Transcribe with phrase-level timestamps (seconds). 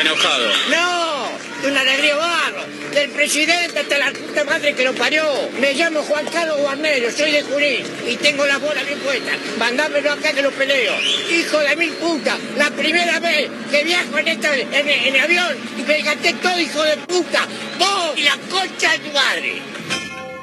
[0.00, 0.48] Enojado.
[0.70, 1.28] No,
[1.62, 2.64] de una alegría barro.
[2.92, 5.24] Del presidente hasta la puta madre que lo parió.
[5.60, 9.36] Me llamo Juan Carlos Guarnero, soy de Junín y tengo las bolas bien puestas.
[9.58, 10.94] Mandámelo acá que lo peleo.
[11.30, 15.82] Hijo de mil puta, la primera vez que viajo en, esta, en, en avión y
[15.82, 17.46] me gasté todo, hijo de puta.
[17.78, 19.73] Vos y la concha de tu madre.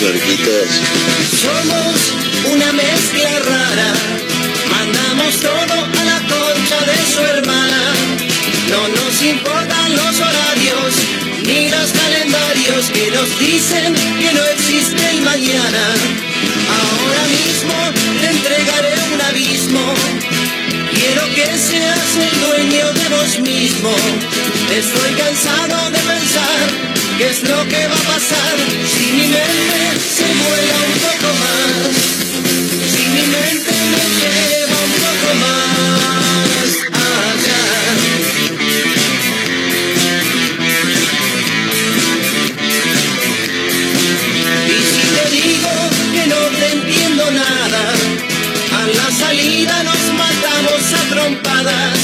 [0.00, 1.92] Somos
[2.50, 3.92] una mezcla rara,
[4.70, 7.82] mandamos todo a la concha de su hermana.
[8.70, 10.94] No nos importan los horarios
[11.44, 15.84] ni los calendarios que nos dicen que no existe el mañana.
[16.80, 17.74] Ahora mismo
[18.20, 19.94] te entregaré un abismo.
[20.94, 23.94] Quiero que seas el dueño de vos mismo.
[24.72, 26.89] Estoy cansado de pensar
[27.20, 28.56] qué es lo que va a pasar
[28.92, 29.80] si mi mente
[30.16, 31.70] se vuela un poco más.
[32.92, 36.70] Si mi mente me lleva un poco más
[37.08, 37.62] allá.
[44.66, 45.72] Y si te digo
[46.14, 47.82] que no te entiendo nada,
[48.80, 51.98] a la salida nos matamos a trompadas,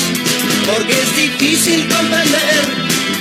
[0.67, 2.86] porque es difícil comprender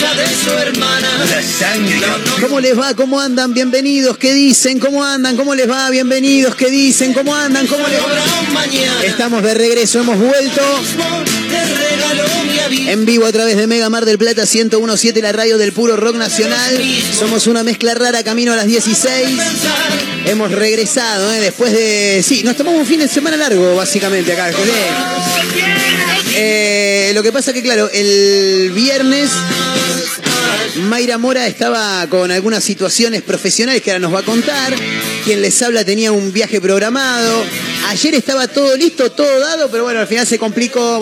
[0.00, 1.08] de su hermana.
[2.40, 2.94] ¿Cómo les va?
[2.94, 3.52] ¿Cómo andan?
[3.52, 4.16] Bienvenidos.
[4.16, 4.78] ¿Qué dicen?
[4.78, 5.36] ¿Cómo andan?
[5.36, 5.90] ¿Cómo les va?
[5.90, 6.54] Bienvenidos.
[6.54, 7.12] ¿Qué dicen?
[7.12, 7.66] ¿Cómo andan?
[7.66, 9.04] ¿Cómo les va?
[9.04, 10.62] Estamos de regreso, hemos vuelto
[12.88, 16.16] en vivo a través de Mega Mar del Plata 1017, la radio del puro rock
[16.16, 16.80] nacional.
[17.12, 19.38] Somos una mezcla rara, camino a las 16.
[20.26, 21.40] Hemos regresado, ¿eh?
[21.40, 22.22] después de...
[22.26, 24.50] Sí, nos tomamos un fin de semana largo, básicamente, acá.
[24.52, 26.09] José.
[26.34, 29.30] Eh, lo que pasa que, claro, el viernes
[30.76, 34.74] Mayra Mora estaba con algunas situaciones profesionales que ahora nos va a contar.
[35.24, 37.44] Quien les habla tenía un viaje programado.
[37.88, 41.00] Ayer estaba todo listo, todo dado, pero bueno, al final se complicó.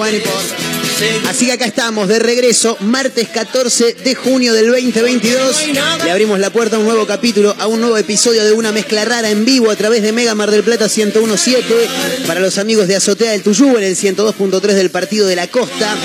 [1.28, 5.68] Así que acá estamos de regreso, martes 14 de junio del 2022.
[6.04, 9.04] Le abrimos la puerta a un nuevo capítulo, a un nuevo episodio de una mezcla
[9.04, 11.88] rara en vivo a través de Mega Mar del Plata 1017
[12.26, 15.96] para los amigos de Azotea del Tuyú en el 102.3 del Partido de la Costa.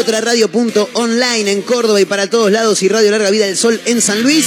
[0.00, 4.00] Otra radio.online en Córdoba y para todos lados y Radio Larga Vida del Sol en
[4.00, 4.46] San Luis.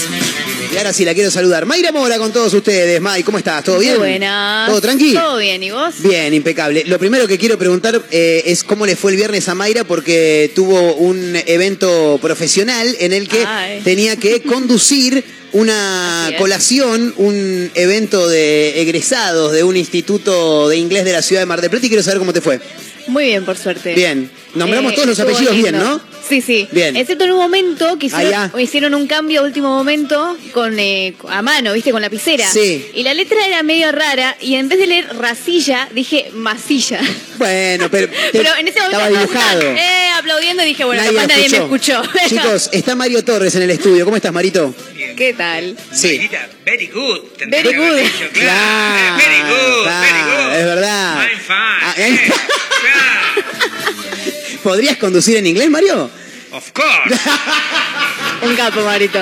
[0.71, 1.65] Y ahora sí la quiero saludar.
[1.65, 2.99] Mayra Mora con todos ustedes.
[2.99, 3.63] May, ¿cómo estás?
[3.63, 3.93] ¿Todo bien?
[3.97, 4.69] Muy buenas.
[4.69, 5.21] ¿Todo tranquilo?
[5.21, 5.95] Todo bien, ¿y vos?
[5.99, 6.83] Bien, impecable.
[6.85, 10.51] Lo primero que quiero preguntar eh, es cómo le fue el viernes a Mayra porque
[10.55, 13.81] tuvo un evento profesional en el que Ay.
[13.83, 21.13] tenía que conducir una colación, un evento de egresados de un instituto de inglés de
[21.13, 22.59] la ciudad de Mar del Plata y quiero saber cómo te fue.
[23.07, 23.93] Muy bien, por suerte.
[23.93, 24.29] Bien.
[24.55, 25.77] Nombramos Eh, todos los apellidos bien.
[25.77, 25.99] ¿no?
[26.27, 26.67] Sí, sí.
[26.71, 26.95] Bien.
[26.95, 28.07] Excepto en un momento que
[28.59, 31.91] hicieron, un cambio a último momento con eh, a mano, ¿viste?
[31.91, 32.50] Con lapicera.
[32.50, 32.83] Sí.
[32.95, 37.00] Y la letra era medio rara y en vez de leer racilla, dije masilla.
[37.38, 39.62] Bueno, pero, Pero en ese momento estaba dibujado.
[39.62, 42.01] eh, aplaudiendo y dije, bueno, Nadie capaz nadie me escuchó.
[42.27, 44.06] Chicos, está Mario Torres en el estudio.
[44.06, 44.74] ¿Cómo estás, Marito?
[45.15, 45.77] ¿Qué tal?
[45.94, 46.29] Sí.
[46.65, 47.21] Very good.
[47.47, 47.97] Very good.
[47.97, 49.17] dicho, claro.
[49.17, 50.56] Very good, very claro, good.
[50.57, 51.17] es verdad.
[51.21, 51.56] I'm fine.
[51.81, 52.19] Ah, eh.
[52.81, 53.47] claro.
[54.63, 56.09] ¿Podrías conducir en inglés, Mario?
[56.56, 57.12] Of course.
[58.42, 59.19] Un capo, Marito.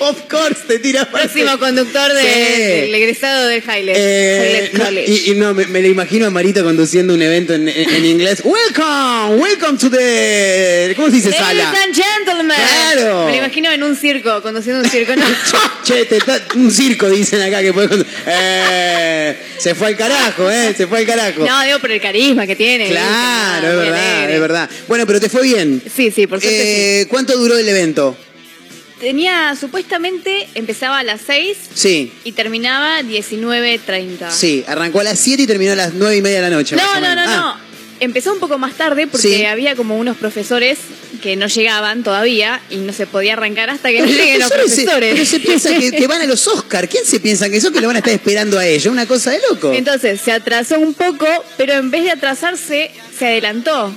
[0.00, 1.04] of course, te tira.
[1.10, 2.62] Próximo conductor de- Sí.
[2.88, 3.96] del egresado del Highland.
[3.96, 7.68] Eh, no, y, y no, me, me lo imagino a Marito conduciendo un evento en,
[7.68, 8.40] en- en inglés.
[8.44, 10.94] Welcome, welcome to the.
[10.96, 11.82] ¿Cómo se dice Ladies sala?
[11.84, 12.56] and gentlemen.
[12.56, 13.26] Claro.
[13.26, 15.14] Me lo imagino en un circo, conduciendo un circo.
[15.16, 15.26] No.
[15.84, 20.74] Che, te ta- un circo dicen acá que puede Eh, se fue al carajo, ¿eh?
[20.76, 21.44] Se fue al carajo.
[21.46, 22.88] No, digo por el carisma que tiene.
[22.90, 23.86] claro, ¿viste?
[23.86, 24.70] es verdad, es verdad.
[24.86, 25.82] Bueno, pero te fue bien.
[25.94, 28.16] Sí, sí, por suerte Eh, ¿Cuánto duró el evento?
[29.00, 34.30] Tenía, supuestamente, empezaba a las 6 Sí, y terminaba 19.30.
[34.32, 34.64] sí.
[34.66, 36.74] Arrancó a las 7 y terminó a las 9 y media de la noche.
[36.74, 37.26] No, no, no, menos.
[37.26, 37.32] no.
[37.50, 37.60] Ah,
[38.00, 39.44] Empezó un poco más tarde porque Sí.
[39.44, 40.78] había como unos profesores
[41.20, 44.86] que no llegaban todavía y no se podía arrancar hasta que no lleguen los profesores
[44.86, 46.88] se- pero se piensa que, que van a los Oscar.
[46.88, 48.92] ¿Quién se piensa que son que lo van a estar esperando a ellos?
[48.92, 49.72] Una cosa de loco.
[49.72, 51.26] Entonces se atrasó un poco,
[51.56, 53.92] pero en vez de atrasarse, se adelantó.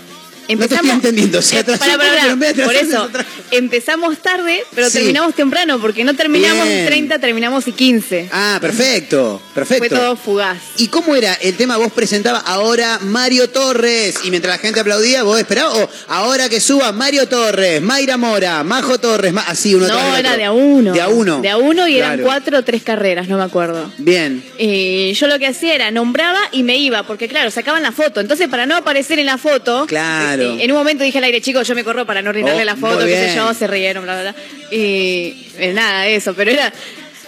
[0.50, 3.10] No te estoy entendiendo, pero en vez de Por eso,
[3.52, 4.94] empezamos tarde, pero Sí.
[4.98, 6.86] terminamos temprano, porque no terminamos Bien.
[6.86, 8.30] 30, terminamos y 15.
[8.32, 9.88] Ah, perfecto, perfecto.
[9.88, 10.58] Fue todo fugaz.
[10.78, 11.78] ¿Y cómo era el tema?
[11.78, 16.60] Vos presentabas ahora Mario Torres y mientras la gente aplaudía, vos esperabas, o ahora que
[16.60, 20.38] suba Mario Torres, Mayra Mora, Majo Torres, ma- así uno No, era otro.
[20.38, 20.94] de a uno.
[20.94, 21.42] De a uno.
[21.42, 23.92] De a uno y eran cuatro o tres carreras, no me acuerdo.
[23.98, 24.44] Bien.
[24.58, 28.20] Eh, yo lo que hacía era nombraba y me iba, porque claro, sacaban la foto.
[28.20, 30.31] Entonces, para no aparecer en la foto, Claro.
[30.40, 32.76] En un momento dije al aire, chicos, yo me corro para no arruinarle Oh, la
[32.76, 34.42] foto, qué sé yo, se rieron, bla, bla, bla.
[34.76, 36.72] Y eh, nada eso, pero era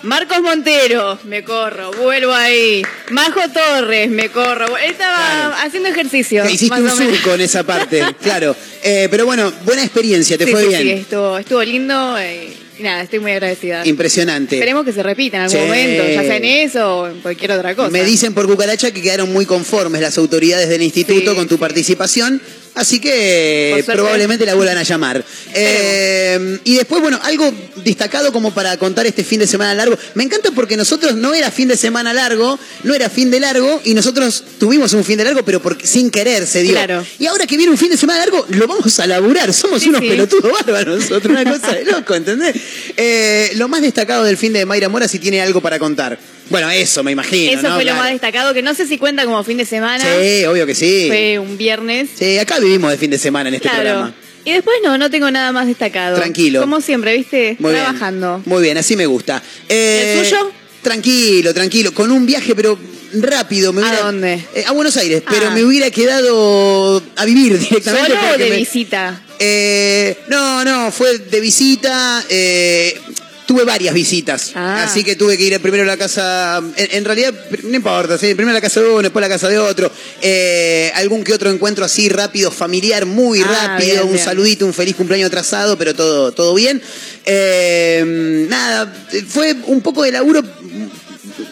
[0.04, 2.84] Marcos Montero, me corro, vuelvo ahí.
[3.12, 4.78] Majo Torres, me corro.
[4.78, 5.56] Estaba Claro.
[5.66, 6.50] haciendo ejercicio.
[6.50, 8.54] Hiciste un surco en esa parte, claro.
[8.84, 10.82] Eh, pero bueno, buena experiencia, te Sí, fue sí, bien.
[10.82, 12.18] sí, estuvo, estuvo lindo.
[12.20, 13.86] eh, y nada, estoy muy agradecida.
[13.86, 14.56] Impresionante.
[14.56, 17.76] Esperemos que se repita en algún momento, ya sea en eso o en cualquier otra
[17.76, 17.90] cosa.
[17.92, 21.60] Me dicen por cucaracha que quedaron muy conformes las autoridades del instituto Sí, con tu
[21.60, 22.42] participación,
[22.76, 25.24] así que probablemente la vuelvan a llamar.
[25.56, 27.54] Eh, y después, bueno, algo
[27.84, 29.96] destacado como para contar este fin de semana largo.
[30.16, 33.80] Me encanta porque nosotros no era fin de semana largo, no era fin de largo,
[33.84, 36.72] y nosotros tuvimos un fin de largo, pero porque sin querer se dio.
[36.72, 37.06] Claro.
[37.20, 39.54] Y ahora que viene un fin de semana largo, lo vamos a laburar.
[39.54, 40.08] Somos Sí, unos sí.
[40.10, 42.56] pelotudos bárbaros nosotros, una cosa de loco, ¿entendés?
[42.98, 46.18] Eh, lo más destacado del fin de Mayra Mora, si tiene algo para contar.
[46.50, 47.52] Bueno, eso me imagino.
[47.60, 47.76] Eso ¿no?
[47.76, 50.04] fue lo más destacado, que no sé si cuenta como fin de semana.
[50.04, 51.06] Sí, obvio que sí.
[51.08, 52.10] Fue un viernes.
[52.18, 53.84] Sí, acá vivimos de fin de semana en este claro.
[53.84, 54.14] programa.
[54.46, 56.18] Y después no, no tengo nada más destacado.
[56.18, 56.60] Tranquilo.
[56.60, 57.56] Como siempre, ¿viste?
[57.60, 58.40] Muy Trabajando.
[58.40, 58.54] bien.
[58.54, 59.42] Muy bien, así me gusta.
[59.70, 60.52] Eh, ¿El suyo?
[60.82, 61.94] Tranquilo, tranquilo.
[61.94, 62.78] Con un viaje, pero
[63.14, 63.72] rápido.
[63.72, 64.34] Me ¿A hubiera- dónde?
[64.54, 65.52] Eh, a Buenos Aires, pero Ah.
[65.52, 68.10] me hubiera quedado a vivir directamente.
[68.12, 69.22] ¿Solo o de me- visita?
[69.40, 72.24] Eh, no, no, fue de visita.
[72.30, 73.00] eh,
[73.46, 74.52] tuve varias visitas.
[74.56, 74.84] Ah.
[74.84, 76.62] Así que tuve que ir primero a la casa.
[76.78, 78.34] En, en realidad, no importa, ¿sí?
[78.36, 79.92] primero a la casa de uno, después a la casa de otro.
[80.22, 83.92] Eh, algún que otro encuentro así rápido, familiar, muy Ah, rápido.
[83.94, 84.24] bien, un bien.
[84.26, 86.82] saludito, un feliz cumpleaños atrasado, pero todo, todo bien.
[87.26, 88.94] Eh, nada,
[89.28, 90.44] fue un poco de laburo.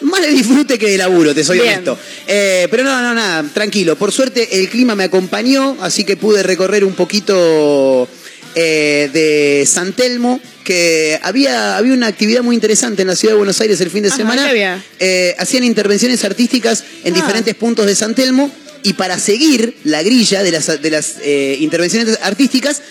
[0.02, 1.74] Más de disfrute que de laburo, te soy Bien.
[1.74, 1.98] honesto.
[2.26, 3.96] Eh, pero no, no, nada, tranquilo.
[3.96, 8.08] Por suerte el clima me acompañó, así que pude recorrer un poquito
[8.54, 13.38] eh, de San Telmo, que había, había una actividad muy interesante en la ciudad de
[13.38, 14.52] Buenos Aires el fin de Ajá, semana.
[15.00, 17.16] Eh, hacían intervenciones artísticas en Ah.
[17.16, 18.50] diferentes puntos de San Telmo
[18.82, 22.82] y para seguir la grilla de las, de las eh, intervenciones artísticas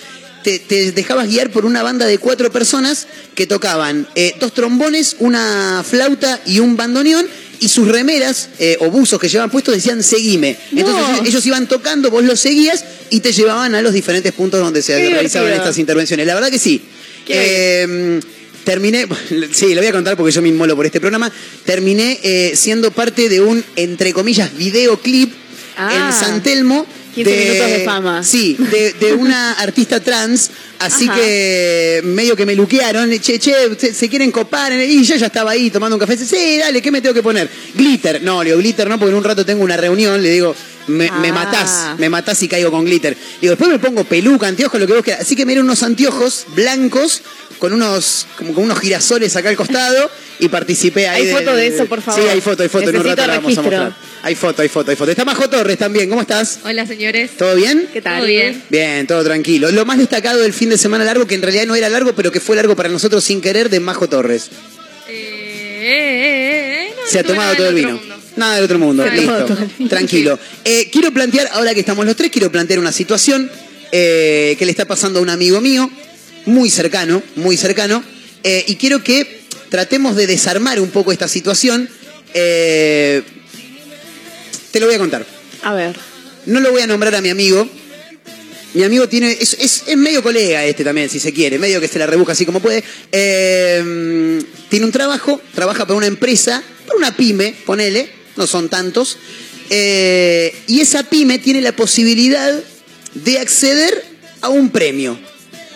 [0.43, 3.05] te, te dejabas guiar por una banda de cuatro personas
[3.35, 7.27] que tocaban eh, dos trombones, una flauta y un bandoneón
[7.61, 10.57] y sus remeras eh, o buzos que llevaban puestos decían seguime.
[10.75, 11.25] Entonces No.
[11.25, 14.93] ellos- iban tocando, vos los seguías y te llevaban a los diferentes puntos donde se
[14.95, 15.55] Qué realizaban divertido.
[15.63, 16.25] estas intervenciones.
[16.27, 16.81] La verdad que sí.
[17.27, 18.19] Eh,
[18.63, 19.07] terminé,
[19.53, 21.31] sí, lo voy a contar porque yo me inmolo por este programa.
[21.65, 25.31] Terminé eh, siendo parte de un, entre comillas, videoclip
[25.90, 26.07] Ah.
[26.07, 26.85] en San Telmo.
[27.14, 28.23] 15 minutos de fama.
[28.23, 30.50] Sí, de, de una artista trans.
[30.80, 31.16] Así Ajá.
[31.16, 33.11] que medio que me luquearon.
[33.19, 34.71] Che, che, se, se quieren copar.
[34.73, 36.18] Y yo ya estaba ahí tomando un café.
[36.18, 37.50] Sí, dale, ¿qué me tengo que poner?
[37.76, 38.21] Glitter.
[38.23, 40.21] No, le digo glitter no, porque en un rato tengo una reunión.
[40.23, 40.56] Le digo,
[40.88, 41.33] me, me Ah.
[41.33, 43.16] matás, me matás y caigo con glitter.
[43.42, 45.21] Digo, después me pongo peluca, anteojos, lo que vos quieras.
[45.23, 47.21] Así que me dieron unos anteojos blancos
[47.59, 50.09] con unos, como con unos girasoles acá al costado
[50.40, 51.28] y participé ahí.
[51.28, 52.21] ¿Hay foto de eso, por favor?
[52.23, 52.90] Sí, hay foto, hay foto.
[52.90, 53.94] en un Necesito rato la vamos a mostrar.
[54.23, 55.11] Hay foto, hay foto, hay foto.
[55.11, 56.09] Está Majo Torres también.
[56.09, 56.59] ¿Cómo estás?
[56.64, 57.31] Hola señores.
[57.38, 57.88] ¿Todo bien?
[57.94, 58.18] ¿Qué tal?
[58.18, 58.64] Todo bien.
[58.69, 59.69] Bien, todo tranquilo.
[59.71, 62.31] Lo más destacado del fin de semana largo, que en realidad no era largo, pero
[62.31, 64.50] que fue largo para nosotros sin querer, de Majo Torres.
[65.07, 67.92] Eh, eh, eh, eh, no, Se ha tomado todo el vino.
[67.92, 68.16] mundo.
[68.42, 69.88] Nada del otro mundo, listo.
[69.88, 70.40] Tranquilo.
[70.66, 73.50] Eh, quiero plantear, ahora que estamos los tres, quiero plantear una situación
[73.92, 75.90] eh, que le está pasando a un amigo mío,
[76.48, 78.04] muy cercano, muy cercano,
[78.44, 81.88] eh, y quiero que tratemos de desarmar un poco esta situación.
[82.33, 83.24] Te
[84.80, 85.26] lo voy a contar.
[85.64, 85.95] A ver.
[86.48, 87.69] No lo voy a nombrar a mi amigo,
[88.74, 89.33] Mi amigo tiene.
[89.38, 91.60] Es, es- es medio colega este también, si se quiere.
[91.60, 92.81] Medio que se la rebuja así como puede.
[93.12, 99.18] Eh, tiene un trabajo, trabaja para una empresa, para una pyme, ponele, no son tantos.
[99.69, 102.54] Eh, y esa pyme tiene la posibilidad
[103.14, 104.04] de acceder
[104.42, 105.18] a un premio.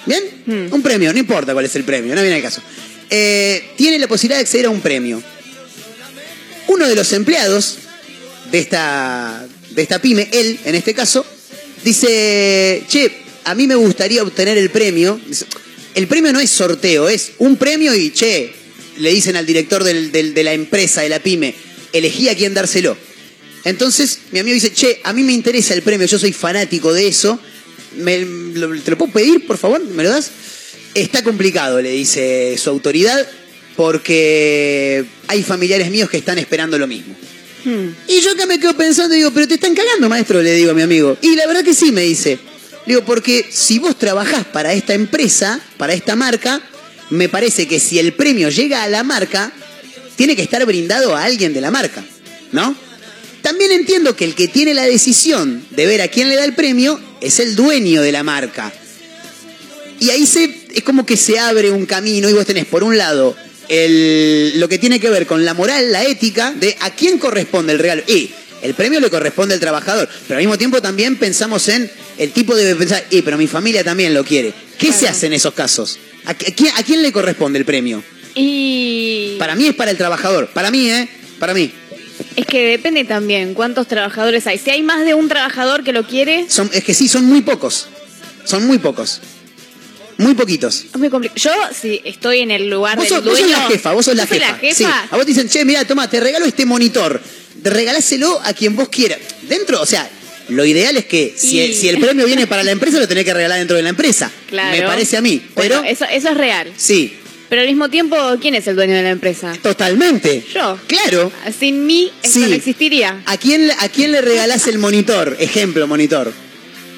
[0.06, 0.70] ¿Bien?
[0.72, 2.62] Un premio, no importa cuál es el premio, no viene el caso.
[3.10, 5.22] Eh, tiene la posibilidad de acceder a un premio.
[6.68, 7.78] Uno de los empleados
[8.52, 11.26] de esta, de esta pyme, él en este caso,
[11.84, 13.12] dice, che,
[13.46, 15.20] a mí me gustaría obtener el premio.
[15.94, 18.52] El premio no es sorteo, es un premio y, che,
[18.98, 21.54] le dicen al director del- del- de la empresa, de la pyme,
[21.98, 22.98] elegí a quién dárselo.
[23.64, 27.08] Entonces, mi amigo dice, che, a mí me interesa el premio, yo soy fanático de
[27.08, 27.40] eso.
[27.98, 28.20] Me-
[28.54, 29.84] lo- ¿Te lo puedo pedir, por favor?
[29.84, 30.30] ¿Me lo das?
[30.94, 33.28] Está complicado, le dice su autoridad,
[33.76, 37.16] porque hay familiares míos que están esperando lo mismo.
[38.08, 40.72] Y yo acá me quedo pensando y digo, pero te están cagando, maestro, le digo
[40.72, 41.18] a mi amigo.
[41.22, 42.38] Y la verdad que sí, me dice.
[42.86, 46.62] Digo, porque si vos trabajás para esta empresa, para esta marca,
[47.10, 49.52] me parece que si el premio llega a la marca,
[50.16, 52.04] tiene que estar brindado a alguien de la marca,
[52.52, 52.76] ¿no?
[53.42, 56.54] También entiendo que el que tiene la decisión de ver a quién le da el
[56.56, 58.74] premio es el dueño de la marca.
[60.00, 62.98] Y ahí se, es como que se abre un camino y vos tenés por un
[62.98, 63.36] lado
[63.70, 67.74] el, lo que tiene que ver con la moral, la ética, de a quién corresponde
[67.74, 68.04] el regalo.
[68.08, 68.32] Y
[68.62, 72.56] el premio le corresponde al trabajador, pero al mismo tiempo también pensamos en el tipo
[72.56, 74.54] debe pensar, y pero mi familia también lo quiere.
[74.78, 76.00] ¿Qué se hace en esos casos?
[76.26, 78.04] ¿A, qui- a quién, a quién le corresponde el premio?
[78.36, 81.08] Y Para mí es para el trabajador, para mí, ¿eh?
[81.40, 81.72] Para mí.
[82.36, 84.58] es que depende también cuántos trabajadores hay.
[84.58, 87.42] Si hay más de un trabajador que lo quiere, Son, es que sí, son muy
[87.42, 87.88] pocos.
[88.44, 89.22] Son muy pocos.
[90.18, 90.86] Muy poquitos.
[90.94, 91.38] es muy complicado.
[91.40, 93.56] Yo, si estoy en el lugar Vos del sos, vos dueño...
[93.56, 94.52] sos la jefa, vos sos la jefa.
[94.52, 94.76] la jefa.
[94.76, 94.84] Sí.
[94.86, 97.22] A vos te dicen, che, mira, toma, te regalo este monitor.
[97.64, 99.20] Regaláselo a quien vos quieras.
[99.44, 100.10] Dentro, o sea,
[100.50, 103.26] lo ideal es que si, Y- si el premio viene para la empresa, lo tenés
[103.26, 104.32] que regalar dentro de la empresa.
[104.50, 104.78] Claro.
[104.78, 105.42] Me parece a mí.
[105.56, 106.72] Bueno, Pero, eso, eso es real.
[106.78, 107.14] sí,
[107.56, 109.54] Pero al mismo tiempo, ¿quién es el dueño de la empresa?
[109.64, 110.44] totalmente.
[110.54, 110.78] Yo.
[110.88, 111.32] Claro.
[111.58, 112.46] Sin mí, esto Sí.
[112.50, 113.22] no existiría.
[113.26, 115.38] ¿A quién, ¿A quién le regalás el monitor?
[115.40, 116.34] Ejemplo, monitor.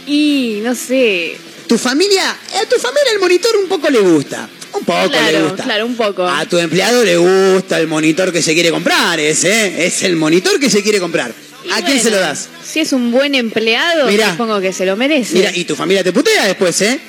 [0.08, 1.38] Y no sé.
[1.68, 4.50] Tu familia, a tu familia el monitor un poco le gusta.
[4.74, 5.64] Un poco le gusta.
[5.64, 6.26] claro, un poco.
[6.28, 9.86] A tu empleado le gusta el monitor que se quiere comprar, ese, ¿eh?
[9.86, 11.32] Es el monitor que se quiere comprar.
[11.68, 12.50] Y ¿A quién se lo das?
[12.66, 14.32] Si es un buen empleado, Mirá.
[14.32, 15.36] supongo que se lo merece.
[15.36, 17.00] Mira, y tu familia te putea después, ¿eh?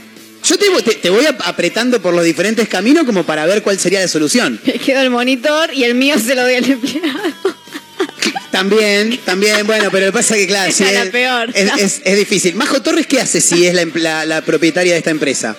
[0.49, 3.79] Yo te, te- te voy ap- apretando por los diferentes caminos como para ver cuál
[3.79, 4.59] sería la solución.
[4.65, 7.19] Me quedo el monitor y el mío se lo doy al empleado.
[8.51, 11.51] También, también, bueno, pero lo que pasa es que, claro, sí, es la es, peor.
[11.55, 12.55] es- es- es difícil.
[12.55, 15.57] Majo Torres, ¿qué hace si es la, empl- la- la propietaria de esta empresa?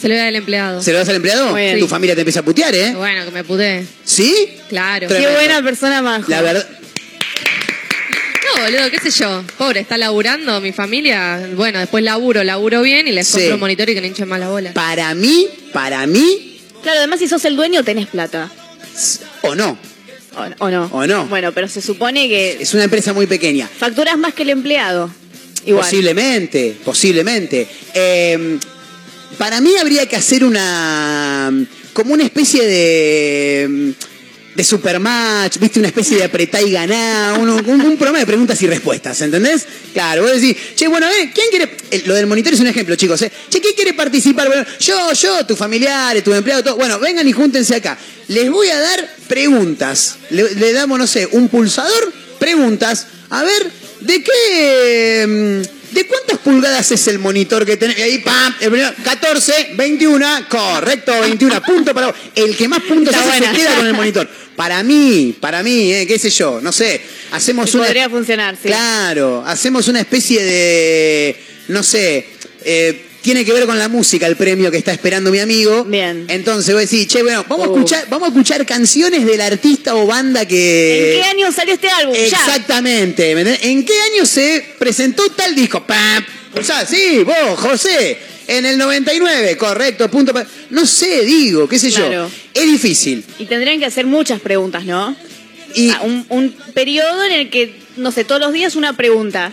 [0.00, 0.82] Se lo da al empleado.
[0.82, 1.54] ¿Se lo das al empleado?
[1.54, 1.78] Bien.
[1.80, 2.92] Tu familia te empieza a putear, ¿eh?
[2.94, 3.84] Bueno, que me puté.
[4.04, 4.34] ¿Sí?
[4.68, 5.08] Claro.
[5.08, 6.26] Qué buena persona Majo.
[6.28, 6.68] La verdad,
[8.56, 9.42] No, boludo, qué sé yo.
[9.58, 11.48] Pobre, está laburando mi familia.
[11.56, 13.32] Bueno, después laburo, laburo bien y les Sí.
[13.34, 14.72] compro un monitor y que no hinchen más la bola.
[14.72, 16.50] para mí, para mí,
[16.82, 18.50] Claro, además si sos el dueño tenés plata.
[19.42, 19.78] o no.
[20.36, 20.86] ¿O, o no?
[20.92, 21.26] O no.
[21.26, 23.68] Bueno, pero se supone que Es una empresa muy pequeña.
[23.68, 25.10] facturas más que el empleado.
[25.66, 25.84] Igual.
[25.84, 27.66] Posiblemente, posiblemente.
[27.94, 28.58] Eh,
[29.38, 31.50] para mí habría que hacer una.
[31.94, 33.94] como una especie de.
[34.54, 39.20] De supermatch, viste, una especie de apretá y ganá, un, programa de preguntas y respuestas,
[39.20, 39.66] ¿entendés?
[39.92, 41.76] Claro, vos decís, che, bueno, eh, ¿quién quiere?
[41.90, 43.32] eh, lo del monitor es un ejemplo, chicos, ¿eh?
[43.48, 44.46] Che, ¿quién quiere participar?
[44.46, 46.76] Bueno, yo, yo, tus familiares, tu empleado, todo.
[46.76, 47.98] Bueno, vengan y júntense acá.
[48.28, 50.16] Les voy a dar preguntas.
[50.30, 53.06] Le, le damos, no sé, un pulsador, preguntas.
[53.30, 53.70] A ver,
[54.00, 55.62] ¿de qué.
[55.94, 57.96] ¿De cuántas pulgadas es el monitor que tenés?
[57.98, 62.16] Y ahí, pam, el primero, 14, 21, correcto, 21, punto para vos.
[62.34, 64.28] El que más puntos hace se queda con el monitor.
[64.56, 67.86] Para mí, para mí, eh, qué sé yo, no sé, hacemos Sí, una...
[67.86, 68.66] podría funcionar, sí.
[68.68, 71.36] Claro, hacemos una especie de,
[71.68, 72.26] no sé,
[72.64, 75.84] eh, tiene que ver con la música el premio que está esperando mi amigo.
[75.84, 76.26] Bien.
[76.28, 77.74] Entonces voy a decir, che, bueno, vamos, a Uh.
[77.76, 81.14] escuchar, vamos a escuchar canciones del artista o banda que...
[81.16, 82.14] ¿En qué año salió este álbum?
[82.14, 82.22] Ya.
[82.26, 83.34] Exactamente.
[83.34, 83.64] ¿me entendés?
[83.64, 85.82] ¿En qué año se presentó tal disco?
[85.86, 86.22] ¡Pam!
[86.52, 88.18] Pulsá, sí, vos, José.
[88.46, 90.34] En el 99, correcto, punto.
[90.34, 92.28] pa- No sé, digo, qué sé Claro.
[92.28, 92.30] yo.
[92.52, 93.24] Es difícil.
[93.38, 95.16] Y tendrían que hacer muchas preguntas, ¿no?
[95.74, 99.50] Y Ah, un, un periodo en el que, no sé, todos los días una pregunta.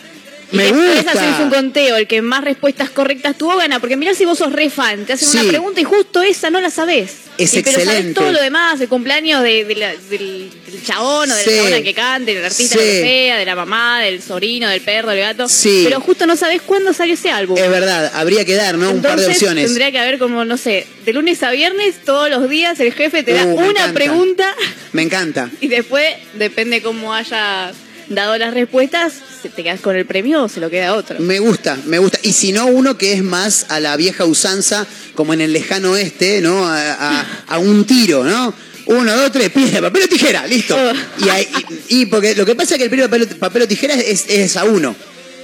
[0.51, 1.11] Y Me después gusta.
[1.11, 4.51] haces un conteo, el que más respuestas correctas tuvo gana, porque mirá si vos sos
[4.51, 5.37] re fan, te hacen Sí.
[5.39, 7.11] una pregunta y justo esa no la sabés.
[7.37, 8.19] Es Y, Pero sabés excelente.
[8.19, 11.49] todo lo demás, el cumpleaños de, de la- del, del chabón o de Sí.
[11.51, 12.79] la chabona que cante, del artista Sí.
[12.83, 15.47] que sea, de la mamá, del sobrino, del perro, del gato.
[15.47, 15.81] Sí.
[15.85, 17.57] Pero justo no sabés cuándo salió ese álbum.
[17.57, 18.91] es verdad, habría que dar, ¿no?
[18.91, 19.65] un par de opciones.
[19.65, 23.23] Tendría que haber como, no sé, de lunes a viernes, todos los días el jefe
[23.23, 23.93] te da Uh, una encanta.
[23.93, 24.55] pregunta
[24.91, 25.49] Me encanta.
[25.61, 27.71] y después depende cómo haya
[28.09, 29.13] dado las respuestas,
[29.55, 31.19] te quedas con el premio o se lo queda otro.
[31.19, 32.19] Me gusta, me gusta.
[32.23, 35.91] Y si no, uno que es más a la vieja usanza, como en el lejano
[35.91, 36.67] oeste, ¿no?
[36.67, 38.53] A, a- a un tiro, ¿no?
[38.87, 40.75] Uno, dos, tres, piedra, papel o tijera, listo.
[40.75, 41.23] Oh.
[41.25, 41.47] Y, ahí-
[41.89, 43.93] y- y porque lo que pasa es que el periodo de papel, papel o tijera
[43.95, 44.95] es, es a uno.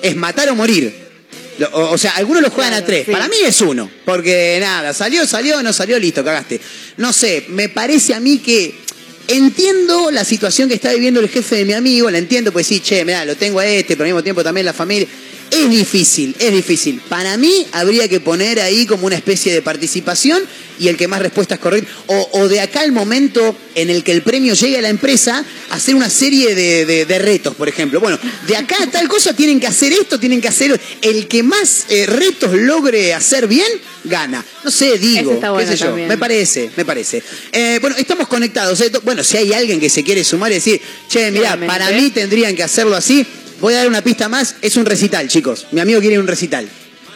[0.02, 1.08] Es matar o morir.
[1.72, 3.06] O, o sea, algunos lo juegan Claro, a tres.
[3.06, 3.12] sí.
[3.12, 3.90] Para mí es uno.
[4.06, 6.60] Porque nada, salió, salió, no salió, listo, cagaste.
[6.98, 8.76] No sé, me parece a mí que
[9.28, 12.80] entiendo la situación que está viviendo el jefe de mi amigo, la entiendo, pues sí,
[12.80, 15.08] che, mirá, lo tengo a este, pero al mismo tiempo también la familia.
[15.50, 17.02] Es difícil, es difícil.
[17.08, 20.44] Para mí habría que poner ahí como una especie de participación
[20.80, 24.12] y el que más respuestas correctas, o, o de acá al momento en el que
[24.12, 28.00] el premio llegue a la empresa, hacer una serie de, de- de retos, por ejemplo.
[28.00, 30.80] Bueno, de acá a tal cosa tienen que hacer esto, tienen que hacer...
[31.02, 33.68] El que más eh, retos logre hacer bien,
[34.04, 34.46] gana.
[34.64, 36.08] No sé, digo, qué sé yo, también.
[36.10, 37.24] me parece, me parece.
[37.52, 38.80] Eh, bueno, estamos conectados.
[38.82, 38.92] ¿eh?
[39.04, 41.68] Bueno, si hay alguien que se quiere sumar y decir, che, mira, Claramente.
[41.74, 43.26] para mí tendrían que hacerlo así,
[43.60, 45.68] voy a dar una pista más, es un recital, chicos.
[45.72, 46.68] Mi amigo quiere un recital.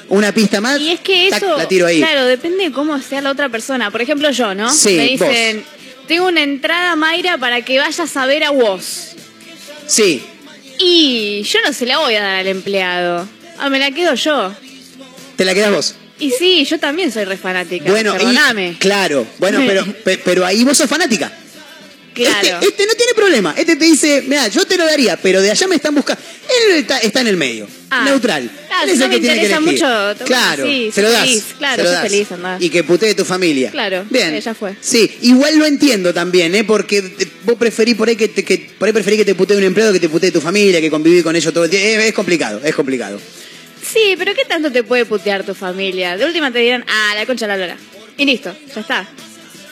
[0.09, 1.99] Una pista más, Y es que tac, eso, la tiro ahí.
[1.99, 3.91] claro, depende de cómo sea la otra persona.
[3.91, 4.69] Por ejemplo, yo, ¿no?
[4.73, 5.63] Sí, Me dicen,
[6.07, 9.09] tengo una entrada, Mayra, para que vayas a ver a vos.
[9.87, 10.21] Sí,
[10.79, 13.27] Y yo no se la voy a dar al empleado.
[13.59, 14.53] Ah, me la quedo yo.
[15.37, 15.95] te la quedas vos.
[16.19, 17.89] Y sí, yo también soy re fanática.
[17.89, 18.75] Bueno, y- Perdóname.
[18.79, 21.31] claro, bueno, pero, pe- pero ahí vos sos fanática.
[22.13, 22.47] Claro.
[22.59, 23.53] Este, este no tiene problema.
[23.57, 26.21] Este te dice, mira, yo te lo daría, pero de allá me están buscando.
[26.69, 28.03] Él está, está en el medio, Ah.
[28.05, 28.43] neutral.
[28.43, 28.49] Él
[28.85, 31.21] si es no el me que tiene que interesa mucho, claro, sí, se lo das.
[31.27, 32.01] feliz, claro, se lo das.
[32.03, 32.57] feliz, andá.
[32.59, 33.71] Y que putee tu familia.
[33.71, 34.33] Claro, bien.
[34.35, 34.75] eh, ya fue.
[34.81, 36.63] Sí, igual lo entiendo también, ¿eh?
[36.63, 39.55] Porque te- vos preferís por ahí que, te, que por ahí preferís que te putee
[39.57, 41.87] un empleado que te putee tu familia, que convivir con ellos todo el tiempo.
[42.01, 43.19] Es, es complicado, es complicado.
[43.81, 46.15] Sí, pero ¿qué tanto te puede putear tu familia?
[46.17, 47.77] De última te dirán, ah, la concha de la lora.
[48.17, 49.09] Y listo, ya está.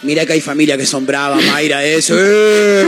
[0.02, 2.16] Mirá que hay familias que son bravas, Mayra, eso.
[2.18, 2.88] eh.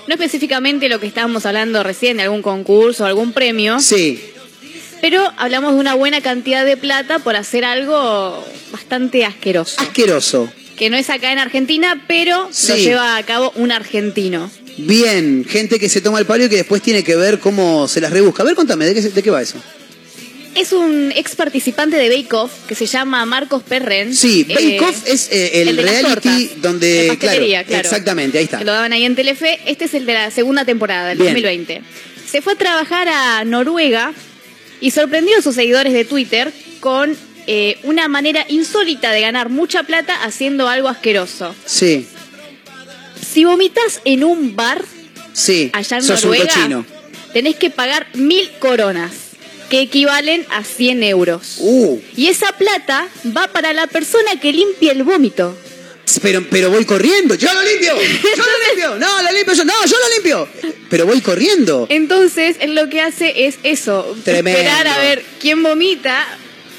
[0.08, 4.22] No específicamente lo que estábamos hablando recién, de algún concurso, algún premio, Sí.
[5.02, 9.80] pero hablamos de una buena cantidad de plata por hacer algo bastante asqueroso.
[9.80, 10.52] Asqueroso.
[10.76, 14.52] Que no es acá en Argentina, pero lo lleva a cabo un argentino.
[14.78, 18.02] Bien, gente que se toma el palo y que después tiene que ver cómo se
[18.02, 18.44] las rebusca.
[18.44, 19.58] A ver, contame, ¿de qué, de qué va eso?
[20.56, 24.14] Es un ex participante de Bake Off que se llama Marcos Perren.
[24.16, 27.82] Sí, Bake Eh, Off es eh, el, reality tortas, donde, de claro, claro.
[27.82, 28.60] exactamente, ahí está.
[28.60, 29.60] Que lo daban ahí en Telefe.
[29.66, 31.34] Este es el de la segunda temporada, del Bien.
[31.34, 31.82] 2020.
[32.30, 34.14] Se fue a trabajar a Noruega
[34.80, 37.16] y sorprendió a sus seguidores de Twitter con
[37.48, 41.56] eh, una manera insólita de ganar mucha plata haciendo algo asqueroso.
[41.66, 42.08] Sí,
[43.34, 44.84] Si vomitas en un bar
[45.34, 46.86] sí, allá en sos un Noruega, cochino.
[47.34, 49.12] tenés que pagar mil coronas,
[49.70, 51.56] que equivalen a 100 euros.
[51.60, 55.58] Uh, Y esa plata va para la persona que limpia el vómito.
[56.22, 59.74] pero, pero voy corriendo, yo lo limpio, yo lo limpio, no, lo limpio yo, no,
[59.86, 60.48] yo lo limpio,
[60.90, 61.88] pero voy corriendo.
[61.90, 64.60] Entonces, él lo que hace es eso, Tremendo.
[64.60, 66.24] esperar a ver quién vomita,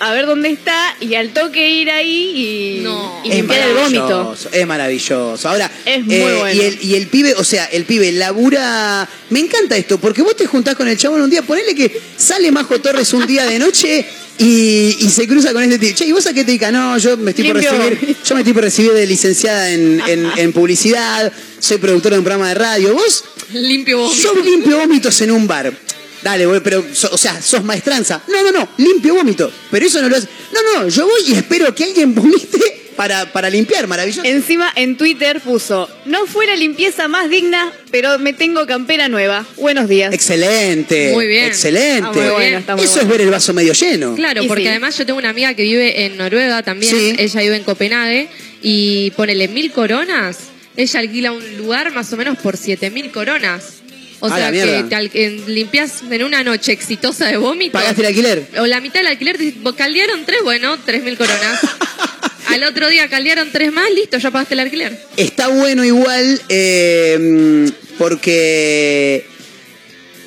[0.06, 3.20] a ver dónde está y al toque ir ahí y, No.
[3.24, 4.36] y limpiar el vómito.
[4.52, 5.48] Es maravilloso.
[5.48, 6.52] Ahora, eh, Es muy bueno.
[6.52, 9.08] y, el, y el pibe, o sea, el pibe labura.
[9.30, 12.50] Me encanta esto, porque vos te juntás con el chabón un día, ponele que sale
[12.52, 14.04] Majo Torres un día de noche
[14.38, 15.92] y, y se cruza con este tío.
[15.94, 16.72] Che, ¿y vos a qué te dedicas?
[16.72, 18.16] No, yo me estoy por recibir.
[18.28, 22.24] Yo me estoy por recibir de licenciada en, en- en publicidad, soy productora de un
[22.24, 22.94] programa de radio.
[22.94, 23.24] ¿Vos?
[23.52, 24.16] Limpio vos.
[24.18, 25.72] Yo limpio vómitos en un bar.
[26.24, 28.22] Dale, pero, so- o sea, sos maestranza.
[28.28, 29.52] No, no, no, limpio vómito.
[29.70, 30.26] Pero eso no lo hace.
[30.52, 32.58] No, no, yo voy y espero que alguien vomite
[32.96, 34.24] para, para limpiar, maravilloso.
[34.26, 39.44] Encima en Twitter puso, no fue la limpieza más digna, pero me tengo campera nueva.
[39.56, 40.14] Buenos días.
[40.14, 41.10] Excelente.
[41.12, 41.44] Muy bien.
[41.46, 42.18] Excelente.
[42.20, 43.06] Muy bueno, está muy Eso bueno.
[43.12, 44.14] es ver el vaso medio lleno.
[44.14, 44.68] Claro, Y porque sí.
[44.68, 46.90] además yo tengo una amiga que vive en Noruega también.
[46.96, 47.14] Sí.
[47.18, 48.28] Ella vive en Copenhague
[48.62, 50.38] y ponele mil coronas.
[50.76, 53.82] Ella alquila un lugar más o menos por siete mil coronas.
[54.24, 57.72] O sea que te al- en- limpias en una noche exitosa de vómito.
[57.72, 58.46] ¿Pagaste el alquiler?
[58.58, 59.36] O la mitad del alquiler,
[59.76, 61.60] caldearon tres, bueno, tres mil coronas.
[62.48, 64.98] Al otro día caldearon tres más, listo, ya pagaste el alquiler.
[65.16, 69.26] Está bueno igual eh, porque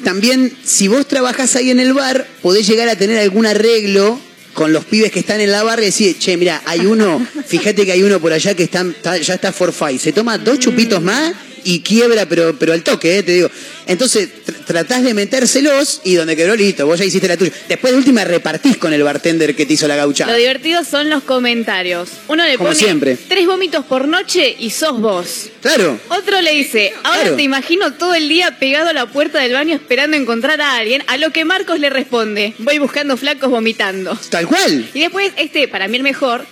[0.04, 4.20] también si vos trabajás ahí en el bar, podés llegar a tener algún arreglo
[4.54, 7.86] con los pibes que están en la barra y decís, che, mira, hay uno, fíjate
[7.86, 10.00] que hay uno por allá que está, está- ya está for five.
[10.00, 11.34] Se toma dos chupitos más
[11.64, 13.50] y quiebra, pero, pero al toque, eh, te digo.
[13.86, 17.52] Entonces, tr- tratás de metérselos y donde quebró, listo, vos ya hiciste la tuya.
[17.70, 20.32] Después de última repartís con el bartender que te hizo la gauchada.
[20.32, 22.10] Lo divertido son los comentarios.
[22.28, 23.18] Uno le Como pone siempre.
[23.28, 25.50] tres vómitos por noche y sos vos.
[25.62, 26.00] Claro.
[26.10, 27.36] Otro le dice, ahora Claro.
[27.38, 31.04] te imagino todo el día pegado a la puerta del baño esperando encontrar a alguien,
[31.08, 34.18] a lo que Marcos le responde, voy buscando flacos vomitando.
[34.30, 34.86] Tal cual.
[34.94, 36.46] Y después, este, para mí el mejor,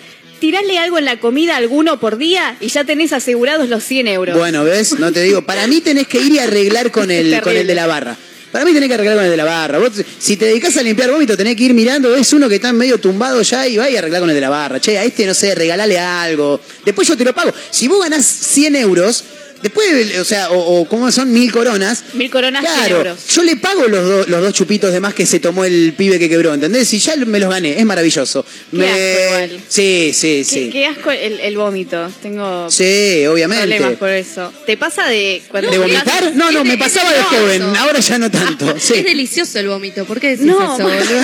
[0.45, 4.07] tirarle algo en la comida a alguno por día y ya tenés asegurados los 100
[4.09, 4.37] euros.
[4.37, 4.99] Bueno, ¿ves?
[4.99, 5.41] No te digo.
[5.41, 8.15] Para mí tenés que ir y arreglar con el, con el de la barra.
[8.51, 9.79] Para mí tenés que arreglar con el de la barra.
[9.79, 12.71] Vos, si te dedicas a limpiar vómito, tenés que ir mirando, ves uno que está
[12.73, 14.79] medio tumbado ya y va y arreglar con el de la barra.
[14.79, 16.61] Che, a este, no sé, regalale algo.
[16.85, 17.51] Después yo te lo pago.
[17.71, 19.23] Si vos ganás 100 euros,
[19.65, 22.03] después, o sea, o, o como son mil coronas.
[22.13, 23.17] Mil coronas, 100 Claro, euros.
[23.33, 26.19] yo le pago los, do- los dos chupitos de más que se tomó el pibe
[26.19, 26.87] que quebró, ¿entendés?
[26.87, 28.45] Si ya me los gané, es maravilloso.
[28.71, 29.61] Qué Me- asco igual.
[29.67, 30.69] Sí, sí, Qué, sí.
[30.71, 32.09] qué asco el, el vómito.
[32.21, 33.65] Tengo Sí, obviamente.
[33.67, 34.53] problemas por eso.
[34.65, 36.33] ¿Te pasa de cuando ¿De vomitar?
[36.35, 38.73] No, no, me pasaba de joven, ahora ya no tanto.
[38.75, 40.05] Es delicioso el vómito.
[40.05, 41.21] ¿Por qué decís No, eso, boludo?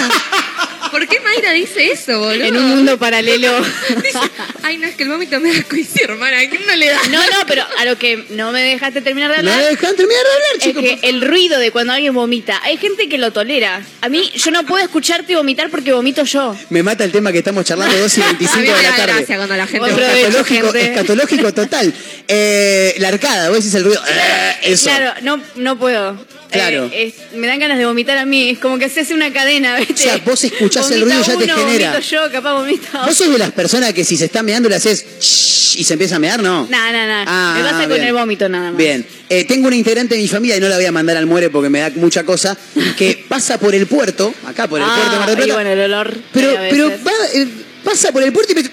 [0.91, 2.43] ¿Por qué Mayra dice eso, boludo?
[2.45, 3.51] En un mundo paralelo.
[4.03, 4.19] Dice,
[4.63, 6.99] Ay, no, es que el vómito me da sí, hermana, ¿a quién no le da?
[7.09, 9.69] No, no, pero a lo que no me dejaste terminar de No hablar.
[9.69, 10.83] dejan terminar de hablar, Es chicos.
[10.83, 13.81] que el ruido de cuando alguien vomita, hay gente que lo tolera.
[14.01, 16.55] A mí, yo no puedo escucharte vomitar porque vomito yo.
[16.69, 18.95] Me mata el tema que estamos charlando 2 y A 25 mí de me la
[18.95, 19.13] tarde.
[19.13, 21.93] gracia cuando la gente Escatológico, escatológico total.
[22.27, 24.01] Eh, la arcada, vos decís el ruido.
[24.07, 24.85] eh, eso.
[24.85, 26.25] Claro, no, no puedo.
[26.51, 26.89] Claro.
[26.91, 28.49] Eh, es- me dan ganas de vomitar a mí.
[28.49, 29.93] Es como que se hace una cadena, ¿viste?
[29.93, 31.99] O sea, vos escuchás el Vomita ruido ya te genera.
[31.99, 32.87] Yo, capaz vomito.
[33.05, 35.93] ¿Vos sos de las personas que si se está meando le haces shhh y se
[35.93, 36.41] empieza a mear?
[36.41, 36.67] No.
[36.69, 37.23] No, no, no.
[37.27, 38.03] Ah, me pasa con bien.
[38.03, 38.77] el vómito nada más.
[38.77, 39.05] Bien.
[39.29, 41.49] Eh, tengo una integrante de mi familia y no la voy a mandar al muere
[41.49, 42.57] porque me da mucha cosa,
[42.97, 45.53] que pasa por el puerto, acá por el Ah, puerto de Mar del y Plata.
[45.53, 46.17] bueno, el olor.
[46.33, 47.47] Pero, pero va, eh,
[47.83, 48.61] pasa por el puerto y me...
[48.61, 48.67] Eh,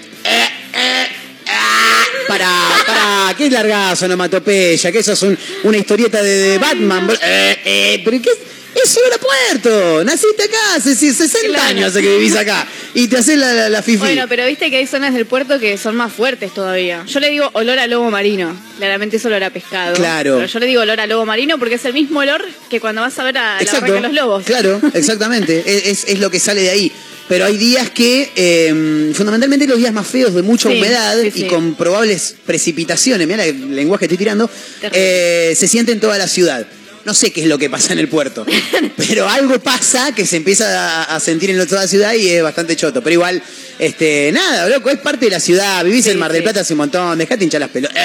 [0.74, 1.06] eh,
[1.50, 7.08] ah, Pará, pará, qué largazo, onomatopeya, que eso es un- una historieta de, de Batman.
[7.22, 8.30] Eh, eh, pero ¿qué?
[8.74, 10.04] Es el puerto.
[10.04, 11.64] Naciste acá hace 60 Claro.
[11.68, 12.66] años hace que vivís acá.
[12.94, 13.98] Y te haces la, la, la fifi.
[13.98, 17.02] Bueno, pero viste que hay zonas del puerto que son más fuertes todavía.
[17.06, 18.54] Yo le digo olor a lobo marino.
[18.76, 19.94] Claramente es olor a pescado.
[19.96, 20.36] Claro.
[20.36, 23.00] Pero yo le digo olor a lobo marino porque es el mismo olor que cuando
[23.00, 23.80] vas a ver a la Exacto.
[23.86, 24.44] barraca de los lobos.
[24.44, 25.62] Claro, exactamente.
[25.66, 26.92] es, es- es lo que sale de ahí.
[27.28, 31.44] Pero hay días que, eh, fundamentalmente los días más feos de mucha Sí, humedad sí,
[31.44, 34.50] y con probables precipitaciones, mira el lenguaje que estoy tirando,
[34.92, 36.66] eh, se siente en toda la ciudad.
[37.04, 38.44] No sé qué es lo que pasa en el puerto,
[38.96, 42.76] pero algo pasa que se empieza a, sentir en toda la ciudad y es bastante
[42.76, 43.02] choto.
[43.02, 43.42] Pero igual,
[43.78, 46.42] este, nada, loco, es parte de la ciudad, vivís en Mar del.
[46.42, 47.96] Plata hace un montón, dejate hinchar las pelotas.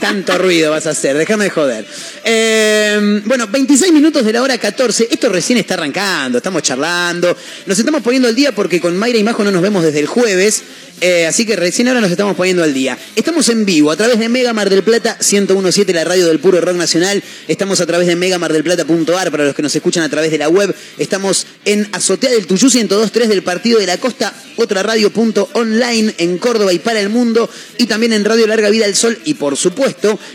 [0.00, 1.86] Tanto ruido vas a hacer, déjame de joder.
[2.24, 5.08] Eh, bueno, 26 minutos de la hora 14.
[5.10, 7.36] Esto recién está arrancando, estamos charlando.
[7.66, 10.06] Nos estamos poniendo al día porque con Mayra y Majo no nos vemos desde el
[10.06, 10.62] jueves.
[11.00, 12.98] eh, así que recién ahora nos estamos poniendo al día.
[13.14, 16.60] Estamos en vivo a través de Mega Mar del Plata 1017, la radio del puro
[16.60, 17.22] rock nacional.
[17.46, 20.74] Estamos a través de megamardelplata.ar para los que nos escuchan a través de la web.
[20.98, 26.72] Estamos en Azotea del Tuyú 1023 del Partido de la Costa, otra radio.online en Córdoba
[26.72, 27.48] y para el mundo.
[27.78, 29.18] Y también en Radio Larga Vida del Sol.
[29.24, 29.83] Y por supuesto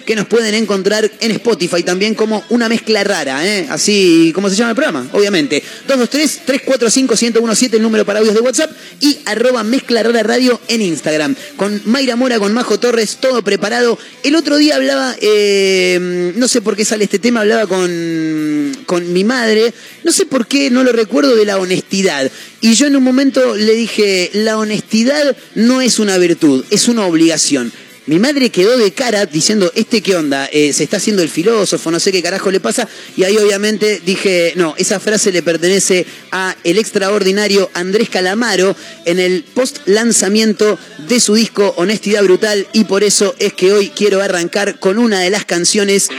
[0.06, 3.68] que nos pueden encontrar en Spotify también como una mezcla rara, ¿eh?
[3.70, 5.64] así como se llama el programa, obviamente.
[5.88, 11.36] 223-345-1017 el número para audios de WhatsApp y arroba mezcla rara radio en Instagram.
[11.56, 13.98] Con Mayra Mora, con Majo Torres, todo preparado.
[14.24, 19.12] El otro día hablaba, eh, no sé por qué sale este tema, hablaba con, con
[19.14, 22.30] mi madre, no sé por qué, no lo recuerdo, de la honestidad.
[22.62, 27.06] Y yo en un momento le dije, la honestidad no es una virtud, es una
[27.06, 27.72] obligación.
[28.10, 30.50] Mi madre quedó de cara diciendo, ¿este qué onda?
[30.52, 32.90] Eh, se está haciendo el filósofo, no sé qué carajo le pasa.
[33.16, 39.20] Y ahí obviamente dije, no, esa frase le pertenece a el extraordinario Andrés Calamaro en
[39.20, 42.66] el post lanzamiento de su disco Honestidad Brutal.
[42.74, 46.10] Y por eso es que hoy quiero arrancar con una de las canciones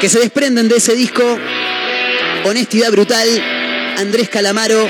[0.00, 1.38] que se desprenden de ese disco,
[2.46, 3.28] Honestidad Brutal,
[3.96, 4.88] Andrés Calamaro,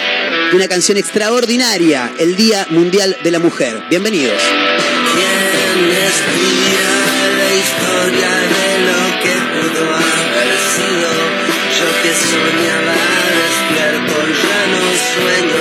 [0.54, 3.82] una canción extraordinaria, el Día Mundial de la Mujer.
[3.90, 4.40] Bienvenidos.
[6.12, 6.98] ¿Quién escribirá
[7.38, 11.10] la historia de lo que pudo haber sido?
[11.78, 12.96] Yo que soñaba
[13.40, 15.51] despierto, ya no sueño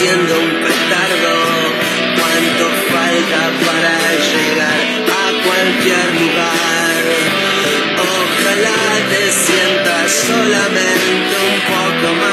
[0.00, 1.34] siendo un petardo.
[2.18, 3.94] Cuánto falta para
[4.30, 4.80] llegar
[5.20, 7.02] a cualquier lugar.
[8.16, 12.29] Ojalá te sientas solamente un poco más.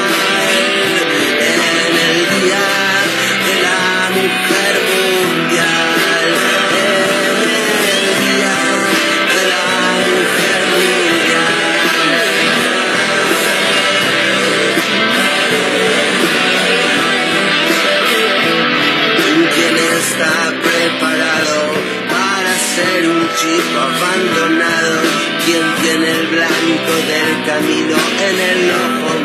[23.40, 25.00] chico abandonado,
[25.44, 27.96] quien tiene el blanco del camino
[28.28, 29.17] en el ojo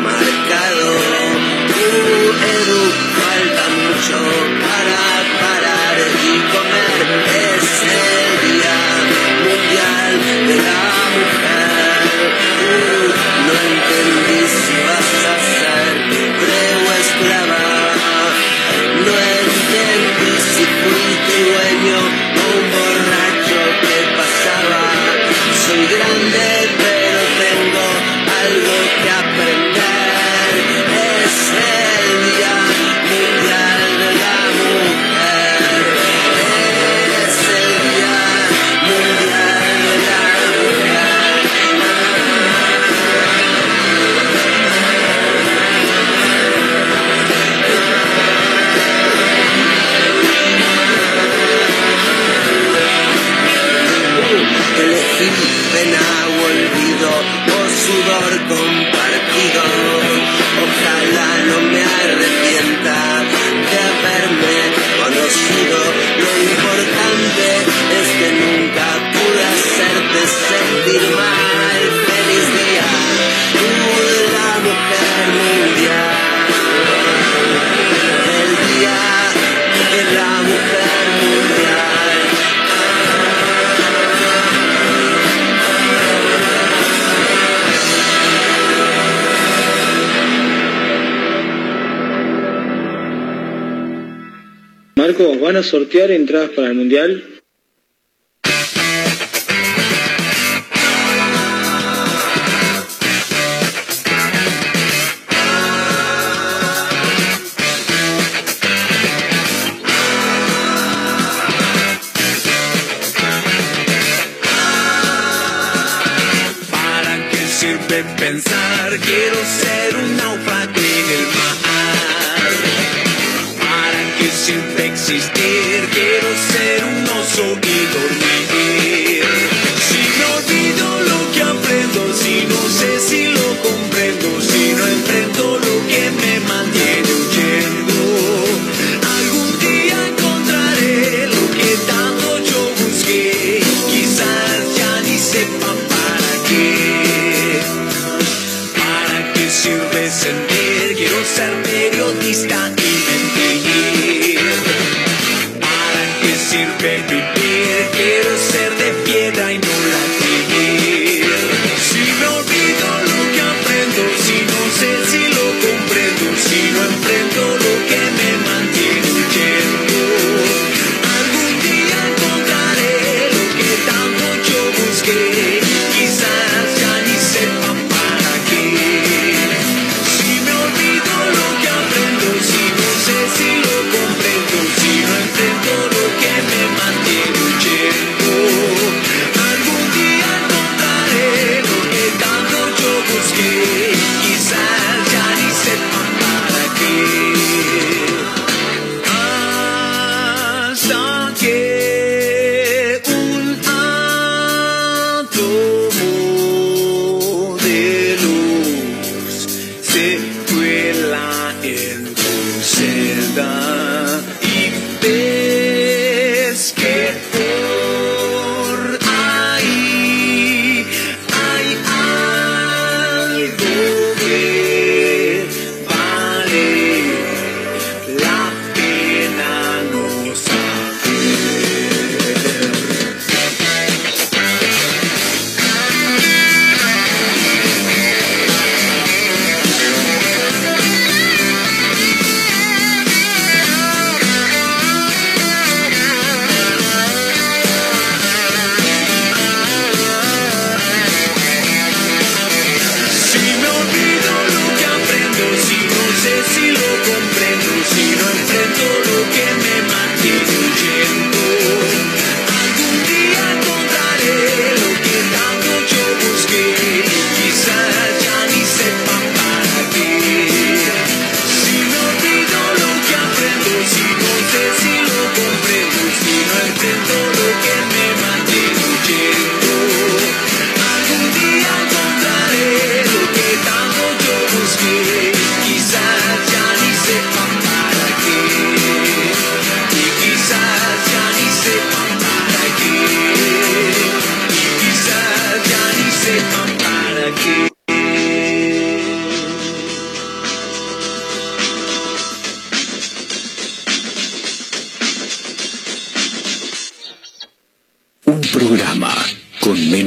[95.40, 97.33] ¿van a sortear entradas para el Mundial?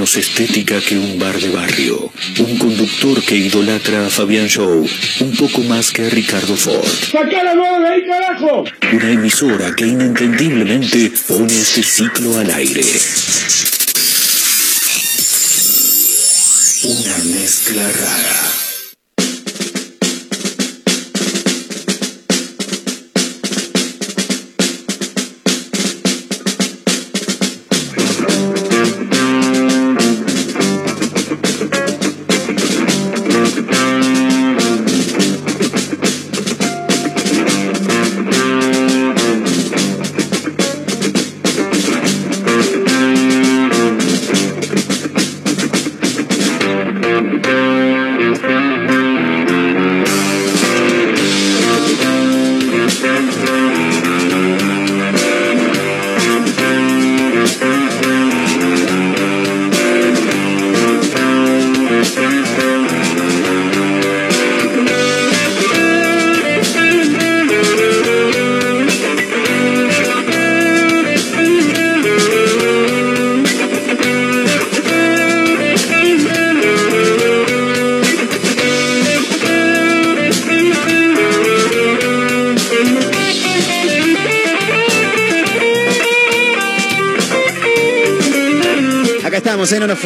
[0.08, 2.12] Menos estética que un bar de barrio.
[2.39, 4.88] Un conductor que idolatra a Fabián Show
[5.20, 6.88] un poco más que a Ricardo Ford.
[7.12, 8.63] de ahí, carajo!
[8.93, 12.86] Una emisora que inentendiblemente pone este ciclo al aire.
[16.84, 18.46] Una mezcla rara.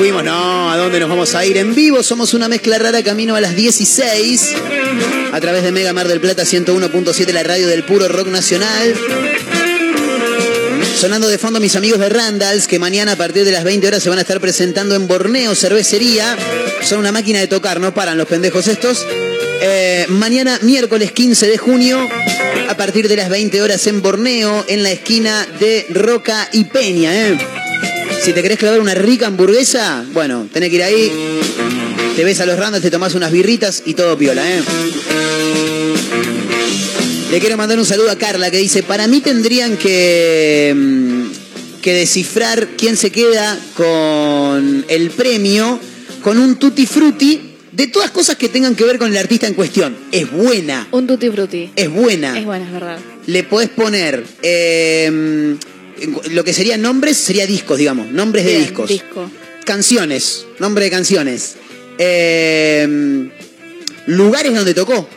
[0.02, 0.72] Fuimos, no.
[0.72, 1.58] ¿A dónde nos vamos a ir?
[1.58, 4.56] En vivo somos una mezcla rara camino a las 16.
[5.32, 8.96] A través de Mega Mar del Plata 101.7, la radio del puro rock nacional.
[10.98, 14.02] Sonando de fondo mis amigos de Randalls, que mañana a partir de las 20 horas
[14.02, 16.36] se van a estar presentando en Borneo Cervecería.
[16.82, 19.06] Son una máquina de tocar, no paran los pendejos estos.
[19.62, 22.10] Eh, mañana, miércoles 15 de junio,
[22.68, 27.16] a partir de las 20 horas en Borneo, en la esquina de Roca y Peña.
[27.16, 27.61] ¿eh?
[28.24, 31.12] Si te querés clavar una rica hamburguesa, bueno, tenés que ir ahí,
[32.16, 34.62] te ves a los Randalls, te tomás unas birritas y todo piola, ¿eh?
[37.32, 41.94] Le quiero mandar un saludo a Carla que dice, para mí tendrían que, mm, que
[41.94, 45.80] descifrar quién se queda con el premio
[46.22, 49.54] con un tutti frutti de todas cosas que tengan que ver con el artista en
[49.56, 49.96] cuestión.
[50.12, 51.72] Es buena, Un tutti frutti.
[51.76, 52.38] es buena.
[52.38, 53.00] Es bueno, es verdad.
[53.26, 55.51] Le podés poner eh,
[56.32, 58.88] lo que serían nombres, sería discos, digamos, nombres de discos.
[58.90, 59.30] Disco.
[59.66, 61.56] Canciones, nombre de canciones.
[61.98, 63.30] Eh,
[64.08, 65.08] lugares donde tocó.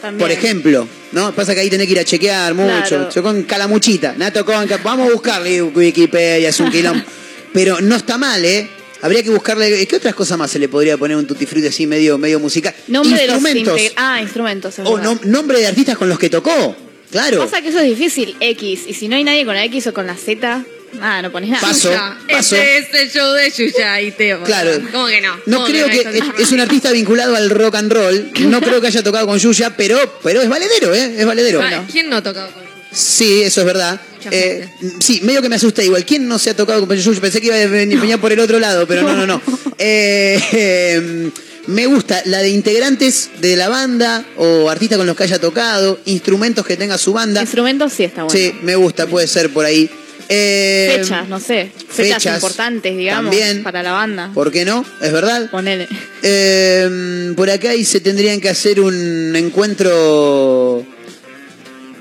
[0.00, 0.18] También.
[0.18, 1.34] Por ejemplo, ¿no?
[1.34, 2.88] Pasa que ahí tenés que ir a chequear mucho.
[2.88, 3.10] Claro.
[3.10, 7.02] Yo con Calamuchita, nada tocó en Vamos a buscarle Wikipedia, es un quilombo.
[7.52, 8.68] Pero no está mal, ¿eh?
[9.00, 9.86] Habría que buscarle.
[9.86, 12.74] ¿Qué otras cosas más se le podría poner un tutti frutti así medio, medio musical?
[12.88, 13.80] Nombre de los Instrumentos.
[13.96, 14.78] Ah, instrumentos.
[14.80, 16.74] o nom- nombre de artistas con los que tocó.
[17.14, 17.38] Claro.
[17.38, 18.80] Pasa que eso es difícil, X.
[18.88, 20.64] Y si no hay nadie con la X o con la Z,
[20.98, 21.60] nada, no pones nada.
[21.60, 21.92] Paso.
[22.26, 24.42] Este es el show de Yuya y Teo.
[24.42, 24.72] Claro.
[24.90, 25.36] ¿Cómo que no?
[25.46, 26.10] No ¿Cómo creo que no?
[26.10, 28.32] es, es un artista vinculado al rock and roll.
[28.40, 31.14] No creo que haya tocado con Yuya, pero, pero es valedero, ¿eh?
[31.16, 31.62] Es valedero.
[31.62, 32.74] Ah, ¿Quién no ha tocado con Yuya?
[32.90, 34.00] Sí, eso es verdad.
[34.32, 34.66] Eh,
[34.98, 36.04] sí, medio que me asusté igual.
[36.04, 37.20] ¿Quién no se ha tocado con Yuya?
[37.20, 39.40] Pensé que iba a venir venía por el otro lado, pero no, no, no.
[39.78, 41.30] Eh, eh,
[41.66, 45.98] me gusta la de integrantes de la banda o artistas con los que haya tocado,
[46.04, 47.40] instrumentos que tenga su banda.
[47.40, 48.38] Instrumentos sí está bueno.
[48.38, 49.90] Sí, me gusta, puede ser por ahí.
[50.28, 51.70] Eh, Fechas, no sé.
[51.88, 53.62] Fechas, fechas importantes, digamos, también.
[53.62, 54.30] para la banda.
[54.32, 54.84] ¿Por qué no?
[55.00, 55.50] Es verdad.
[55.50, 55.88] Ponele.
[56.22, 60.84] Eh, por acá ahí se tendrían que hacer un encuentro.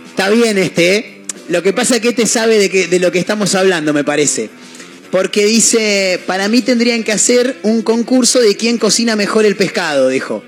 [0.10, 1.22] Está bien este, ¿eh?
[1.50, 4.04] Lo que pasa es que este sabe de, que, de lo que estamos hablando, me
[4.04, 4.50] parece.
[5.14, 10.08] Porque dice, para mí tendrían que hacer un concurso de quién cocina mejor el pescado,
[10.08, 10.44] dijo.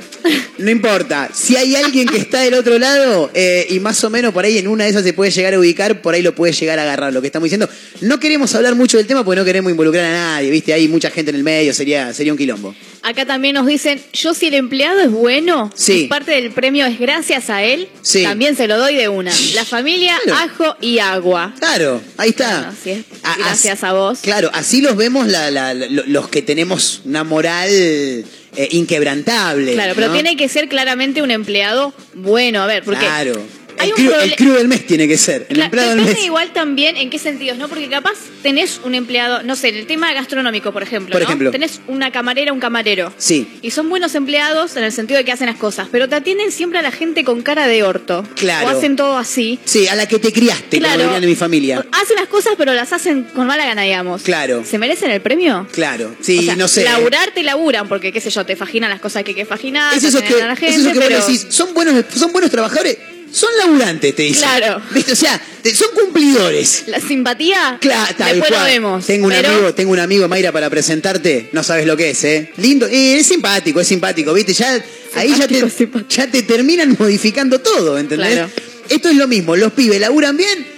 [0.58, 4.34] No importa, si hay alguien que está del otro lado eh, y más o menos
[4.34, 6.54] por ahí en una de esas se puede llegar a ubicar, por ahí lo puede
[6.54, 7.70] llegar a agarrar, lo que estamos diciendo.
[8.02, 10.74] No queremos hablar mucho del tema porque no queremos involucrar a nadie, ¿viste?
[10.74, 12.74] Hay mucha gente en el medio, sería, sería un quilombo.
[13.04, 16.06] Acá también nos dicen, yo si el empleado es bueno, Sí.
[16.06, 18.24] y parte del premio es gracias a él, Sí.
[18.24, 19.32] también se lo doy de una.
[19.54, 20.40] La familia, Claro.
[20.52, 21.54] ajo y agua.
[21.60, 22.62] Claro, ahí está.
[22.62, 24.20] Bueno, sí, es A- gracias a vos.
[24.24, 29.74] Claro, así los vemos la- la- la- los que tenemos una moral eh, inquebrantable.
[29.74, 30.14] Claro, pero ¿no?
[30.14, 32.62] tiene que ser claramente un empleado bueno.
[32.62, 33.42] A ver, porque Claro.
[33.80, 35.46] El crew del mes tiene que ser.
[35.50, 36.26] El empleado del depende mes.
[36.26, 37.68] igual también en qué sentidos, ¿no?
[37.68, 41.28] Porque capaz tenés un empleado, no sé, en el tema gastronómico, por ejemplo, Por ¿no?
[41.28, 41.52] ejemplo.
[41.52, 43.14] Tenés una camarera, un camarero.
[43.18, 43.48] Sí.
[43.62, 46.52] Y son buenos empleados en el sentido de que hacen las cosas, pero te atienden
[46.52, 48.24] siempre a la gente con cara de orto.
[48.36, 48.68] Claro.
[48.68, 49.60] O hacen todo así.
[49.66, 51.86] Sí, a la que te criaste, como dirían en mi familia.
[51.92, 54.24] Hacen las cosas, pero las hacen con mala gana, digamos.
[54.24, 54.64] Claro.
[54.66, 55.68] ¿Se merecen el premio?
[55.72, 56.84] Claro, sí, O sea, no sé.
[56.84, 59.96] Laburar te laburan, porque qué sé yo, te faginan las cosas que hay que faginar,
[59.96, 61.20] Es eso que, atienden a la es eso que vos pero...
[61.20, 62.98] decís, ¿son buenos, ¿son buenos trabajadores?
[63.36, 64.44] Son laburantes, te dicen.
[64.48, 64.82] Claro.
[64.92, 65.12] ¿Viste?
[65.12, 66.84] O sea, te- son cumplidores.
[66.88, 69.06] La simpatía, Claro, tal después lo vemos.
[69.06, 71.50] Tengo un pero amigo, tengo un amigo, Mayra, para presentarte.
[71.52, 72.52] No sabes lo que es, ¿eh?
[72.58, 72.88] Lindo.
[72.88, 74.54] Eh, es simpático, es simpático, ¿viste?
[74.54, 74.82] Ya,
[75.16, 76.08] ahí ya te, simpático.
[76.10, 78.34] ya te terminan modificando todo, ¿entendés?
[78.34, 78.50] Claro.
[78.88, 79.56] Esto es lo mismo.
[79.56, 80.75] Los pibes laburan bien.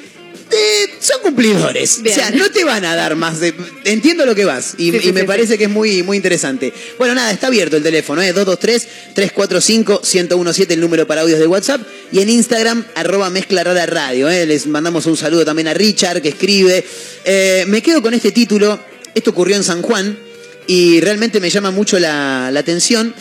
[0.52, 2.02] Eh, son cumplidores.
[2.02, 2.16] Bien.
[2.16, 3.54] O sea, no te van a dar más de.
[3.84, 4.76] Entiendo lo que vas.
[4.78, 6.74] Y, Sí, sí, y me sí, parece que es muy, muy interesante.
[6.98, 8.34] Bueno, nada, está abierto el teléfono, ¿eh?
[8.34, 11.82] 223-345-1017, el número para audios de WhatsApp.
[12.12, 14.30] Y en Instagram, arroba mezcla rara radio.
[14.30, 14.46] ¿eh?
[14.46, 16.86] Les mandamos un saludo también a Richard, que escribe.
[17.26, 18.80] Eh, me quedo con este título.
[19.14, 20.18] Esto ocurrió en San Juan.
[20.68, 23.14] Y realmente me llama mucho la, la atención.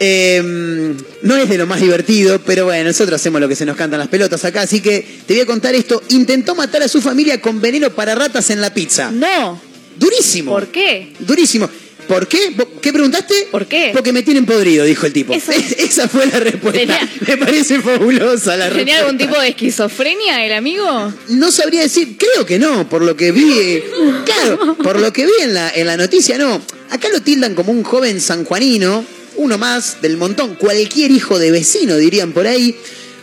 [0.00, 3.76] Eh, no es de lo más divertido, pero bueno, nosotros hacemos lo que se nos
[3.76, 6.02] cantan las pelotas acá, así que te voy a contar esto.
[6.10, 9.10] Intentó matar a su familia con veneno para ratas en la pizza.
[9.10, 9.60] No.
[9.96, 10.52] Durísimo.
[10.52, 11.12] ¿Por qué?
[11.20, 11.70] Durísimo.
[12.08, 12.50] ¿Por qué?
[12.54, 13.48] ¿Vos- ¿Qué preguntaste?
[13.50, 13.90] ¿Por qué?
[13.94, 15.32] Porque me tienen podrido, dijo el tipo.
[15.32, 16.80] Eso- Esa fue la respuesta.
[16.80, 18.76] Tenía- Me parece fabulosa la respuesta.
[18.78, 21.12] ¿Tenía algún tipo de esquizofrenia el amigo?
[21.28, 23.82] No sabría decir, creo que no, por lo que vi.
[24.26, 26.60] Claro, por lo que vi en la, en la noticia, no.
[26.90, 29.02] Acá lo tildan como un joven sanjuanino,
[29.36, 32.76] uno más del montón, cualquier hijo de vecino, dirían por ahí.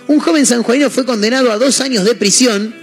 [0.07, 2.81] Un joven sanjuanino fue condenado a dos años de prisión.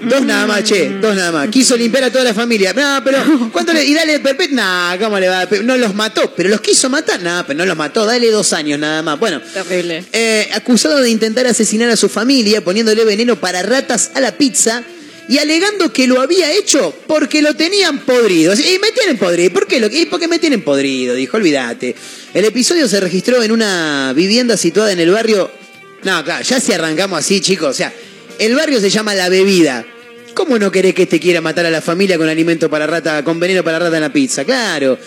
[0.00, 1.48] Dos nada más, che, dos nada más.
[1.48, 2.72] Quiso limpiar a toda la familia.
[2.72, 3.84] No, pero ¿cuánto le.?
[3.84, 4.56] Y dale perpetuo.
[4.56, 5.46] Nah, ¿cómo le va?
[5.62, 7.22] No los mató, pero los quiso matar.
[7.22, 8.04] Nah, pero no los mató.
[8.04, 9.16] Dale dos años nada más.
[9.20, 10.04] Bueno, Terrible.
[10.12, 14.82] eh, acusado de intentar asesinar a su familia poniéndole veneno para ratas a la pizza
[15.28, 18.54] y alegando que lo había hecho porque lo tenían podrido.
[18.54, 19.52] Y me tienen podrido.
[19.52, 19.78] ¿Por qué?
[19.78, 21.94] Lo, y porque me tienen podrido, dijo, olvídate.
[22.34, 25.50] El episodio se registró en una vivienda situada en el barrio...
[26.02, 27.68] No, claro, ya si arrancamos así, chicos.
[27.68, 27.92] O sea,
[28.38, 29.84] el barrio se llama La Bebida.
[30.32, 33.38] ¿Cómo no querés que te quiera matar a la familia con alimento para rata, con
[33.38, 34.44] veneno para rata en la pizza?
[34.46, 34.98] Claro.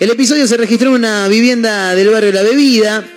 [0.00, 3.08] El episodio se registró en una vivienda del barrio La Bebida.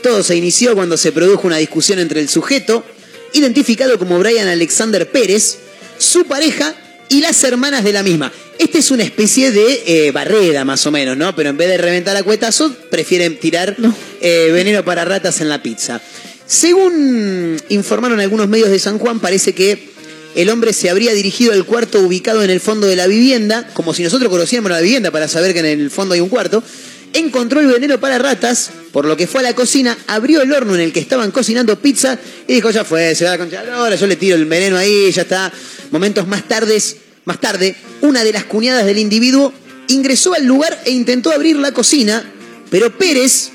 [0.00, 2.84] Todo se inició cuando se produjo una discusión entre el sujeto,
[3.32, 5.58] identificado como Brian Alexander Pérez,
[5.98, 6.72] su pareja
[7.08, 8.32] y las hermanas de la misma.
[8.58, 11.34] Esta es una especie de eh, barrera, más o menos, ¿no?
[11.36, 13.76] Pero en vez de reventar a cuetazos, prefieren tirar
[14.20, 16.00] eh, veneno para ratas en la pizza.
[16.46, 19.90] Según informaron algunos medios de San Juan, parece que
[20.36, 23.94] el hombre se habría dirigido al cuarto ubicado en el fondo de la vivienda, como
[23.94, 26.62] si nosotros conociéramos la vivienda para saber que en el fondo hay un cuarto.
[27.16, 30.74] Encontró el veneno para ratas, por lo que fue a la cocina, abrió el horno
[30.74, 33.96] en el que estaban cocinando pizza y dijo, ya fue, se va la concha lora,
[33.96, 35.50] yo le tiro el veneno ahí, ya está.
[35.90, 39.50] Momentos más tardes, más tarde, una de las cuñadas del individuo
[39.88, 42.22] ingresó al lugar e intentó abrir la cocina,
[42.70, 43.48] pero Pérez,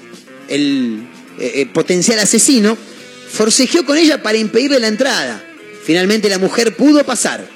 [0.48, 1.08] el
[1.38, 2.76] eh, eh, potencial asesino,
[3.32, 5.44] forcejeó con ella para impedirle la entrada.
[5.86, 7.48] Finalmente la mujer pudo pasar.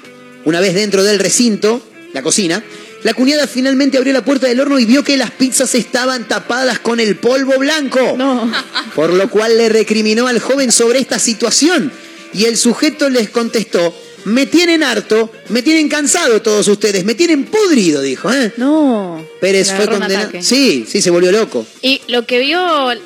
[0.44, 2.62] Una vez dentro del recinto, la cocina,
[3.06, 6.80] la cuñada finalmente abrió la puerta del horno y vio que las pizzas estaban tapadas
[6.80, 8.16] con el polvo blanco.
[8.18, 8.50] No.
[8.96, 11.92] Por lo cual le recriminó al joven sobre esta situación.
[12.34, 13.96] Y el sujeto les contestó,
[14.26, 18.30] me tienen harto, me tienen cansado todos ustedes, me tienen podrido, dijo.
[18.32, 18.52] ¿eh?
[18.56, 19.24] No.
[19.40, 20.30] Pérez fue condenado.
[20.40, 21.64] Sí, sí, se volvió loco.
[21.82, 22.58] Y lo que vio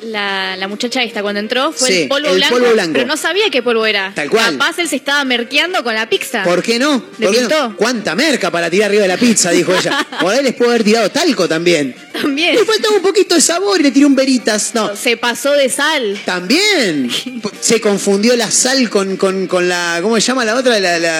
[0.03, 2.93] la, la muchacha esta cuando entró fue Sí, el, polvo, el blanco, polvo blanco.
[2.93, 4.11] pero no sabía qué polvo era.
[4.15, 4.57] Tal cual.
[4.57, 6.43] Capaz él se estaba merqueando con la pizza.
[6.43, 7.03] ¿Por qué no?
[7.19, 7.75] ¿Le ¿Por qué no?
[7.77, 9.51] ¿Cuánta merca para tirar arriba de la pizza?
[9.51, 10.07] Dijo ella.
[10.19, 11.95] Por ahí les puedo haber tirado talco también.
[12.13, 12.55] También.
[12.55, 14.71] Le faltaba un poquito de sabor y le tiró un veritas.
[14.73, 16.19] No, Se pasó de sal.
[16.25, 17.09] también.
[17.61, 19.99] Se confundió la sal con, con, con la.
[20.01, 20.79] ¿Cómo se llama la otra?
[20.79, 21.10] La, la-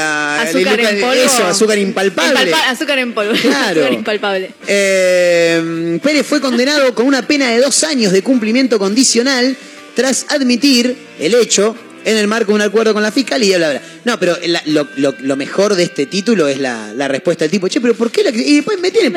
[0.41, 1.13] Azúcar en polvo.
[1.13, 2.33] Eso, azúcar impalpable.
[2.51, 3.33] Impalpa- azúcar en polvo.
[3.41, 3.81] Claro.
[3.81, 4.51] azúcar impalpable.
[4.67, 9.55] Eh, Pérez fue condenado con una pena de dos años de cumplimiento condicional
[9.95, 11.75] tras admitir el hecho
[12.05, 13.81] en el marco de un acuerdo con la fiscalía, bla, bla.
[14.05, 17.51] No, pero la- lo, lo- lo mejor de este título es la, la respuesta del
[17.51, 18.31] tipo, che, pero ¿por qué la.?
[18.31, 19.11] Y después me tiene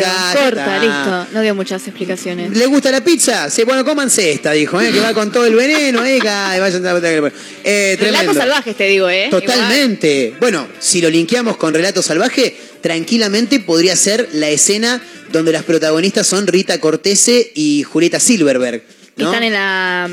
[0.00, 1.26] ya Corta, listo.
[1.32, 2.56] No dio muchas explicaciones.
[2.56, 3.48] ¿Le gusta la pizza?
[3.50, 4.90] Sí, bueno, cómanse esta, dijo, ¿eh?
[4.92, 6.18] que va con todo el veneno, ¿eh?
[6.20, 7.30] que vayan a
[7.64, 9.28] eh, Relatos salvajes, te digo, ¿eh?
[9.30, 10.34] Totalmente.
[10.40, 15.00] Bueno, si lo linkeamos con Relato Salvaje, tranquilamente podría ser la escena
[15.32, 18.82] donde las protagonistas son Rita Cortese y Julieta Silverberg.
[19.16, 20.10] Están en la...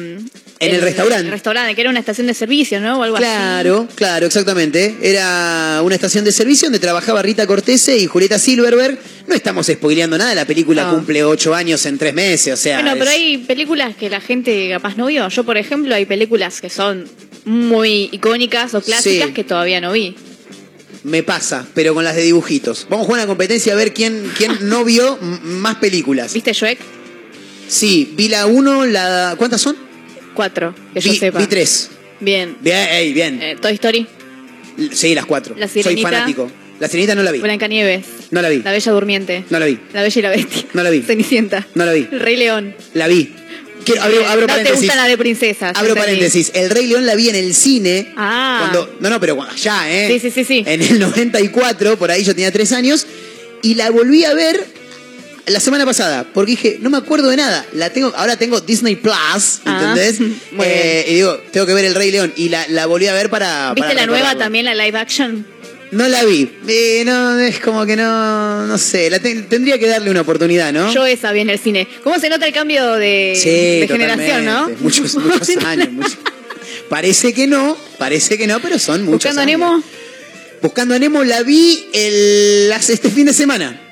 [0.60, 1.26] En el restaurante.
[1.26, 3.00] el restaurante, que era una estación de servicio, ¿no?
[3.00, 4.96] O algo Claro, claro, exactamente.
[5.02, 8.98] Era una estación de servicio donde trabajaba Rita Cortese y Julieta Silverberg.
[9.28, 10.96] No estamos spoileando nada, la película No.
[10.96, 12.82] cumple ocho años en tres meses, o sea.
[12.82, 15.28] Bueno, pero hay películas que la gente capaz no vio.
[15.30, 17.08] Yo, por ejemplo, hay películas que son
[17.46, 19.34] muy icónicas o clásicas Sí.
[19.34, 20.16] que todavía no vi.
[21.04, 22.88] Me pasa, pero con las de dibujitos.
[22.90, 26.34] Vamos a jugar una competencia a ver quién, quién no vio más películas.
[26.34, 26.80] ¿Viste Shrek?
[27.68, 29.36] Sí, vi la 1, la...
[29.38, 29.87] ¿Cuántas son?
[30.38, 31.40] Cuatro, que yo Vi, sepa.
[31.40, 31.90] vi tres.
[32.20, 32.56] Bien.
[32.62, 33.42] Bien, ey, bien.
[33.42, 34.06] Eh, Toy Story,
[34.92, 35.56] Sí, las cuatro.
[35.58, 36.10] La Soy Sirenita.
[36.12, 36.52] fanático.
[36.80, 37.40] La sirenita no la vi.
[37.40, 38.62] Blancanieves, No la vi.
[38.62, 39.80] La Bella Durmiente, No la vi.
[39.94, 41.02] La Bella y la Bestia, No la vi.
[41.02, 42.08] Cenicienta, No la vi.
[42.12, 43.34] El Rey León, La vi.
[43.84, 44.82] quiero, abro, abro no te paréntesis.
[44.82, 45.72] gustan las de princesas.
[45.76, 46.00] Abro entendí.
[46.06, 46.52] paréntesis.
[46.54, 48.14] El Rey León la vi en el cine.
[48.16, 48.58] Ah.
[48.60, 50.08] Cuando, no, no, pero cuando- ya, ¿eh?
[50.08, 50.64] Sí, sí, sí, sí.
[50.68, 53.08] En el 94, por ahí yo tenía tres años.
[53.64, 54.64] Y la volví a ver
[55.48, 56.26] la semana pasada.
[56.34, 57.66] Porque dije, no me acuerdo de nada.
[57.74, 60.20] La tengo, ahora tengo Disney Plus, Ah, ¿entendés?
[60.62, 62.34] Eh, y digo, tengo que ver el Rey León.
[62.36, 63.74] Y la, la volví a ver para.
[63.74, 65.46] ¿Viste para la nueva también, la live action?
[65.92, 66.52] No la vi.
[66.68, 68.66] Eh, no, es como que no.
[68.68, 69.10] No sé.
[69.10, 70.94] La te- tendría que darle una oportunidad, ¿no?
[70.94, 71.88] Yo esa vi en el cine.
[72.04, 73.50] ¿Cómo se nota el cambio de, Sí,
[73.82, 74.70] de generación, no?
[74.82, 75.92] Muchos, muchos años.
[75.92, 76.18] muchos-
[76.90, 79.60] Parece que no, parece que no, pero son muchos Buscando a años.
[79.60, 79.84] Nemo,
[80.62, 83.87] Buscando a Nemo la vi el, este fin de semana.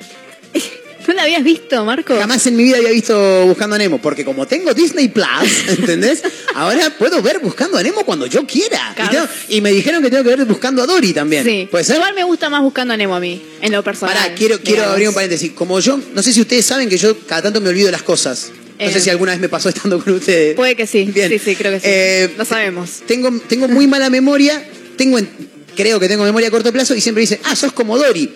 [1.08, 2.16] ¿No la habías visto, Marco?
[2.18, 5.26] Jamás en mi vida había visto Buscando a Nemo, porque como tengo Disney Plus,
[5.80, 6.24] ¿entendés?
[6.56, 8.91] Ahora puedo ver Buscando a Nemo cuando yo quiera.
[8.91, 9.12] Y, Claro.
[9.12, 11.43] tengo- y me dijeron que tengo que ver Buscando a Dory también.
[11.43, 11.68] Sí.
[11.70, 11.95] ¿Puede ser?
[11.97, 14.16] Igual me gusta más buscando a Nemo a mí, en lo personal.
[14.16, 14.91] Pará, quiero, quiero digamos.
[14.93, 15.51] abrir un paréntesis.
[15.53, 18.03] Como yo, no sé si ustedes saben que yo cada tanto me olvido de las
[18.03, 18.51] cosas.
[18.80, 18.91] No Eh.
[18.91, 20.56] sé si alguna vez me pasó estando con ustedes.
[20.56, 21.06] Puede que sí.
[21.06, 21.30] Bien.
[21.30, 21.86] Sí, sí, creo que sí.
[21.88, 23.01] Eh, Lo sabemos.
[23.08, 24.62] Tengo, tengo muy mala memoria,
[24.97, 25.30] tengo en-
[25.76, 28.30] creo que tengo memoria a corto plazo y siempre dicen, ah, sos como Dory.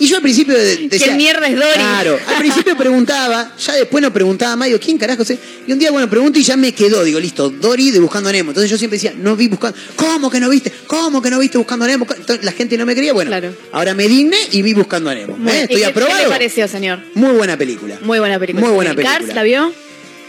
[0.00, 1.06] Y yo al principio de- decía...
[1.06, 1.74] ¿Quién mierda es Dory?
[1.74, 5.34] Claro, al principio preguntaba, ya después no preguntaba más, digo, ¿quién carajo es?
[5.66, 8.32] Y un día, bueno, pregunto y ya me quedó, digo, listo, Dory de Buscando a
[8.32, 8.50] Nemo.
[8.50, 10.72] Entonces yo siempre decía, no vi Buscando, ¿cómo que no viste?
[10.86, 12.06] ¿Cómo que no viste Buscando a Nemo?
[12.16, 13.54] Entonces la gente no me creía, bueno, Claro.
[13.72, 15.36] ahora me digné y vi Buscando a Nemo.
[15.36, 15.56] Muy- ¿eh?
[15.60, 16.16] ¿y Estoy qué- aprobado.
[16.18, 17.00] ¿Qué le pareció, señor?
[17.14, 17.98] Muy buena película.
[18.02, 18.66] Muy buena película.
[18.66, 19.18] Muy buena ¿Y película.
[19.20, 19.72] Cars la vio?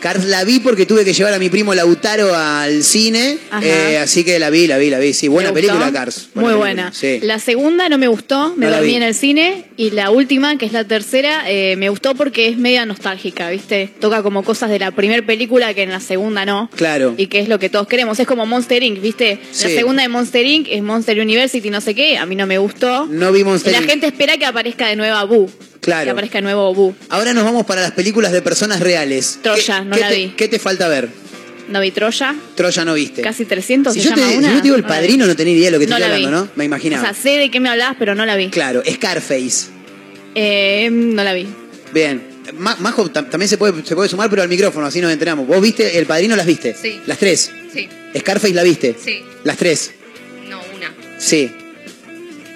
[0.02, 4.24] Cars la vi porque tuve que llevar a mi primo Lautaro al cine, eh, así
[4.24, 5.14] que la vi, la vi, la vi.
[5.14, 6.30] Sí, buena película, Cars.
[6.34, 6.94] Muy película, buena.
[6.94, 7.20] Sí.
[7.22, 9.66] La segunda no me gustó, me No dormí en el cine.
[9.78, 13.90] Y la última, que es la tercera, eh, me gustó porque es media nostálgica, ¿viste?
[14.00, 16.70] Toca como cosas de la primera película que en la segunda no.
[16.76, 17.14] Claro.
[17.18, 18.20] Y que es lo que todos queremos.
[18.20, 19.40] Es como Monster Inc., ¿viste?
[19.52, 19.70] Sí.
[19.70, 20.68] La segunda de Monster Inc.
[20.70, 22.18] es Monster University, no sé qué.
[22.18, 23.06] A mí no me gustó.
[23.06, 23.90] No vi Monster Y la Inc.
[23.90, 25.52] gente espera que aparezca de nuevo Boo.
[25.82, 26.06] Claro.
[26.06, 26.96] Que aparezca de nuevo Boo.
[27.10, 29.40] Ahora nos vamos para las películas de personas reales.
[29.42, 30.28] Troya, ¿Qué- no qué la te- vi.
[30.38, 31.10] ¿Qué te falta ver?
[31.70, 32.36] No vi Troya.
[32.56, 33.22] Troya no viste.
[33.22, 35.54] Casi 300 Si se yo, te, llama si yo te digo el padrino, no tenía
[35.54, 36.24] idea de lo que te No estoy la vi.
[36.26, 36.52] hablando, ¿no?
[36.56, 37.04] Me O imaginaba.
[37.04, 38.50] sea, sé de qué me hablabas, pero no la vi.
[38.50, 39.68] claro, Scarface.
[40.36, 41.48] Eh, no la vi.
[41.94, 42.30] Bien.
[42.58, 45.48] Ma- Majo tam- también se puede, se puede sumar, pero al micrófono, así nos enteramos.
[45.48, 46.76] ¿Vos viste el padrino las viste?
[46.80, 47.00] Sí.
[47.06, 47.52] Las tres.
[47.74, 48.96] Sí, Scarface la viste.
[49.04, 49.24] sí.
[49.44, 49.92] Las tres.
[50.50, 50.94] No, una.
[51.18, 51.52] Sí.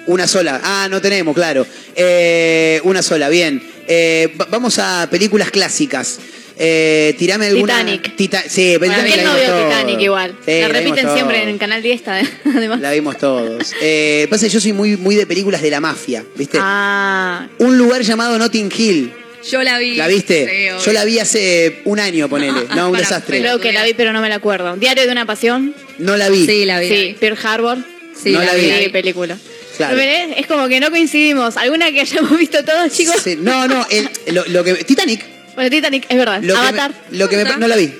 [0.06, 0.60] Una sola.
[0.62, 1.66] Ah, no tenemos, claro.
[1.94, 3.62] Eh, una sola, bien.
[3.88, 6.18] Eh, va- vamos a películas clásicas.
[6.58, 7.74] Eh, tirame alguna.
[7.80, 8.16] Titanic.
[8.16, 9.70] Tita- sí, Bueno, Titanic ¿Quién la no vimos vio todos.
[9.74, 10.30] Titanic igual?
[10.44, 12.80] Sí, la vimos repiten siempre en el canal 10, además.
[12.80, 13.74] La vimos todos.
[13.82, 16.58] Eh, pasa que yo soy muy, muy de películas de la mafia, ¿viste?
[16.60, 19.12] Ah, Un lugar llamado Notting Hill.
[19.50, 19.94] Yo la vi.
[19.96, 20.44] ¿La viste?
[20.44, 20.82] Obvio.
[20.84, 22.52] yo la vi hace un año, ponele.
[22.74, 23.38] No, un Para- desastre.
[23.40, 24.76] creo que la vi, pero no me la acuerdo.
[24.76, 25.74] Diario de una pasión.
[25.98, 26.46] No la vi.
[26.46, 26.88] Sí, la vi.
[26.88, 27.78] Sí, Pearl Harbor.
[28.20, 28.70] Sí, No la vi.
[28.84, 29.36] Sí, película.
[29.76, 29.98] Claro.
[29.98, 31.56] Es, es como que no coincidimos.
[31.56, 33.16] ¿Alguna que hayamos visto todos, chicos?
[33.22, 34.74] Sí, No, no, el- lo, lo que.
[34.84, 35.24] Titanic.
[35.54, 36.40] Bueno, Titanic, es verdad.
[36.42, 36.94] Lo que Avatar.
[37.10, 37.92] me- lo que me, no la vi.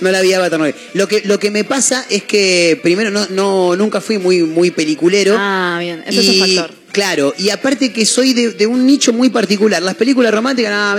[0.00, 0.78] No la vi Avatar, no la vi.
[0.94, 4.70] Lo que, lo que me pasa es que primero no, no nunca fui muy, muy
[4.70, 5.34] peliculero.
[5.38, 6.02] Ah, bien.
[6.06, 6.80] Eso es y, un factor.
[6.92, 9.80] Claro, y aparte que soy de, de un nicho muy particular.
[9.82, 10.94] Las películas románticas, no,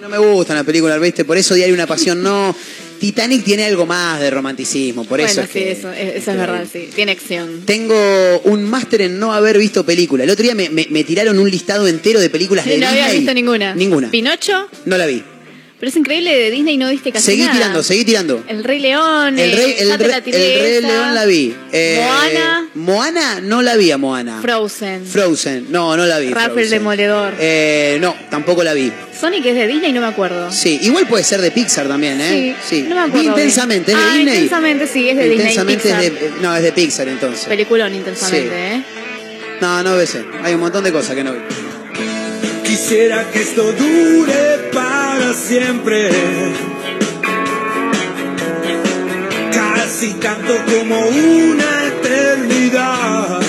[0.00, 1.24] no me gustan las películas, ¿viste?
[1.24, 2.56] Por eso Diario una Pasión no.
[2.98, 6.36] Titanic tiene algo más de romanticismo, por eso es sí, que- eso, es- eso es
[6.36, 6.88] verdad, sí.
[6.94, 7.62] Tiene acción.
[7.64, 10.24] Tengo un máster en no haber visto películas.
[10.24, 13.04] El otro día me, me- me tiraron un listado entero de películas de no había
[13.04, 13.18] Disney.
[13.20, 13.74] visto ninguna.
[13.74, 14.10] Ninguna.
[14.10, 14.68] ¿Pinocho?
[14.84, 15.22] No la vi.
[15.78, 17.52] Pero es increíble, de Disney no viste casi Seguí nada.
[17.52, 18.42] tirando, seguí tirando.
[18.48, 19.38] El Rey León.
[19.38, 20.80] El rey, el, rey- el Rey.
[20.80, 21.54] León la vi.
[21.70, 22.68] Eh, Moana.
[22.74, 24.40] Moana no la vi a Moana.
[24.40, 25.04] Frozen.
[25.04, 25.66] Frozen.
[25.70, 26.32] No, no la vi.
[26.32, 26.70] Ralph el Frozen.
[26.70, 27.34] Demoledor.
[27.38, 28.90] Eh, no, tampoco la vi.
[29.20, 30.50] Sonic es de Disney, no me acuerdo.
[30.50, 32.56] Sí, igual puede ser de Pixar también, ¿eh?
[32.66, 33.32] Sí, no me acuerdo Vi bien.
[33.32, 34.34] intensamente, ¿es de Ah, Disney?
[34.34, 36.28] Intensamente, sí, es de Disney, Intensamente es de, Pixar.
[36.28, 37.44] eh, no, es de Pixar entonces.
[37.46, 38.54] Peliculón intensamente, Sí.
[38.54, 38.82] ¿eh?
[39.60, 40.16] No, no ves.
[40.42, 41.38] Hay un montón de cosas que no vi.
[42.64, 44.95] Quisiera que esto dure para
[45.34, 46.10] siempre.
[49.52, 53.40] Casi tanto como una eternidad.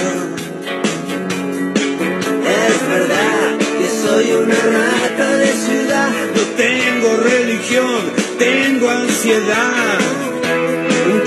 [2.43, 6.09] Es verdad que soy una rata de ciudad.
[6.36, 8.01] No tengo religión,
[8.39, 9.99] tengo ansiedad.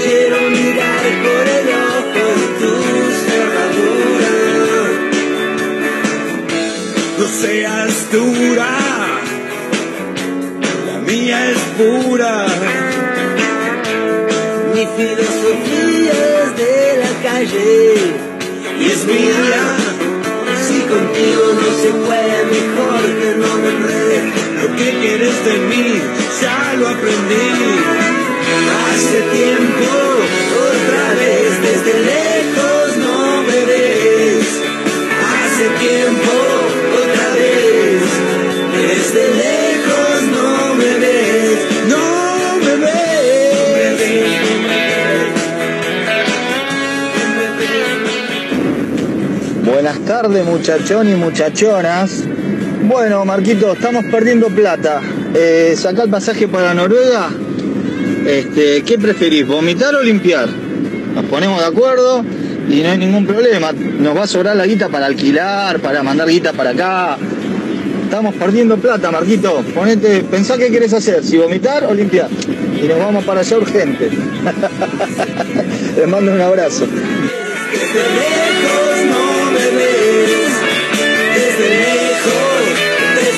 [0.02, 2.72] Quiero mirar por el ojo de tu
[3.26, 4.34] cerradura.
[7.18, 8.70] No seas dura,
[11.10, 12.46] mía es pura.
[14.74, 17.94] Mi filosofía es de la calle
[18.80, 19.64] y es mía.
[20.66, 24.18] Si contigo no se puede, mejor que no me enrede.
[24.60, 26.00] Lo que quieres de mí,
[26.40, 27.48] ya lo aprendí.
[28.86, 29.90] Hace tiempo,
[30.68, 34.46] otra vez, desde lejos no me ves.
[35.34, 36.32] Hace tiempo,
[37.02, 38.02] otra vez,
[38.76, 39.69] desde lejos
[49.90, 52.22] buenas tardes muchachón y muchachonas.
[52.84, 55.00] Bueno, Marquito, estamos perdiendo plata.
[55.34, 57.28] Eh, saca el pasaje para Noruega.
[58.24, 60.48] Este, ¿Qué preferís, vomitar o limpiar?
[60.48, 62.24] Nos ponemos de acuerdo
[62.68, 63.72] y no hay ningún problema.
[63.72, 67.18] Nos va a sobrar la guita para alquilar, para mandar guita para acá.
[68.04, 69.64] Estamos perdiendo plata, Marquito.
[69.74, 72.28] Ponete, pensá qué querés hacer, si vomitar o limpiar.
[72.80, 74.08] Y nos vamos para allá urgente.
[75.96, 76.86] Les mando un abrazo.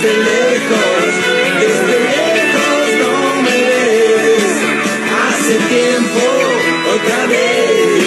[0.03, 1.12] Desde lejos,
[1.61, 4.53] desde lejos no me ves.
[5.22, 6.24] Hace tiempo,
[6.94, 8.05] otra vez,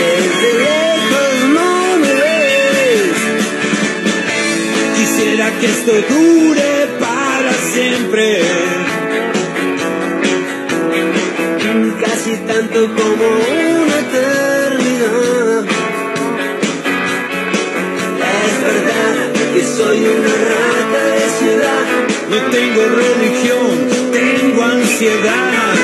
[0.00, 3.18] desde lejos no me ves.
[4.96, 8.26] Quisiera que esto dure para siempre.
[12.00, 13.24] Casi tanto como
[13.82, 15.64] una eternidad.
[18.46, 19.10] Es verdad
[19.54, 20.99] que soy una rata
[22.30, 25.74] No tengo religión, tengo ansiedad.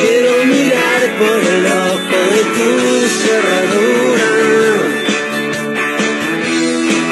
[0.00, 2.70] Quiero mirar por el ojo de tu
[3.20, 4.30] cerradura.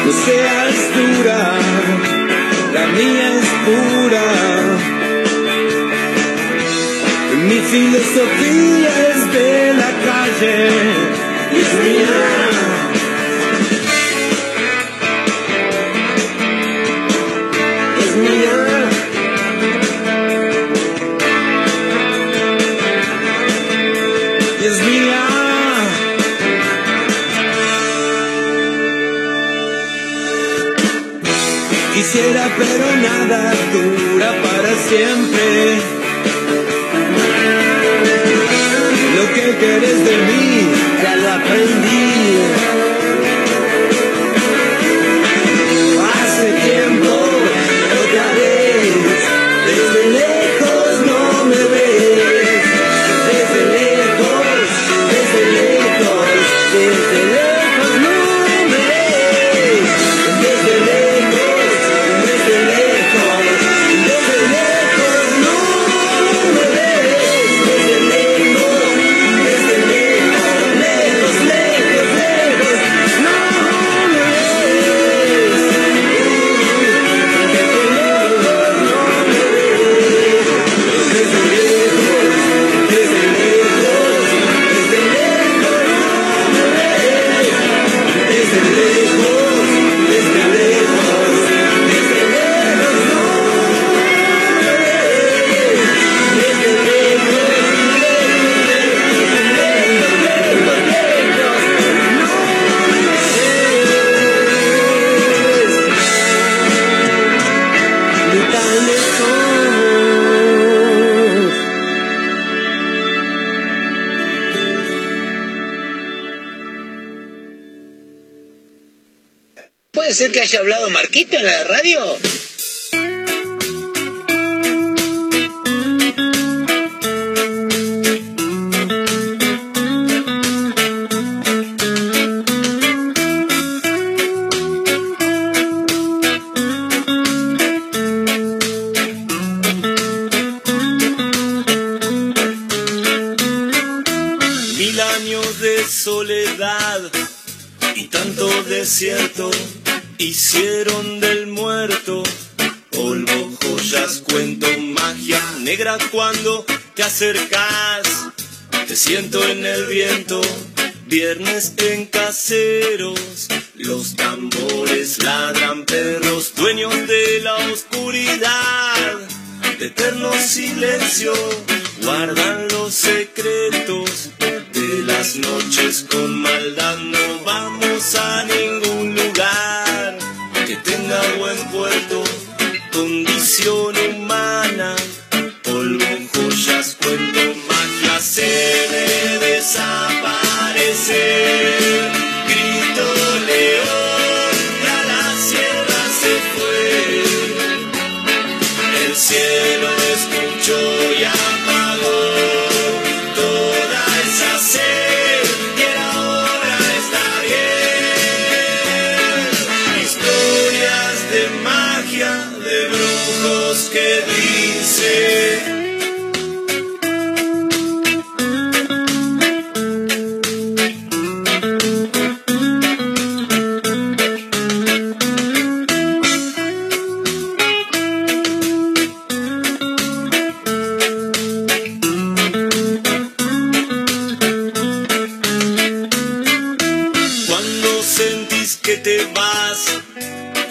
[0.05, 1.41] No seas dura,
[2.75, 4.27] la mía es pura.
[7.49, 10.69] Mi filosofía es de la calle
[11.53, 12.46] es mía.
[32.59, 36.06] Pero nada dura para siempre.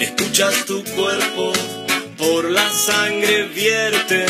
[0.05, 1.51] Escuchas tu cuerpo,
[2.15, 4.27] por la sangre vierten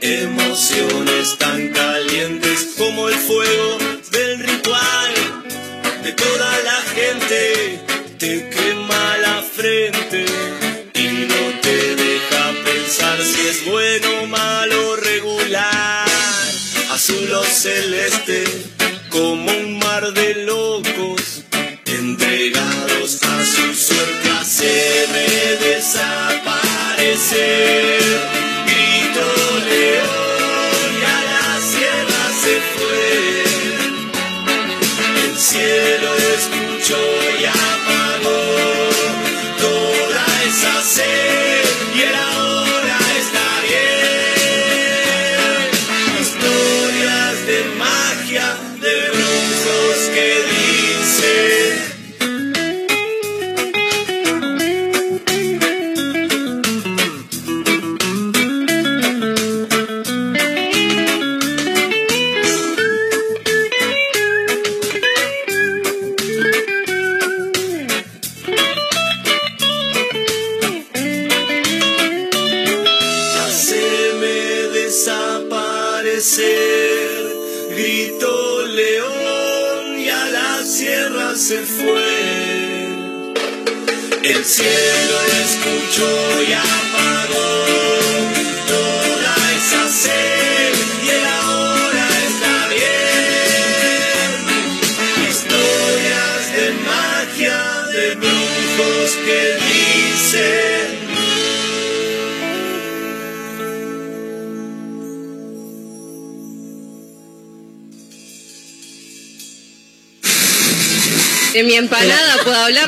[0.00, 3.78] emociones tan calientes como el fuego
[4.10, 5.12] del ritual
[6.02, 7.78] de toda la gente.
[8.18, 10.24] Te quema la frente
[10.94, 16.08] y no te deja pensar si es bueno, malo, regular,
[16.90, 18.44] azul o celeste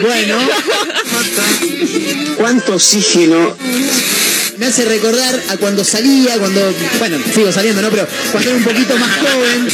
[0.07, 0.39] Bueno.
[2.37, 3.57] ¿Cuánto oxígeno?
[4.57, 6.75] Me hace recordar a cuando salía, cuando.
[6.99, 7.91] Bueno, sigo saliendo, ¿no?
[7.91, 9.69] Pero cuando era un poquito más joven.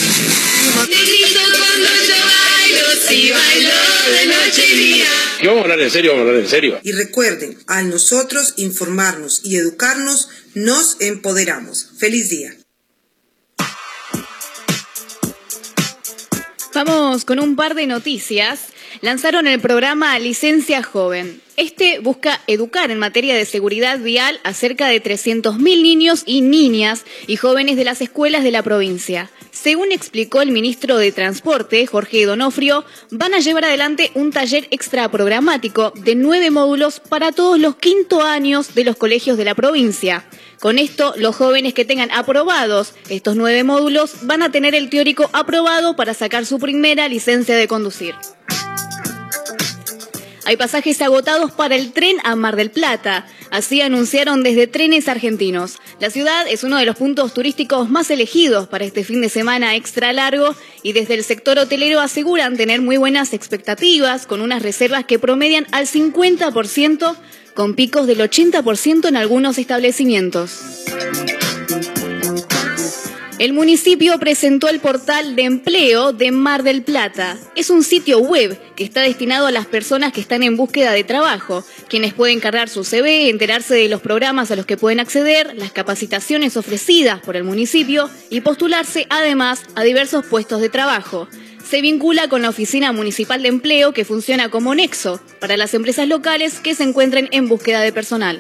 [5.41, 6.81] Y vamos a hablar en serio, vamos a hablar en serio.
[6.83, 11.89] Y recuerden, al nosotros informarnos y educarnos, nos empoderamos.
[11.99, 12.57] Feliz día.
[16.75, 18.72] Vamos con un par de noticias.
[19.03, 21.41] Lanzaron el programa Licencia Joven.
[21.57, 27.05] Este busca educar en materia de seguridad vial a cerca de 300.000 niños y niñas
[27.27, 29.29] y jóvenes de las escuelas de la provincia.
[29.51, 35.93] Según explicó el ministro de Transporte, Jorge Donofrio, van a llevar adelante un taller extraprogramático
[35.97, 40.25] de nueve módulos para todos los quinto años de los colegios de la provincia.
[40.61, 45.29] Con esto, los jóvenes que tengan aprobados estos nueve módulos van a tener el teórico
[45.33, 48.15] aprobado para sacar su primera licencia de conducir.
[50.45, 53.27] Hay pasajes agotados para el tren a Mar del Plata.
[53.51, 55.79] Así anunciaron desde Trenes Argentinos.
[56.01, 59.77] La ciudad es uno de los puntos turísticos más elegidos para este fin de semana
[59.77, 65.05] extra largo y desde el sector hotelero aseguran tener muy buenas expectativas con unas reservas
[65.05, 67.17] que promedian al 50%
[67.55, 70.83] con picos del 80% en algunos establecimientos.
[73.43, 77.37] El municipio presentó el portal de empleo de Mar del Plata.
[77.57, 81.03] Es un sitio web que está destinado a las personas que están en búsqueda de
[81.03, 85.57] trabajo, quienes pueden cargar su CV, enterarse de los programas a los que pueden acceder,
[85.57, 91.27] las capacitaciones ofrecidas por el municipio y postularse además a diversos puestos de trabajo.
[91.69, 96.07] Se vincula con la Oficina Municipal de Empleo que funciona como nexo para las empresas
[96.07, 98.39] locales que se encuentren en búsqueda de personal.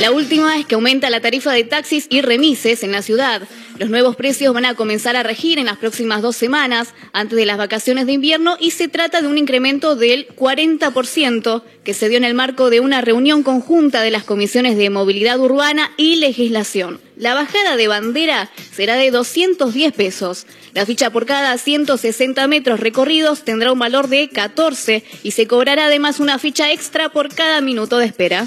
[0.00, 3.42] La última es que aumenta la tarifa de taxis y remises en la ciudad.
[3.78, 7.44] Los nuevos precios van a comenzar a regir en las próximas dos semanas, antes de
[7.44, 12.16] las vacaciones de invierno, y se trata de un incremento del 40% que se dio
[12.16, 17.00] en el marco de una reunión conjunta de las comisiones de movilidad urbana y legislación.
[17.16, 20.46] La bajada de bandera será de 210 pesos.
[20.74, 25.86] La ficha por cada 160 metros recorridos tendrá un valor de 14 y se cobrará
[25.86, 28.46] además una ficha extra por cada minuto de espera.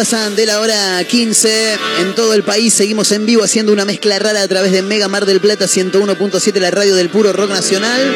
[0.01, 2.73] Pasan de la hora 15 en todo el país.
[2.73, 6.59] Seguimos en vivo haciendo una mezcla rara a través de Mega Mar del Plata 101.7,
[6.59, 8.11] la radio del puro rock nacional.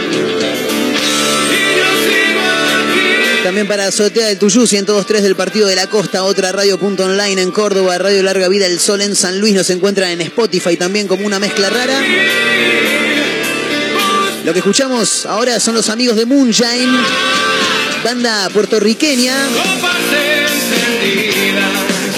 [3.43, 7.99] También para Azotea del Tuyú, 102.3 del Partido de la Costa, otra radio.online en Córdoba,
[7.99, 9.53] Radio Larga Vida El Sol en San Luis.
[9.53, 12.01] Nos encuentran en Spotify también como una mezcla rara.
[14.43, 16.97] Lo que escuchamos ahora son los amigos de Moonshine,
[18.03, 19.35] banda puertorriqueña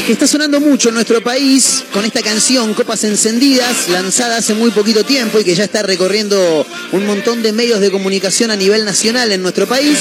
[0.07, 4.71] que está sonando mucho en nuestro país con esta canción Copas Encendidas, lanzada hace muy
[4.71, 8.85] poquito tiempo y que ya está recorriendo un montón de medios de comunicación a nivel
[8.85, 9.97] nacional en nuestro país.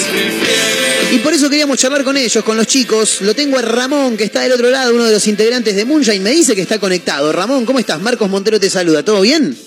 [1.10, 3.20] Y por eso queríamos charlar con ellos, con los chicos.
[3.22, 6.22] Lo tengo a Ramón, que está del otro lado, uno de los integrantes de Moonshine.
[6.22, 7.32] Me dice que está conectado.
[7.32, 8.00] Ramón, ¿cómo estás?
[8.00, 9.02] Marcos Montero te saluda.
[9.02, 9.58] ¿Todo bien?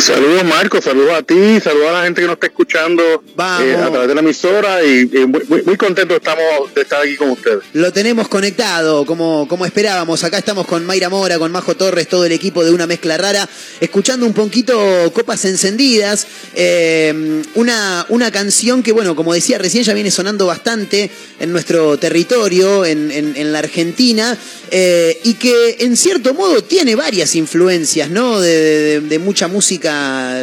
[0.00, 3.90] Saludos Marco, saludos a ti, saludos a la gente que nos está escuchando eh, a
[3.90, 7.58] través de la emisora y, y muy, muy, contentos estamos de estar aquí con ustedes.
[7.74, 10.24] Lo tenemos conectado, como, como esperábamos.
[10.24, 13.46] Acá estamos con Mayra Mora, con Majo Torres, todo el equipo de Una Mezcla Rara,
[13.80, 19.92] escuchando un poquito Copas Encendidas, eh, una, una canción que, bueno, como decía recién, ya
[19.92, 24.36] viene sonando bastante en nuestro territorio, en, en, en la Argentina,
[24.70, 28.40] eh, y que en cierto modo tiene varias influencias, ¿no?
[28.40, 29.89] De, de- de mucha música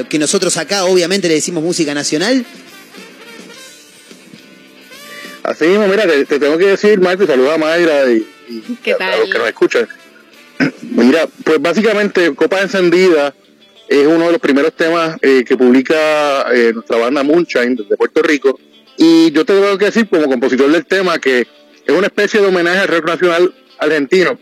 [0.10, 2.46] que nosotros acá, obviamente, le decimos música nacional.
[5.44, 8.78] Así mismo, mira, te, te tengo que decir, Marco, y saludos a Mayra y, y
[8.84, 9.88] ¿Qué a, a los que nos escuchan.
[10.82, 13.34] Mira, pues básicamente Copa Encendida
[13.88, 18.22] es uno de los primeros temas eh, que publica eh, nuestra banda Moonshine desde Puerto
[18.22, 18.60] Rico.
[18.98, 21.48] Y yo te tengo que decir, como compositor del tema, que
[21.86, 24.38] es una especie de homenaje al rock nacional argentino.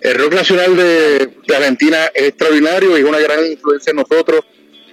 [0.00, 4.44] El rock nacional de, de Argentina es extraordinario y es una gran influencia en nosotros.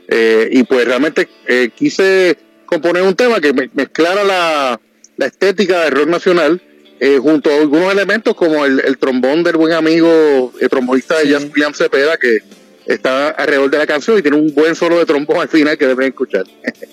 [0.10, 4.80] Eh, y pues realmente eh, quise componer un tema que me- mezclara la,
[5.18, 6.62] la estética del rock nacional
[6.99, 11.30] eh, junto a algunos elementos como el, el trombón del buen amigo, el trombonista de
[11.30, 12.38] jazz William Cepeda, que
[12.86, 15.88] está alrededor de la canción y tiene un buen solo de trombón al final que
[15.88, 16.45] deben escuchar.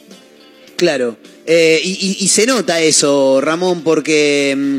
[0.77, 1.17] Claro.
[1.47, 4.79] Eh, y, y- y se nota eso, Ramón, porque, mm,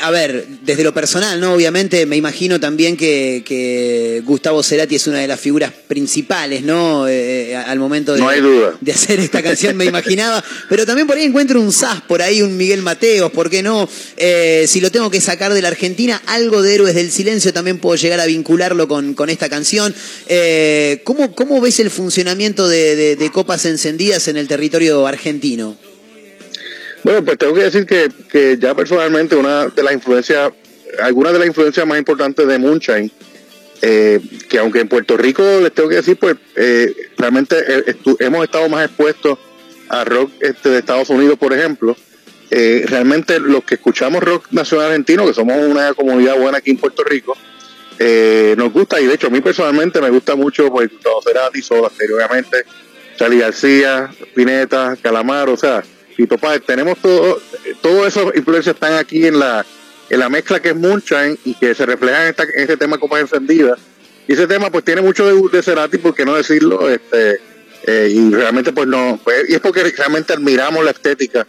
[0.00, 1.52] a ver, desde lo personal, ¿no?
[1.54, 7.06] Obviamente me imagino también que, que Gustavo Cerati es una de las figuras principales, ¿no?
[7.06, 8.76] Eh, al momento de, No hay duda.
[8.80, 10.42] de hacer esta canción, me imaginaba.
[10.68, 13.88] Pero también por ahí encuentro un Sass, por ahí un Miguel Mateos, ¿por qué no?
[14.16, 17.78] Eh, si lo tengo que sacar de la Argentina, algo de Héroes del Silencio también
[17.78, 19.94] puedo llegar a vincularlo con, con esta canción.
[20.28, 25.76] Eh, ¿cómo, ¿Cómo ves el funcionamiento de, de- de copas encendidas en el territorio argentino?
[27.04, 30.50] Bueno, pues tengo que decir que, que ya personalmente una de las influencias,
[31.00, 33.10] algunas de las influencias más importantes de Moonshine,
[33.82, 38.44] eh, que aunque en Puerto Rico les tengo que decir, pues eh, realmente eh, hemos
[38.44, 39.38] estado más expuestos
[39.90, 41.94] a rock este, de Estados Unidos, por ejemplo.
[42.50, 46.78] Eh, realmente los que escuchamos rock nacional argentino, que somos una comunidad buena aquí en
[46.78, 47.36] Puerto Rico,
[47.98, 51.62] eh, nos gusta y de hecho a mí personalmente me gusta mucho pues Gustavo Cerati,
[51.62, 52.64] Soda obviamente,
[53.16, 55.82] Charlie García, Pineta, Calamar, o sea,
[56.16, 57.40] Tito Páez, tenemos todo,
[57.80, 59.64] todo esos influencias están aquí en la,
[60.10, 62.98] en la mezcla que es Moonshine y que se refleja en, esta, en este tema
[62.98, 63.78] Copas Encendidas.
[64.26, 66.88] Y ese tema pues tiene mucho de, de Cerati, ¿por qué no decirlo?
[66.88, 67.40] Este,
[67.86, 71.46] eh, y realmente pues no, pues, y es porque realmente admiramos la estética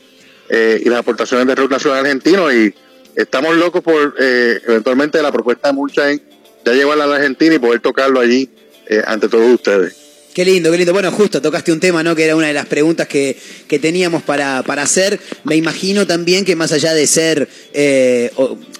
[0.49, 2.73] eh, y las aportaciones del rock nacional argentino y
[3.15, 6.21] estamos locos por eh, eventualmente la propuesta de Moonshine
[6.65, 8.49] ya llevarla a la Argentina y poder tocarlo allí
[8.87, 10.04] eh, ante todos ustedes.
[10.35, 10.91] Qué lindo, qué lindo.
[10.91, 12.13] Bueno, justo tocaste un tema, ¿no?
[12.13, 13.37] Que era una de las preguntas que,
[13.69, 15.17] que teníamos para, para hacer.
[15.45, 18.31] Me imagino también que más allá de ser eh,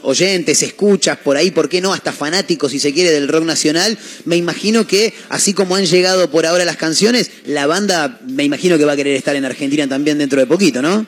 [0.01, 1.93] oyentes, escuchas por ahí, ¿por qué no?
[1.93, 3.97] Hasta fanáticos, si se quiere, del rock nacional.
[4.26, 8.78] Me imagino que, así como han llegado por ahora las canciones, la banda, me imagino
[8.78, 11.08] que va a querer estar en Argentina también dentro de poquito, ¿no?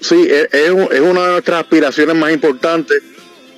[0.00, 3.02] Sí, es, es un- es una de nuestras aspiraciones más importantes.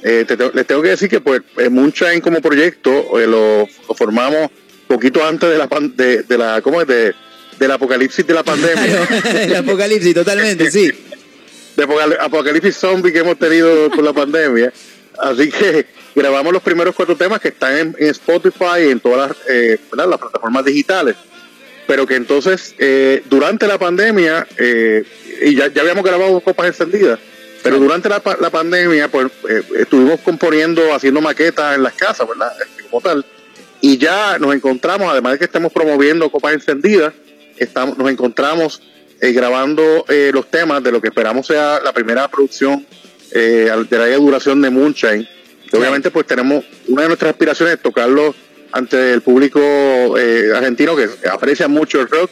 [0.02, 4.50] Eh, te les tengo que decir que pues Moonshine como proyecto eh, lo formamos
[4.88, 6.88] poquito antes de la pan- de, de la ¿cómo es?
[6.88, 7.14] de
[7.58, 10.90] del apocalipsis de la pandemia, El apocalipsis, totalmente, sí.
[11.76, 14.72] de apocal- apocalipsis zombie que hemos tenido por la pandemia.
[15.18, 19.28] Así que grabamos los primeros cuatro temas que están en, en Spotify y en todas
[19.30, 21.16] las, eh, las plataformas digitales.
[21.88, 25.02] Pero que entonces, eh, durante la pandemia, eh,
[25.42, 27.18] y ya, ya habíamos grabado copas encendidas,
[27.64, 32.52] pero durante la, la pandemia, pues eh, estuvimos componiendo, haciendo maquetas en las casas, ¿verdad?
[32.88, 33.26] Como tal.
[33.80, 37.12] Y ya nos encontramos, además de que estamos promoviendo copas encendidas,
[37.56, 38.82] estamos, nos encontramos
[39.20, 42.84] eh, grabando eh, los temas de lo que esperamos sea la primera producción
[43.32, 45.28] eh, de larga duración de Moonshine.
[45.70, 48.34] Que obviamente pues tenemos una de nuestras aspiraciones es tocarlo
[48.72, 49.60] ante el público
[50.18, 52.30] eh, argentino que aprecia mucho el rock.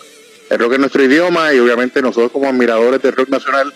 [0.51, 3.72] El rock es nuestro idioma y obviamente nosotros como admiradores del rock nacional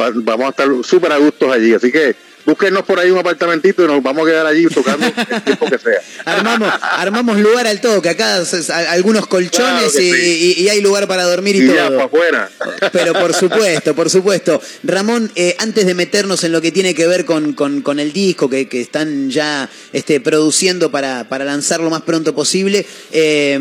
[0.00, 1.72] va- vamos a estar súper a gustos allí.
[1.74, 2.14] Así que
[2.46, 5.12] búsquenos por ahí un apartamentito y nos vamos a quedar allí tocando el
[5.44, 6.00] tiempo que sea.
[6.24, 8.42] Armamos, armamos lugar al toque, acá
[8.88, 10.54] algunos colchones Claro y, sí.
[10.58, 11.96] y- y hay lugar para dormir y, Y ya, todo.
[11.96, 12.50] para afuera.
[12.92, 14.62] Pero por supuesto, por supuesto.
[14.84, 18.12] Ramón, eh, antes de meternos en lo que tiene que ver con, con- con el
[18.12, 23.58] disco que, que están ya este, produciendo para, para lanzar lo más pronto posible, eh,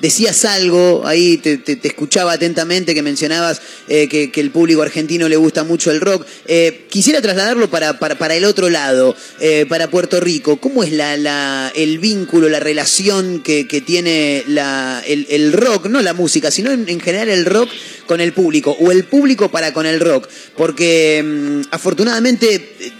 [0.00, 5.64] decías algo, ahí te, escuchaba atentamente que mencionabas eh, que, el público argentino le gusta
[5.64, 6.26] mucho el rock.
[6.46, 10.58] Eh, quisiera trasladarlo para, para, para el otro lado, eh, para Puerto Rico.
[10.58, 16.02] ¿Cómo es la, el vínculo, la relación que, que tiene la, el, el rock, no
[16.02, 17.70] la música, sino en, en general el rock
[18.06, 20.28] con el público, o el público para con el rock?
[20.56, 22.94] Porque mm, afortunadamente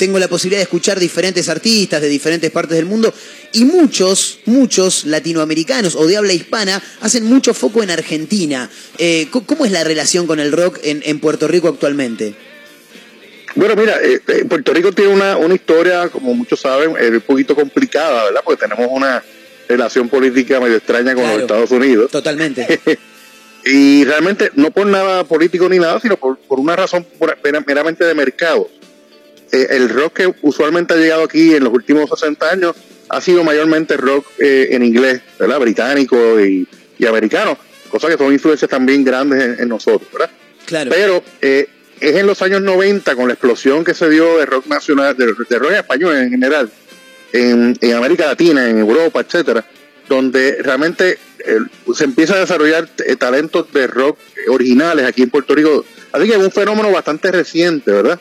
[0.00, 3.12] tengo la posibilidad de escuchar diferentes artistas de diferentes partes del mundo
[3.52, 8.70] y muchos, muchos latinoamericanos o de habla hispana hacen mucho foco en Argentina.
[8.96, 12.32] Eh, ¿Cómo es la relación con el rock en, en Puerto Rico actualmente?
[13.54, 17.20] Bueno, mira, eh, eh, Puerto Rico tiene una, una historia, como muchos saben, eh, un
[17.20, 18.40] poquito complicada, ¿verdad?
[18.42, 19.22] Porque tenemos una
[19.68, 21.34] relación política medio extraña con Claro.
[21.34, 22.10] los Estados Unidos.
[22.10, 22.80] Totalmente.
[23.66, 27.06] y realmente no por nada político ni nada, sino por, por una razón
[27.66, 28.79] meramente de mercado.
[29.52, 32.76] Eh, el rock que usualmente ha llegado aquí en los últimos 60 años
[33.08, 35.58] ha sido mayormente rock eh, en inglés, ¿verdad?
[35.58, 36.66] Británico y,
[36.98, 40.30] y americano, cosas que son influencias también grandes en, en nosotros, ¿verdad?
[40.66, 40.90] Claro.
[40.94, 44.66] Pero eh, es en los años 90, con la explosión que se dio de rock
[44.66, 46.70] nacional, de, de rock español en general,
[47.32, 49.64] en, en América Latina, en Europa, etcétera,
[50.08, 51.18] donde realmente
[51.94, 55.84] se empieza a desarrollar eh, talentos de rock originales aquí en Puerto Rico.
[56.12, 58.20] Así que es un fenómeno bastante reciente, ¿verdad?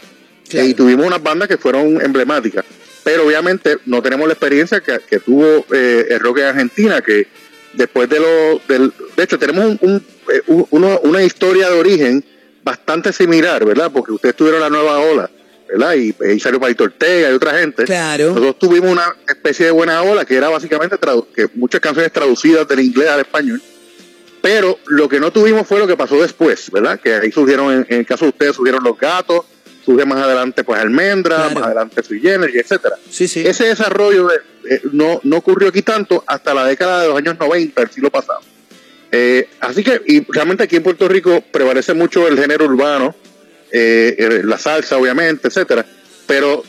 [0.50, 0.68] Claro.
[0.68, 2.66] Y tuvimos unas bandas que fueron emblemáticas.
[3.04, 7.28] Pero obviamente no tenemos la experiencia que, que tuvo eh, el rock en Argentina, que
[7.74, 11.80] después de lo del, de hecho tenemos un, un- eh, un- uno- una historia de
[11.80, 12.24] origen
[12.64, 13.90] bastante similar, ¿verdad?
[13.92, 15.30] Porque ustedes tuvieron la nueva ola,
[15.70, 15.94] ¿verdad?
[15.96, 17.86] Y ahí salió Palito Ortega y otra gente.
[17.86, 18.30] Claro.
[18.30, 20.98] Nosotros tuvimos una especie de buena ola que era básicamente
[21.36, 23.62] que muchas canciones traducidas del inglés al español.
[24.42, 27.00] Pero lo que no tuvimos fue lo que pasó después, ¿verdad?
[27.00, 29.42] Que ahí surgieron, en, en el caso de ustedes, surgieron los gatos,
[29.86, 31.54] surge más adelante pues Almendra, Claro.
[31.56, 32.96] más adelante Sui Generis, etcétera.
[33.10, 33.42] Sí, sí.
[33.46, 37.38] Ese desarrollo de- eh, no, no ocurrió aquí tanto hasta la década de los años
[37.40, 38.40] 90 del siglo pasado.
[39.12, 43.16] Eh, así que, y realmente aquí en Puerto Rico prevalece mucho el género urbano,
[43.72, 45.86] eh, la salsa, obviamente, etcétera.
[46.28, 46.64] Pero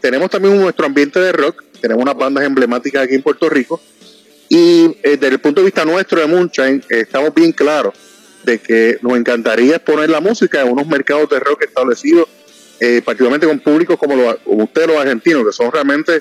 [0.00, 3.80] tenemos también nuestro ambiente de rock, tenemos unas bandas emblemáticas aquí en Puerto Rico,
[4.48, 7.94] y desde el punto de vista nuestro de Moonshine, estamos bien claros
[8.44, 12.26] de que nos encantaría exponer la música en unos mercados de rock establecidos,
[12.84, 16.20] eh, particularmente con públicos como, los, como ustedes los argentinos, que son realmente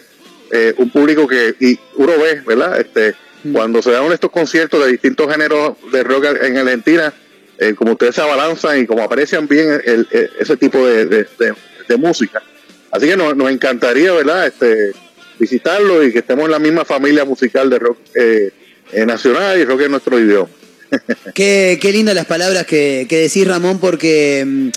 [0.52, 2.80] eh, un público que y uno ve, ¿verdad?
[2.80, 3.16] Este,
[3.52, 7.12] Cuando se dan estos conciertos de distintos géneros de rock en Argentina,
[7.58, 11.28] eh, como ustedes se abalanzan y como aprecian bien el- el- ese tipo de, de-
[11.40, 11.54] de-
[11.88, 12.44] de música.
[12.92, 14.46] Así que nos, nos encantaría, ¿verdad?
[14.48, 14.92] Este,
[15.40, 18.52] visitarlo y que estemos en la misma familia musical de rock eh,
[18.92, 20.50] eh, nacional y rock en nuestro idioma.
[21.34, 24.70] Qué, qué lindas las palabras que, que decís, Ramón, porque mm,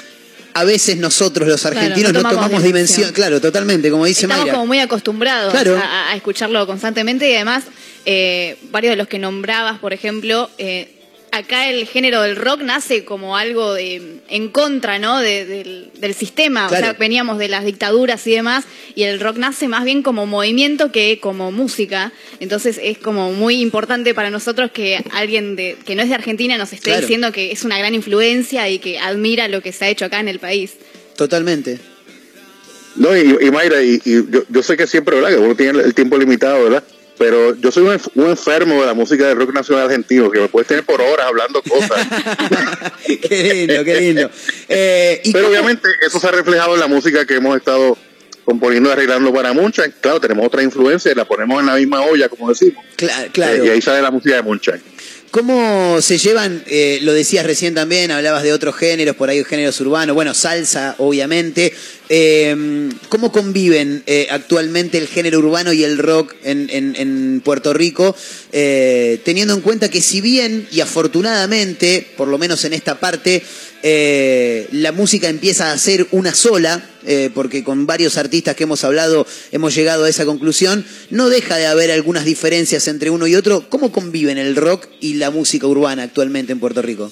[0.55, 2.97] a veces nosotros los argentinos no no, tomamos tomamos dimensión.
[2.99, 3.13] dimensión.
[3.15, 4.55] Claro, totalmente, como dice Estamos Mayra.
[4.55, 5.77] como muy acostumbrados Claro.
[5.77, 7.65] a, a escucharlo constantemente y además
[8.07, 10.91] eh, varios de los que nombrabas, por ejemplo, eh,
[11.37, 15.21] acá el género del rock nace como algo de, en contra ¿no?
[15.21, 18.65] De- del, del sistema, o sea, veníamos de las dictaduras y demás,
[18.95, 23.61] y el rock nace más bien como movimiento que como música, entonces es como muy
[23.61, 27.01] importante para nosotros que alguien de, que no es de Argentina nos esté Claro.
[27.03, 30.21] diciendo que es una gran influencia y que admira lo que se ha hecho acá
[30.21, 30.73] en el país.
[31.17, 31.79] Totalmente.
[32.97, 35.31] No, y, y Mayra, y, y yo, yo sé que siempre, ¿verdad?
[35.31, 36.85] Que uno tiene el tiempo limitado, ¿verdad?
[37.19, 40.41] Pero yo soy un, enf- un enfermo de la música del rock nacional argentino, que
[40.41, 42.07] me puedes tener por horas hablando cosas.
[43.29, 44.31] qué lindo, qué lindo.
[44.69, 47.97] Eh, ¿y Pero cómo- obviamente eso se ha reflejado en la música que hemos estado
[48.45, 49.95] componiendo y arreglando para Moonshine.
[50.01, 52.85] Claro, tenemos otra influencia y la ponemos en la misma olla, como decimos.
[52.97, 53.63] Cla- claro.
[53.63, 54.83] Eh, y ahí sale la música de Moonshine.
[55.35, 59.81] ¿Cómo se llevan, eh, lo decías recién también, hablabas de otros géneros, por ahí géneros
[59.81, 61.75] urbanos, bueno, salsa, obviamente.
[62.09, 68.15] Eh, ¿Cómo conviven eh, actualmente el género urbano y el rock en, en- Puerto Rico?
[68.53, 73.43] Eh, teniendo en cuenta que si bien, y afortunadamente, por lo menos en esta parte,
[74.71, 79.27] la música empieza a ser una sola, eh, porque con varios artistas que hemos hablado
[79.53, 83.65] hemos llegado a esa conclusión, no deja de haber algunas diferencias entre uno y otro.
[83.69, 87.11] ¿Cómo conviven el rock y la música urbana actualmente en Puerto Rico?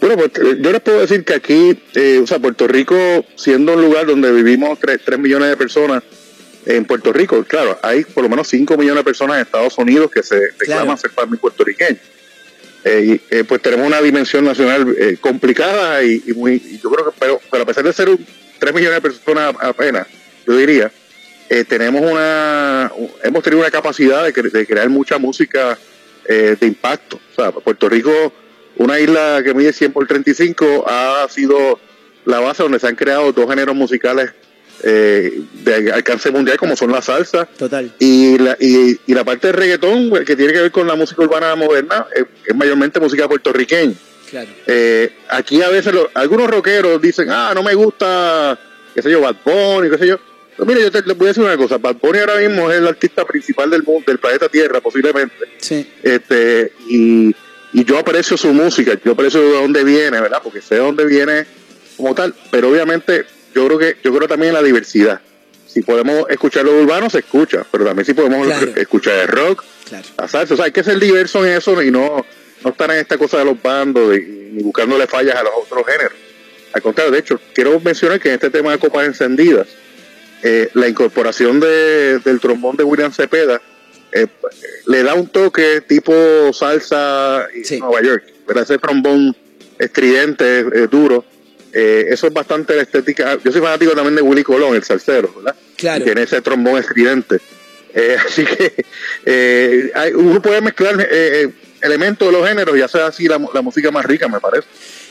[0.00, 3.74] Bueno, pues eh, yo les puedo decir que aquí, eh, o sea, Puerto Rico, siendo
[3.74, 6.02] un lugar donde vivimos 3, millones de personas,
[6.66, 10.10] en Puerto Rico, claro, hay por lo menos 5 millones de personas en Estados Unidos
[10.12, 10.96] que se reclaman Claro.
[10.96, 12.00] ser parte puertorriqueños.
[12.84, 17.16] Eh, eh, pues tenemos una dimensión nacional eh, complicada y, y muy, yo creo que,
[17.18, 18.26] pero, pero a pesar de ser un
[18.58, 20.06] 3 millones de personas apenas,
[20.46, 20.90] yo diría,
[21.48, 22.90] eh, tenemos una,
[23.22, 25.78] hemos tenido una capacidad de, de crear mucha música
[26.24, 27.20] eh, de impacto.
[27.30, 28.32] O sea, Puerto Rico,
[28.76, 31.78] una isla que mide 100 por 35, ha sido
[32.24, 34.30] la base donde se han creado dos géneros musicales
[34.82, 37.92] eh, de alcance mundial, como son la salsa Total.
[37.98, 40.94] y la, y, y la parte de reggaetón, pues, que tiene que ver con la
[40.96, 42.06] música urbana moderna,
[42.46, 43.94] es mayormente música puertorriqueña.
[44.30, 44.48] Claro.
[44.66, 48.58] Eh, aquí a veces lo- algunos rockeros dicen, ah, no me gusta,
[48.94, 50.18] qué sé yo, Bad Bunny, qué sé yo.
[50.56, 52.78] Pero mire, yo te, les voy a decir una cosa, Bad Bunny ahora mismo es
[52.78, 55.34] el artista principal del mundo, del planeta Tierra, posiblemente.
[55.58, 55.86] Sí.
[56.02, 57.34] Este, y,
[57.72, 60.40] y yo aprecio su música, yo aprecio de dónde viene, ¿verdad?
[60.42, 61.46] Porque sé de dónde viene
[61.96, 65.20] como tal, pero obviamente yo creo que, yo creo también en la diversidad.
[65.66, 68.72] Si podemos escuchar lo urbano, se escucha, pero también si podemos Claro.
[68.76, 70.06] escuchar el rock, Claro.
[70.18, 70.54] la salsa.
[70.54, 72.24] O sea, hay que ser diverso en eso y no,
[72.62, 74.20] no estar en esta cosa de los bandos de-
[74.52, 76.12] ni buscándole fallas a los otros géneros.
[76.74, 79.66] Al contrario, de hecho, quiero mencionar que en este tema de copas encendidas,
[80.42, 83.60] eh, la incorporación de- del trombón de William Cepeda
[84.14, 84.26] eh,
[84.86, 86.12] le da un toque tipo
[86.52, 87.78] salsa y Sí.
[87.80, 88.64] Nueva York, ¿verdad?
[88.64, 89.34] Ese trombón
[89.78, 91.24] estridente, eh, duro.
[91.72, 93.38] Eh, eso es bastante la estética.
[93.44, 95.54] Yo soy fanático también de Willy Colón, el salsero, ¿verdad?
[95.76, 96.00] Claro.
[96.02, 97.38] Y tiene ese trombón estridente.
[97.94, 98.84] Eh, así que
[99.24, 101.48] eh, hay- uno puede mezclar eh, eh,
[101.82, 104.66] elementos de los géneros y hacer así la, la música más rica, me parece.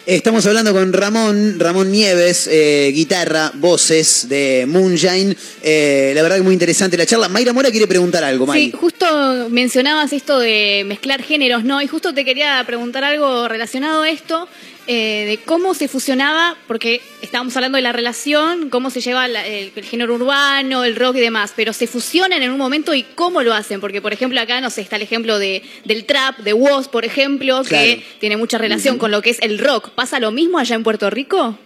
[0.08, 5.38] Estamos hablando con Ramón, Ramón Nieves, eh, guitarra, voces de Moonshine.
[5.62, 7.30] Eh, la verdad que muy interesante la charla.
[7.30, 8.64] Mayra Mora quiere preguntar algo, May.
[8.64, 11.84] Sí, justo mencionabas esto de mezclar géneros, ¿no?
[11.84, 14.48] Y justo te quería preguntar algo relacionado a esto,
[14.88, 19.46] eh, de cómo se fusionaba, porque estábamos hablando de la relación, cómo se lleva la-
[19.46, 23.04] el, el género urbano, el rock y demás, pero se fusionan en un momento y
[23.04, 26.40] cómo lo hacen, porque por ejemplo acá, no sé, está el ejemplo de, del trap,
[26.40, 27.86] de Woz, por ejemplo, Claro.
[27.86, 29.90] que tiene mucha relación con lo que es el rock.
[29.92, 31.58] ¿Pasa lo mismo allá en Puerto Rico?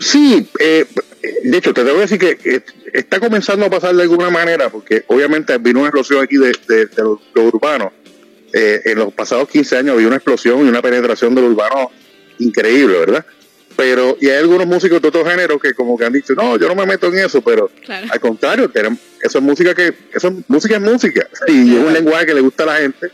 [0.00, 0.86] Sí, eh,
[1.44, 2.62] de hecho, te tengo que decir que eh,
[2.94, 6.86] está comenzando a pasar de alguna manera, porque obviamente vino una explosión aquí de, de-
[6.86, 7.92] de lo, lo urbano.
[8.52, 11.90] Eh, en los pasados 15 años había una explosión y una penetración del urbano
[12.38, 13.24] increíble, ¿verdad?
[13.76, 16.68] Pero, y hay algunos músicos de otros géneros que como que han dicho, no, yo
[16.68, 18.06] no me meto en eso, pero Claro.
[18.10, 21.92] al contrario, tenemos, eso es música que, eso es música es música, y es un
[21.92, 23.10] lenguaje que le gusta a la gente,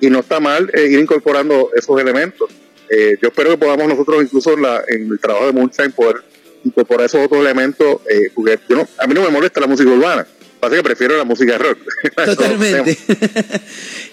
[0.00, 2.50] y no está mal eh, ir incorporando esos elementos.
[2.90, 6.16] Eh, yo espero que podamos nosotros incluso en, la- en el trabajo de Moonshine poder
[6.64, 9.88] incorporar esos otros elementos, eh, porque yo no- a mí no me molesta la música
[9.90, 10.26] urbana,
[10.62, 11.78] pasa que prefiero la música rock.
[12.24, 12.96] Totalmente.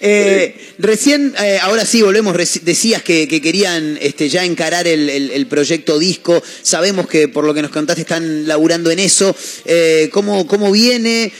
[0.02, 5.30] Eh, recién, eh, ahora sí, volvemos, decías que, que querían este, ya encarar el, el-
[5.30, 9.36] el proyecto disco, sabemos que por lo que nos contaste están laburando en eso,
[9.66, 11.30] Eh, ¿cómo, ¿cómo viene?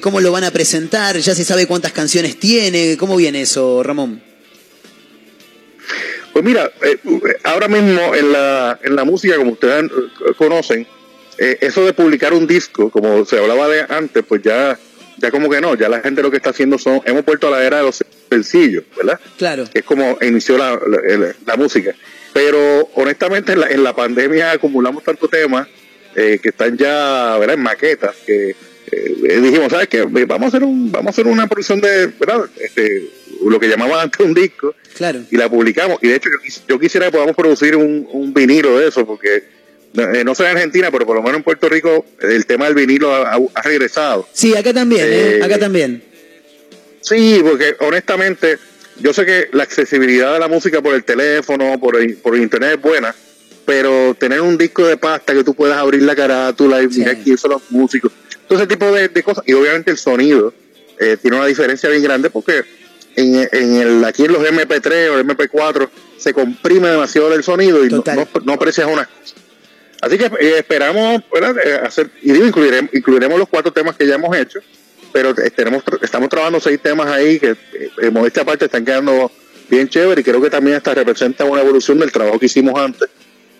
[0.00, 1.18] ¿Cómo lo van a presentar?
[1.18, 2.96] ¿Ya se sabe cuántas canciones tiene?
[2.96, 4.22] ¿Cómo viene eso, Ramón?
[6.32, 6.72] Pues mira,
[7.44, 9.90] ahora mismo en la, en la música, como ustedes
[10.38, 10.86] conocen,
[11.38, 14.78] eh, eso de publicar un disco, como se hablaba de antes, pues ya,
[15.18, 17.50] ya como que no, ya la gente lo que está haciendo son, hemos vuelto a
[17.50, 19.20] la era de los sencillo, ¿verdad?
[19.38, 19.64] Claro.
[19.72, 20.78] Que es como inició la,
[21.46, 21.94] la- música.
[22.32, 25.68] Pero honestamente en la, en la pandemia acumulamos tantos temas
[26.14, 27.54] eh, que están ya ¿verdad?
[27.56, 28.50] en maquetas que
[28.92, 30.02] eh, dijimos, ¿sabes qué?
[30.02, 32.46] Vamos a hacer un, vamos a hacer una producción de, ¿verdad?
[32.58, 33.08] Este,
[33.44, 35.20] lo que llamaban antes un disco Claro.
[35.30, 35.98] y la publicamos.
[36.02, 39.44] Y de hecho yo, yo quisiera que podamos producir un, un vinilo de eso porque
[39.96, 42.74] eh, no sé en Argentina, pero por lo menos en Puerto Rico el tema del
[42.74, 44.28] vinilo ha, regresado.
[44.32, 45.36] Sí, acá también, ¿eh?
[45.38, 46.02] Eh, Acá también.
[47.00, 48.58] Sí, porque honestamente
[49.00, 52.42] yo sé que la accesibilidad de la música por el teléfono, por, el- por el
[52.42, 53.14] internet es buena,
[53.64, 57.40] pero tener un disco de pasta que tú puedas abrir la carátula y mirar quiénes
[57.40, 58.12] son los músicos,
[58.48, 60.52] todo ese tipo de, de cosas, y obviamente el sonido
[60.98, 62.62] eh, tiene una diferencia bien grande porque
[63.16, 67.88] en, en el, aquí en los MP3 o MP4 se comprime demasiado el sonido y
[67.90, 69.08] no, no, no aprecias cosas.
[70.00, 71.22] Así que eh, esperamos.
[71.64, 74.60] Eh, hacer, y digo, incluiremos, incluiremos los cuatro temas que ya hemos hecho,
[75.12, 77.56] pero eh, tenemos, estamos trabajando seis temas ahí que,
[78.02, 79.30] en modestia aparte, están quedando
[79.68, 83.08] bien chévere y creo que también hasta representa una evolución del trabajo que hicimos antes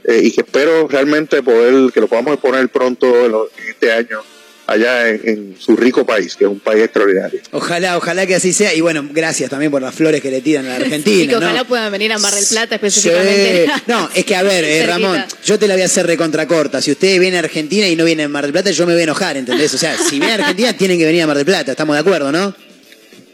[0.08, 4.22] y que espero realmente poder, que lo podamos exponer pronto en este año
[4.66, 7.40] allá en, en su rico país, que es un país extraordinario.
[7.52, 8.74] Ojalá, ojalá que así sea.
[8.74, 11.22] Y bueno, gracias también por las flores que le tiran a la Argentina.
[11.24, 11.38] y que ¿no?
[11.38, 12.86] ojalá puedan venir a Mar del Plata Sí.
[12.86, 13.66] específicamente.
[13.86, 14.86] No, es que a ver, eh.
[14.86, 16.80] Ramón, yo te la voy a hacer recontracorta.
[16.82, 19.01] Si usted viene a Argentina y no viene a Mar del Plata, yo me voy
[19.01, 19.72] a enojar, ¿entendés?
[19.74, 22.01] O sea, si viene a Argentina, tienen que venir a Mar del Plata, estamos de
[22.01, 22.55] acuerdo, ¿no?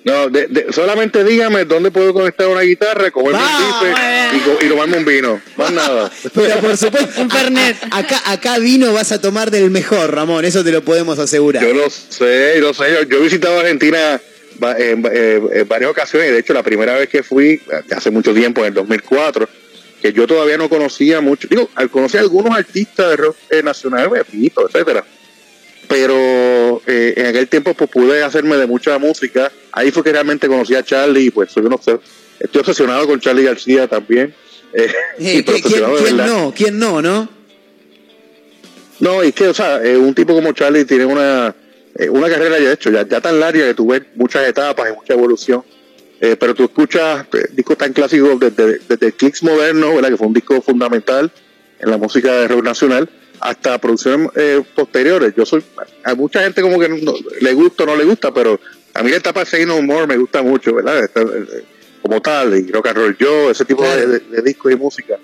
[0.05, 4.69] No, de- de- solamente dígame dónde puedo conectar una guitarra, comerme un bife y, y
[4.69, 5.41] tomarme un vino.
[5.57, 6.11] Más nada.
[6.35, 7.23] Pero por supuesto,
[7.93, 11.63] a- acá, acá vino vas a tomar del mejor, Ramón, eso te lo podemos asegurar.
[11.65, 12.85] Yo lo sé, lo sé.
[12.93, 14.21] Yo, yo he visitado Argentina
[14.79, 16.33] en, eh, en varias ocasiones.
[16.33, 17.61] De hecho, la primera vez que fui, eh,
[17.95, 19.49] hace mucho tiempo, en el 2004,
[20.01, 21.47] que yo todavía no conocía mucho.
[21.49, 25.05] Digo, al- conocí a algunos artistas de rock eh, nacional, Pepito, etcétera.
[25.93, 29.53] Pero eh, en aquel tiempo pues pude hacerme de mucha música.
[29.73, 31.79] Ahí fue que realmente conocí a Charlie y pues soy uno,
[32.41, 34.35] estoy obsesionado con Charlie García también.
[34.73, 36.53] Eh, Eh, ¿quién, quién- no?
[36.57, 37.29] ¿Quién no, no?
[39.01, 41.55] No, y es que, o sea, eh, un tipo como Charlie tiene una,
[41.99, 44.95] eh, una carrera ya hecho, ya, ya tan larga que tú ves muchas etapas y
[44.95, 45.63] mucha evolución.
[46.39, 50.11] Pero tú escuchas discos tan clásicos desde, desde Clicks Moderno, ¿verdad?
[50.11, 51.33] que fue un disco fundamental
[51.81, 53.11] en la música de rock nacional,
[53.41, 55.35] hasta producciones eh, posteriores.
[55.37, 55.63] Yo soy,
[56.05, 58.59] a mucha gente como que no- le gusta o no le gusta, pero
[58.95, 61.05] a mí la etapa de Say No More me gusta mucho, ¿verdad?
[61.05, 61.65] Eh,
[62.03, 65.19] como tal, y Rock and Roll Yo, ese tipo de, de- de discos y música.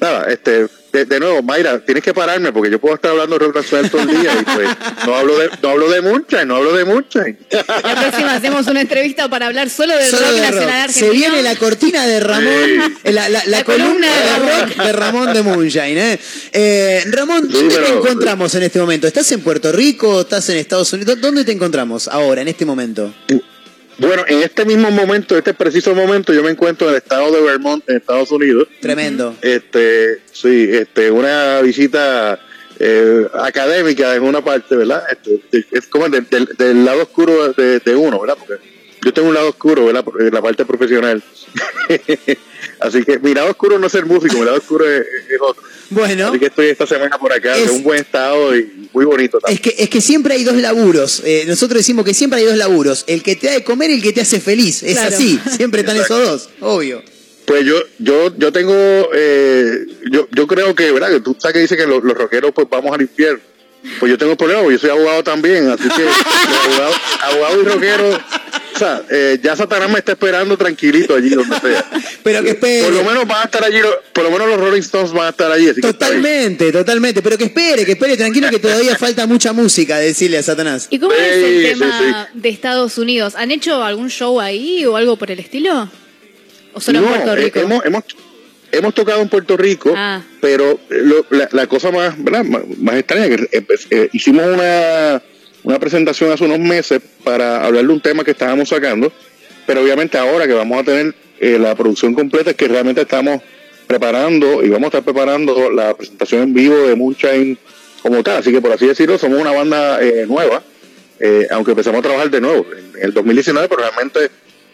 [0.00, 3.44] Nada, este, de, de nuevo, Mayra, tienes que pararme porque yo puedo estar hablando de
[3.44, 4.68] rock nacional todo el día y pues
[5.06, 7.38] no hablo de, no hablo de Moonshine, no hablo de Moonshine.
[7.50, 10.84] La próxima hacemos una entrevista para hablar solo del Solo rock de nacional rock.
[10.88, 11.06] argentino.
[11.06, 15.32] Se viene la cortina de Ramón, eh, la, la- la columna de rock de Ramón
[15.34, 15.98] de Moonshine.
[15.98, 16.20] ¿eh?
[16.52, 19.06] Eh, Ramón, Sí, ¿dónde te pero- encontramos en este momento?
[19.06, 20.22] ¿Estás en Puerto Rico?
[20.22, 21.20] ¿Estás en Estados Unidos?
[21.20, 23.14] ¿Dónde te encontramos ahora, en este momento?
[24.00, 27.42] Bueno, en este mismo momento, este preciso momento, yo me encuentro en el estado de
[27.42, 28.66] Vermont, en Estados Unidos.
[28.80, 29.36] Tremendo.
[29.42, 32.40] Este, sí, este, una visita
[32.78, 35.02] eh, académica en una parte, ¿verdad?
[35.10, 38.36] Este, es como del, del- del lado oscuro de, de uno, ¿verdad?
[38.38, 38.54] Porque
[39.04, 40.04] yo tengo un lado oscuro, ¿verdad?
[40.20, 41.22] En la parte profesional.
[42.80, 45.62] Así que mi lado oscuro no es ser músico, mi lado oscuro es, es otro.
[45.90, 46.28] Bueno.
[46.28, 49.38] Así que estoy esta semana por acá, Es- de un buen estado y muy bonito
[49.38, 49.56] también.
[49.56, 51.22] Es que, es que siempre hay dos laburos.
[51.24, 53.04] Eh, nosotros decimos que siempre hay dos laburos.
[53.06, 54.82] El que te da de comer y el que te hace feliz.
[54.82, 55.14] Es Claro.
[55.14, 55.40] así.
[55.56, 56.48] Siempre están esos dos.
[56.60, 57.02] Obvio.
[57.46, 58.72] Pues yo, yo, yo tengo,
[59.12, 61.10] eh, yo, yo creo que, ¿verdad?
[61.10, 63.40] Que tú sabes que dice que los, los rockeros pues vamos al infierno.
[63.98, 66.02] Pues yo tengo el problema, porque yo soy abogado también, así que
[66.68, 68.20] abogado, abogado y rockero,
[68.74, 71.84] o sea, eh, ya Satanás me está esperando tranquilito allí donde sea.
[72.22, 72.84] Pero que espere.
[72.84, 73.78] Por lo menos van a estar allí,
[74.12, 75.68] por lo menos los Rolling Stones van a estar allí.
[75.68, 76.20] Así que está bien.
[76.22, 77.22] Totalmente, totalmente.
[77.22, 80.86] Pero que espere, que espere tranquilo que todavía falta mucha música, decirle a Satanás.
[80.90, 83.34] ¿Y cómo es el sí, tema de Estados Unidos?
[83.36, 85.90] ¿Han hecho algún show ahí o algo por el estilo?
[86.72, 87.58] ¿O solo en Puerto eh, Rico?
[87.60, 88.04] hemos, hemos,
[88.72, 90.22] hemos tocado en Puerto Rico, Ah.
[90.40, 92.44] pero eh, lo- la, la cosa más, más,
[92.78, 95.20] más extraña que eh, pues, eh, hicimos una,
[95.64, 99.12] una presentación hace unos meses para hablar de un tema que estábamos sacando,
[99.66, 103.42] pero obviamente ahora que vamos a tener eh, la producción completa es que realmente estamos
[103.86, 107.58] preparando y vamos a estar preparando la presentación en vivo de Moonshine
[108.02, 110.62] como tal, así que por así decirlo somos una banda eh, nueva,
[111.18, 114.30] eh, aunque empezamos a trabajar de nuevo en, el 2019, pero realmente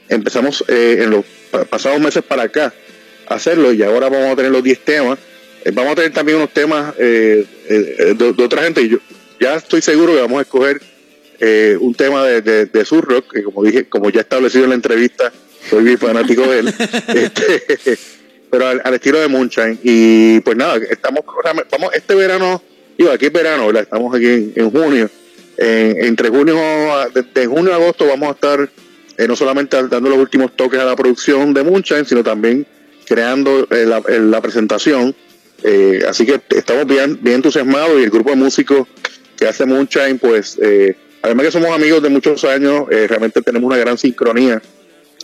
[0.09, 2.73] empezamos eh, en los pa- pasados meses para acá
[3.29, 5.19] a hacerlo y ahora vamos a tener los 10 temas.
[5.65, 8.99] Eh, vamos a tener también unos temas eh, de otra gente y yo
[9.41, 10.81] ya estoy seguro que vamos a escoger
[11.41, 14.71] eh, un tema de, de, de Sur Rock, que como dije, como ya establecido en
[14.71, 15.33] la entrevista,
[15.69, 16.75] soy bien fanático de él,
[17.09, 17.99] Este,
[18.51, 19.79] pero al, al estilo de Moonshine.
[19.83, 21.23] Y pues nada, estamos,
[21.71, 22.63] vamos, este verano,
[22.97, 23.83] digo, aquí es verano, ¿verdad?
[23.83, 25.11] Estamos aquí en, en junio.
[25.59, 26.57] En- entre junio,
[26.95, 28.71] a- de, de junio a agosto vamos a estar
[29.19, 32.67] eh, no solamente dando los últimos toques a la producción de Moonshine, sino también
[33.07, 35.15] creando eh, la, eh, la presentación.
[35.63, 38.87] Eh, así que estamos bien, bien entusiasmados y el grupo de músicos
[39.37, 43.67] que hace Moonshine, pues, eh, además que somos amigos de muchos años, eh, realmente tenemos
[43.69, 44.61] una gran sincronía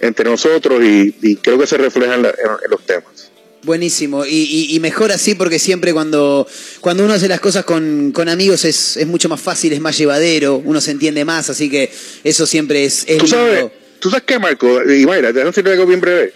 [0.00, 3.30] entre nosotros y, y creo que se refleja en, la- en- en los temas.
[3.64, 6.48] Buenísimo, y, y- y mejor así porque siempre cuando,
[6.80, 9.96] cuando uno hace las cosas con, con amigos es, es mucho más fácil, es más
[9.96, 11.88] llevadero, uno se entiende más, así que
[12.24, 13.66] eso siempre es, es ¿Tú sabes.
[14.00, 14.82] ¿Tú sabes qué, Marco?
[14.92, 16.32] Y Mayra, te voy a algo bien breve.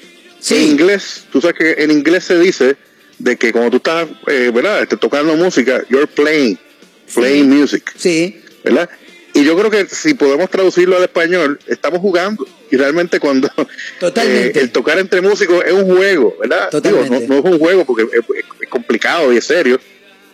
[0.51, 2.77] En inglés, tú sabes que en inglés se dice
[3.19, 4.83] de que cuando tú estás, eh, ¿verdad?
[4.83, 6.57] Este, tocando música, you're playing,
[7.15, 7.93] playing music.
[7.97, 8.41] Sí.
[8.65, 8.89] ¿Verdad?
[9.35, 12.47] Y yo creo que si podemos traducirlo al español, estamos jugando.
[12.71, 13.49] Y realmente cuando
[14.01, 16.71] eh, el tocar entre músicos es un juego, ¿verdad?
[16.83, 18.25] Digo, no, no es un juego porque es,
[18.61, 19.79] es complicado y es serio,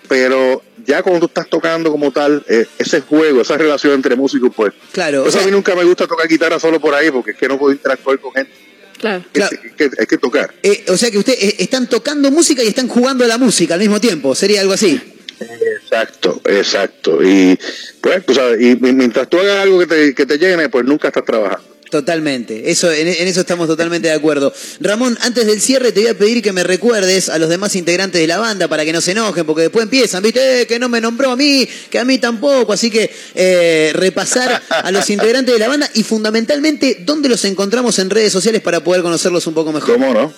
[0.09, 4.51] pero ya cuando tú estás tocando como tal, eh, ese juego, esa relación entre músicos,
[4.55, 4.73] pues...
[4.93, 5.21] Claro.
[5.21, 7.49] Por eso a mí nunca me gusta tocar guitarra solo por ahí, porque es que
[7.49, 8.53] no puedo interactuar con gente.
[8.99, 9.25] Claro.
[9.33, 10.55] Es que, hay que tocar.
[10.63, 13.81] Eh, o sea que ustedes están tocando música y están jugando a la música al
[13.81, 15.01] mismo tiempo, sería algo así.
[15.83, 17.23] Exacto, exacto.
[17.23, 17.59] Y
[18.01, 21.09] pues, tú sabes, y mientras tú hagas algo que te, que te llene, pues nunca
[21.09, 21.73] estás trabajando.
[21.91, 24.51] Totalmente, eso, en, en eso estamos totalmente de acuerdo.
[24.81, 28.19] Ramón, antes del cierre te voy a pedir que me recuerdes a los demás integrantes
[28.19, 30.89] de la banda para que no se enojen, porque después empiezan, viste, Eh, que no
[30.89, 35.53] me nombró a mí, que a mí tampoco, así que eh, repasar a los integrantes
[35.53, 39.53] de la banda y fundamentalmente dónde los encontramos en redes sociales para poder conocerlos un
[39.53, 39.93] poco mejor.
[39.93, 40.33] ¿Cómo no?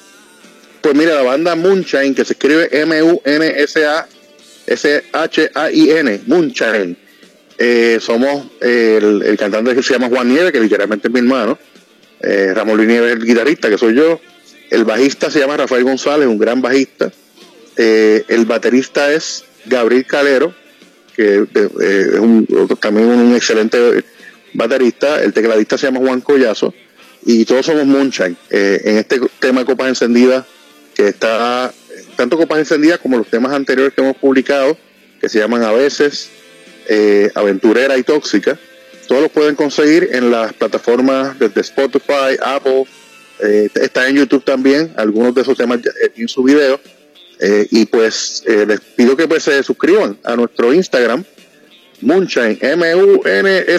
[0.81, 2.69] Pues mira, la banda Moonshine, que se escribe
[4.67, 6.97] M-U-N-S-A-S-H-A-I-N, Moonshine.
[7.57, 11.59] Eh, somos el, cantante que se llama Juan Nieves, que literalmente es mi hermano.
[12.21, 14.21] Eh, Ramón Luis Nieves es el guitarrista, que soy yo.
[14.71, 17.13] El bajista se llama Rafael González, un gran bajista.
[17.77, 20.55] Eh, el baterista es Gabriel Calero,
[21.15, 22.47] que es un,
[22.81, 24.05] también un excelente
[24.53, 25.23] baterista.
[25.23, 26.75] El tecladista se llama Juan Collazo.
[27.27, 28.37] Y todos somos Moonshine.
[28.51, 30.45] En este tema Copas Encendidas,
[30.95, 31.73] que está
[32.17, 34.77] tanto Copas Encendidas como los temas anteriores que hemos publicado,
[35.21, 36.31] que se llaman A veces,
[36.89, 38.59] eh, Aventurera y Tóxica.
[39.09, 42.87] Todos los pueden conseguir en las plataformas desde Spotify, Apple,
[43.41, 46.81] eh, está en YouTube también, algunos de esos temas eh, en su video.
[47.41, 51.25] Eh, y pues les pido que pues se suscriban a nuestro Instagram,
[52.01, 53.79] Moonshine, M-U-N-S-H-A-I-N.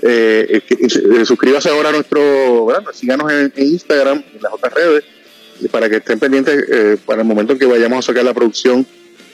[1.26, 5.04] Suscríbase ahora a nuestro, síganos en, Instagram en las otras redes
[5.68, 8.86] para que estén pendientes eh, para el momento en que vayamos a sacar la producción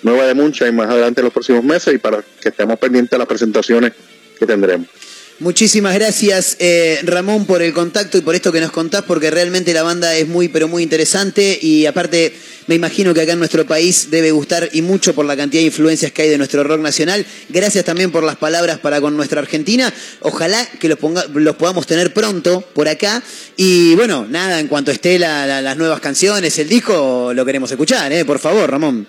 [0.03, 3.19] nueva de Moonshine más adelante en los próximos meses y para que estemos pendientes de
[3.19, 3.93] las presentaciones
[4.39, 4.89] que tendremos.
[5.39, 9.75] Muchísimas gracias, eh, Ramón, por el contacto y por esto que nos contás, porque realmente
[9.75, 12.33] la banda es muy, pero muy interesante y aparte
[12.69, 15.67] me imagino que acá en nuestro país debe gustar y mucho por la cantidad de
[15.67, 17.27] influencias que hay de nuestro rock nacional.
[17.51, 19.93] Gracias también por las palabras para con nuestra Argentina.
[20.21, 23.23] Ojalá que los, ponga- los podamos tener pronto por acá.
[23.59, 27.71] Y bueno, nada, en cuanto esté la- la- las nuevas canciones, el disco, lo queremos
[27.71, 29.07] escuchar, eh, por favor, Ramón.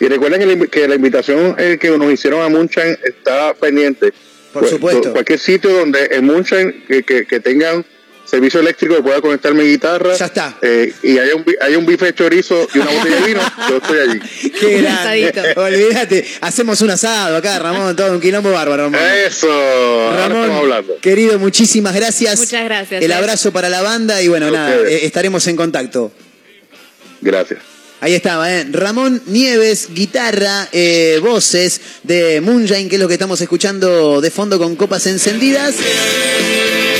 [0.00, 4.12] Y recuerden que la, invitación eh, que nos hicieron a Moonshine está pendiente.
[4.60, 5.12] Por Cu- supuesto.
[5.12, 7.84] Cualquier sitio donde en Moonshine que, que, que tengan
[8.24, 10.14] servicio eléctrico que pueda conectar mi guitarra.
[10.14, 10.58] Ya está.
[10.60, 13.40] eh, y haya un, bi- haya un bife de chorizo y una botella de vino,
[13.70, 14.20] yo estoy allí.
[14.60, 15.52] Qué grande.
[15.56, 19.00] Olvídate, hacemos un asado acá, Ramón, todo un quilombo bárbaro, Ramón.
[19.26, 20.96] Eso, ahora Ramón, estamos hablando.
[21.00, 22.38] Querido, muchísimas gracias.
[22.38, 26.12] Muchas gracias, El abrazo para la banda y bueno, nada, eh, estaremos en contacto.
[27.22, 27.60] Gracias.
[28.00, 28.64] Ahí estaba, ¿eh?
[28.70, 34.56] Ramón Nieves, guitarra, eh, voces de Moonshine, que es lo que estamos escuchando de fondo
[34.56, 35.74] con copas encendidas.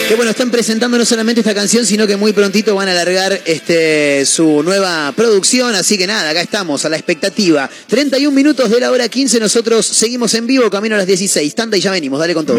[0.09, 3.41] Que bueno, están presentando no solamente esta canción, sino que muy prontito van a alargar
[3.45, 5.75] este, su nueva producción.
[5.77, 7.71] Así que nada, acá estamos, a la expectativa.
[7.89, 11.55] 31 minutos de la hora 15, nosotros seguimos en vivo, camino a las 16.
[11.55, 12.59] Tanda y ya venimos, dale con todo.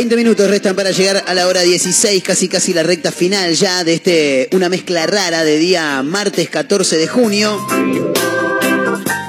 [0.00, 3.84] 20 minutos restan para llegar a la hora 16, casi casi la recta final ya
[3.84, 7.60] de este una mezcla rara de día martes 14 de junio.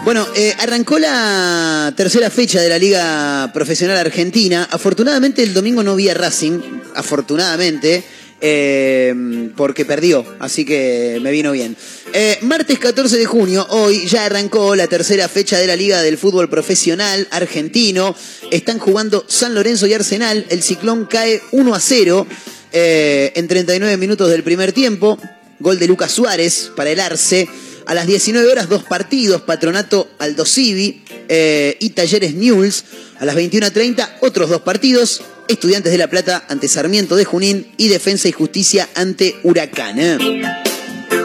[0.06, 4.66] Bueno, eh, arrancó la tercera fecha de la Liga Profesional Argentina.
[4.72, 6.62] Afortunadamente el domingo no vi Racing,
[6.96, 8.06] afortunadamente
[8.42, 11.78] eh, porque perdió, así que me vino bien.
[12.14, 16.18] Eh, martes 14 de junio, hoy ya arrancó la tercera fecha de la Liga del
[16.18, 18.16] Fútbol Profesional Argentino.
[18.50, 20.46] Están jugando San Lorenzo y Arsenal.
[20.50, 22.28] El ciclón cae 1 a 0
[22.74, 25.18] eh, en 39 minutos del primer tiempo.
[25.60, 27.48] Gol de Lucas Suárez para el Arce.
[27.86, 32.84] A las 19 horas, dos partidos, Patronato Aldo Civi eh, y Talleres Newells.
[33.20, 37.90] A las 21.30, otros dos partidos, Estudiantes de La Plata ante Sarmiento de Junín y
[37.90, 40.00] Defensa y Justicia ante Huracán.
[40.00, 40.18] ¿eh?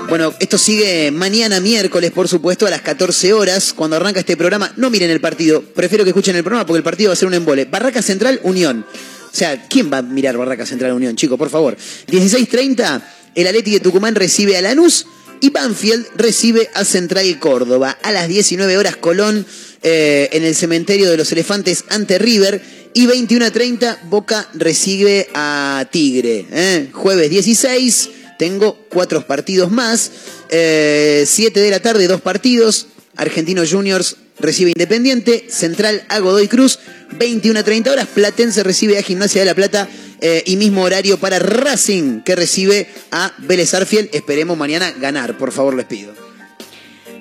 [0.08, 4.72] Bueno, esto sigue mañana miércoles, por supuesto, a las 14 horas, cuando arranca este programa.
[4.76, 7.28] No miren el partido, prefiero que escuchen el programa porque el partido va a ser
[7.28, 7.66] un embole.
[7.66, 8.84] Barraca Central, Unión.
[8.90, 11.38] O sea, ¿quién va a mirar Barraca Central, Unión, chico?
[11.38, 11.76] Por favor.
[12.08, 13.02] 16.30,
[13.36, 15.06] el Atleti de Tucumán recibe a Lanús
[15.40, 17.98] y Banfield recibe a Central Córdoba.
[18.02, 19.46] A las 19 horas, Colón
[19.82, 22.60] eh, en el cementerio de los elefantes ante River.
[22.94, 26.46] Y 21.30, Boca recibe a Tigre.
[26.50, 26.88] ¿eh?
[26.92, 30.10] Jueves 16, tengo cuatro partidos más.
[30.48, 31.24] 7
[31.60, 32.86] de la tarde, dos partidos.
[33.16, 35.46] Argentino Juniors recibe Independiente.
[35.50, 36.78] Central a Godoy Cruz.
[37.12, 38.06] 21 a 30 horas.
[38.06, 39.88] Platense recibe a Gimnasia de la Plata.
[40.20, 44.08] eh, y mismo horario para Racing, que recibe a Vélez Arfiel.
[44.14, 46.14] Esperemos mañana ganar, por favor, les pido.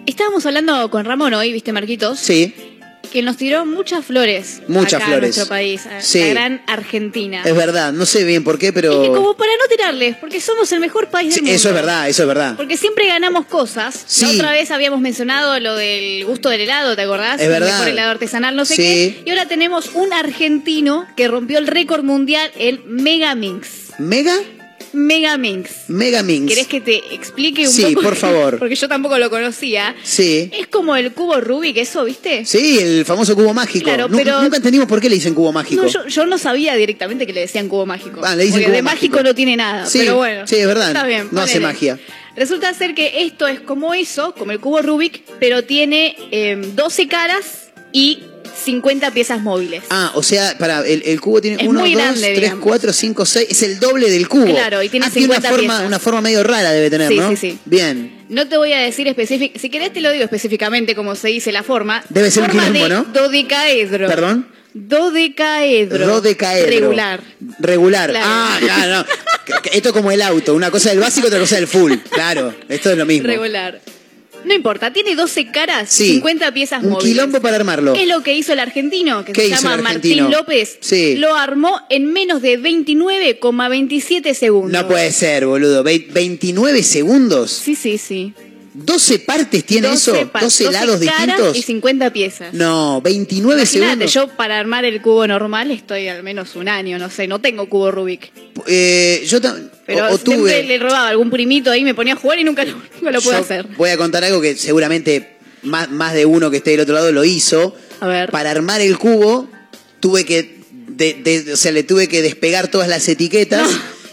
[0.05, 2.19] Estábamos hablando con Ramón hoy, ¿viste, Marquitos?
[2.19, 2.53] Sí.
[3.07, 4.61] Que nos tiró muchas flores.
[4.67, 5.15] Muchas acá flores.
[5.15, 6.19] En nuestro país, a Sí.
[6.19, 7.41] la gran Argentina.
[7.45, 9.03] Es verdad, no sé bien por qué, pero...
[9.03, 11.55] Es que como para no tirarles, porque somos el mejor país Sí, del mundo.
[11.55, 12.55] eso es verdad, eso es verdad.
[12.57, 14.03] Porque siempre ganamos cosas.
[14.07, 14.25] Sí.
[14.25, 17.39] La otra vez habíamos mencionado lo del gusto del helado, ¿te acordás?
[17.41, 17.69] Es verdad.
[17.69, 18.81] El mejor helado artesanal, no sé Sí.
[18.81, 19.23] qué.
[19.25, 23.67] Y ahora tenemos un argentino que rompió el récord mundial en Megaminx.
[23.99, 24.35] ¿Mega?
[24.95, 25.89] Megaminx.
[25.89, 26.47] Megaminx.
[26.49, 28.01] ¿Querés que te explique un Sí, poco?
[28.01, 28.57] por favor.
[28.59, 29.95] Porque yo tampoco lo conocía.
[30.03, 30.49] Sí.
[30.53, 32.45] Es como el cubo Rubik, eso, ¿viste?
[32.45, 33.83] Sí, el famoso cubo mágico.
[33.85, 35.83] Claro, Nu- pero- Nunca entendimos por qué le dicen cubo mágico.
[35.83, 38.21] No, yo, yo no sabía directamente que le decían cubo mágico.
[38.23, 39.23] Ah, le dicen porque cubo de mágico.
[39.23, 39.85] no tiene nada.
[39.85, 40.47] Sí, pero bueno.
[40.47, 40.87] sí, es verdad.
[40.87, 41.27] Está bien.
[41.31, 41.99] No hace magia.
[42.35, 47.07] Resulta ser que esto es como eso, como el cubo Rubik, pero tiene eh, 12
[47.07, 48.23] caras y
[48.63, 49.83] 50 piezas móviles.
[49.89, 52.63] Ah, o sea, para el, el cubo tiene Es 1, muy 2, grande, 3, digamos.
[52.63, 53.47] 4, 5, 6.
[53.49, 54.45] Es el doble del cubo.
[54.45, 55.87] Claro, y tiene Ah, tiene una 50 forma, piezas.
[55.87, 57.29] una forma medio rara debe tener, Sí, ¿no?
[57.29, 57.59] sí, sí.
[57.65, 58.25] Bien.
[58.29, 61.51] No te voy a decir específicamente, si querés te lo digo específicamente como se dice
[61.51, 62.03] la forma.
[62.09, 63.03] Debe ser un quilombo, de ¿no?
[63.03, 64.07] Dodecaedro.
[64.07, 64.47] ¿Perdón?
[64.73, 66.07] Dodecaedro.
[66.07, 66.69] Dodecaedro.
[66.69, 67.21] Regular.
[67.59, 68.09] Regular.
[68.09, 68.25] Claro.
[68.27, 69.05] Ah, claro, no.
[69.71, 71.93] Esto como el auto, una cosa del básico, otra cosa del full.
[72.09, 73.27] Claro, esto es lo mismo.
[73.27, 73.79] Regular.
[74.45, 76.07] No importa, tiene 12 caras, Sí.
[76.13, 77.13] 50 piezas Un móviles.
[77.13, 77.93] quilombo para armarlo.
[77.93, 79.25] ¿Qué es lo que hizo el argentino?
[79.25, 79.77] Que ¿Qué se llama?
[79.77, 80.77] Martín López.
[80.81, 81.15] Sí.
[81.15, 84.71] Lo armó en menos de 29,27 segundos.
[84.71, 85.83] No puede ser, boludo.
[85.83, 87.51] Ve- 29 segundos.
[87.51, 88.33] Sí, sí, sí.
[88.77, 90.31] 12 partes tiene 12 eso.
[90.31, 91.55] pa- 12 lados distintos.
[91.57, 92.53] Y 50 piezas.
[92.53, 94.13] No, 29 Imagínate, segundos.
[94.13, 97.69] yo para armar el cubo normal estoy al menos un año, no sé, no tengo
[97.69, 98.31] cubo Rubik.
[98.67, 99.39] Eh, yo
[99.85, 100.63] Pero o, o tuve.
[100.63, 103.33] le robaba algún primito ahí, me ponía a jugar y nunca lo, nunca lo pude
[103.33, 103.65] Yo hacer.
[103.77, 107.11] Voy a contar algo que seguramente más, más de uno que esté del otro lado
[107.13, 107.75] lo hizo.
[108.01, 108.29] A ver.
[108.29, 109.49] Para armar el cubo,
[110.01, 110.55] tuve que.
[110.89, 113.67] de- de- o sea, le tuve que despegar todas las etiquetas.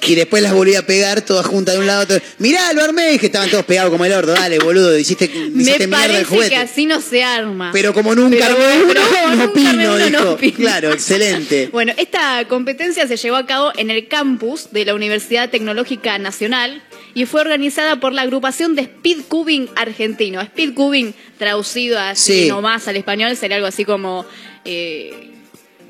[0.07, 2.19] Y después las volví a pegar todas juntas de un lado a otro.
[2.39, 4.33] Mirá, lo armé, que estaban todos pegados como el orto.
[4.33, 6.51] Dale, boludo, hiciste, Me hiciste mierda el parece juguete.
[6.51, 7.71] que así no se arma.
[7.73, 10.11] Pero como nunca Pero- armé uno, pero no opino, dijo.
[10.25, 10.37] no.
[10.57, 11.69] Claro, excelente.
[11.73, 16.83] Bueno, esta competencia se llevó a cabo en el campus de la Universidad Tecnológica Nacional
[17.15, 20.43] y fue organizada por la agrupación de Speedcubing argentino.
[20.43, 22.49] Speedcubing, traducido así Sí.
[22.49, 24.25] nomás al español, sería algo así como
[24.65, 25.32] eh,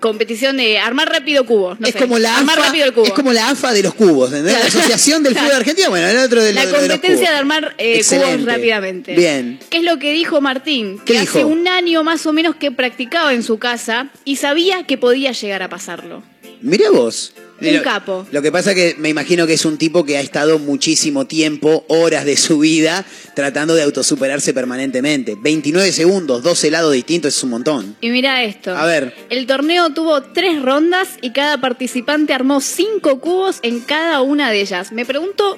[0.03, 1.81] competición de armar rápido cubos.
[1.81, 3.07] no es sé, como la armar AFA, rápido el cubo.
[3.07, 4.59] es como la AFA de los cubos, ¿entendés?
[4.59, 7.31] La Asociación del Fútbol Argentino, bueno, el otro de, La lo- de los competencia cubos.
[7.31, 9.15] de armar eh, cubos rápidamente.
[9.15, 9.59] Bien.
[9.71, 10.99] ¿Qué es lo que dijo Martín?
[11.07, 11.39] ¿Qué que dijo?
[11.39, 15.33] hace un año más o menos que practicaba en su casa y sabía que podía
[15.33, 16.23] llegar a pasarlo.
[16.63, 17.33] Mirá vos.
[17.61, 18.27] Un Lo- capo.
[18.33, 21.85] Lo que pasa que me imagino que es un tipo que ha estado muchísimo tiempo,
[21.89, 23.05] horas de su vida,
[23.37, 25.37] tratando de autosuperarse permanentemente.
[25.41, 27.97] 29 segundos, dos helados distintos, es un montón.
[28.01, 28.77] Y mira esto.
[28.77, 29.15] A ver.
[29.31, 34.61] El torneo tuvo tres rondas y cada participante armó cinco cubos en cada una de
[34.61, 34.91] ellas.
[34.91, 35.57] Me pregunto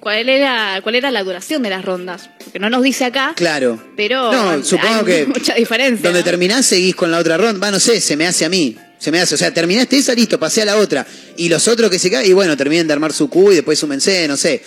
[0.00, 2.30] cuál era, cuál era la duración de las rondas.
[2.42, 3.82] Porque no nos dice acá, Claro.
[3.94, 6.04] pero No, hay supongo que mucha diferencia.
[6.08, 6.24] Donde ¿no?
[6.24, 7.58] terminás, seguís con la otra ronda.
[7.58, 8.74] Va, no sé, se me hace a mí.
[8.98, 9.34] Se me hace.
[9.34, 11.06] O sea, terminaste esa, listo, pasé a la otra.
[11.36, 13.78] Y los otros que se caen, y bueno, terminen de armar su cubo y después
[13.78, 14.62] súmense, no sé.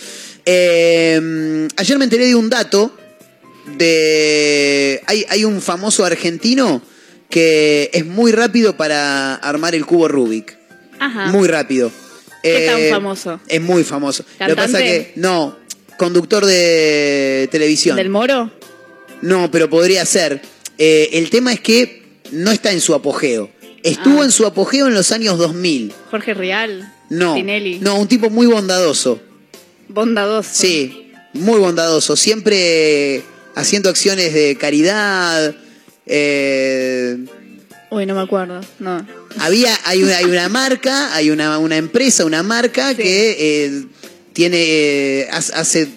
[0.46, 2.96] Eh, ayer me enteré de un dato
[3.76, 5.02] de.
[5.06, 6.82] Hay, hay un famoso argentino
[7.28, 10.56] que es muy rápido para armar el cubo Rubik.
[10.98, 11.26] Ajá.
[11.26, 11.90] Muy rápido.
[12.42, 13.40] ¿Qué tan Eh, famoso?
[13.48, 14.24] Es muy famoso.
[14.38, 15.12] Lo que pasa que.
[15.16, 15.56] No,
[15.98, 17.96] conductor de televisión.
[17.96, 18.50] ¿Del Moro?
[19.22, 20.40] No, pero podría ser.
[20.78, 22.02] Eh, el tema es que
[22.32, 23.50] no está en su apogeo.
[23.82, 24.24] Estuvo Ah.
[24.24, 25.92] en su apogeo en los años 2000.
[26.10, 26.92] Jorge Rial.
[27.08, 27.34] No.
[27.34, 27.78] Tinelli.
[27.80, 29.20] No, un tipo muy bondadoso.
[29.88, 30.50] Bondadoso.
[30.52, 32.14] Sí, muy bondadoso.
[32.16, 33.22] Siempre
[33.54, 35.54] haciendo acciones de caridad.
[36.06, 37.18] Eh,
[37.90, 38.60] Uy, no me acuerdo.
[38.78, 39.04] No.
[39.38, 43.84] había, hay una, hay una marca, hay una, una empresa, una marca que eh,
[44.32, 44.58] tiene,
[45.22, 45.88] eh, hace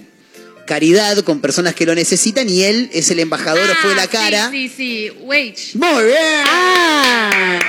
[0.65, 4.45] caridad con personas que lo necesitan y él es el embajador, fue la cara.
[4.45, 5.11] Ah, Sí, sí, sí.
[5.21, 5.55] Wage.
[5.75, 6.43] Muy bien.
[6.45, 7.59] Ah.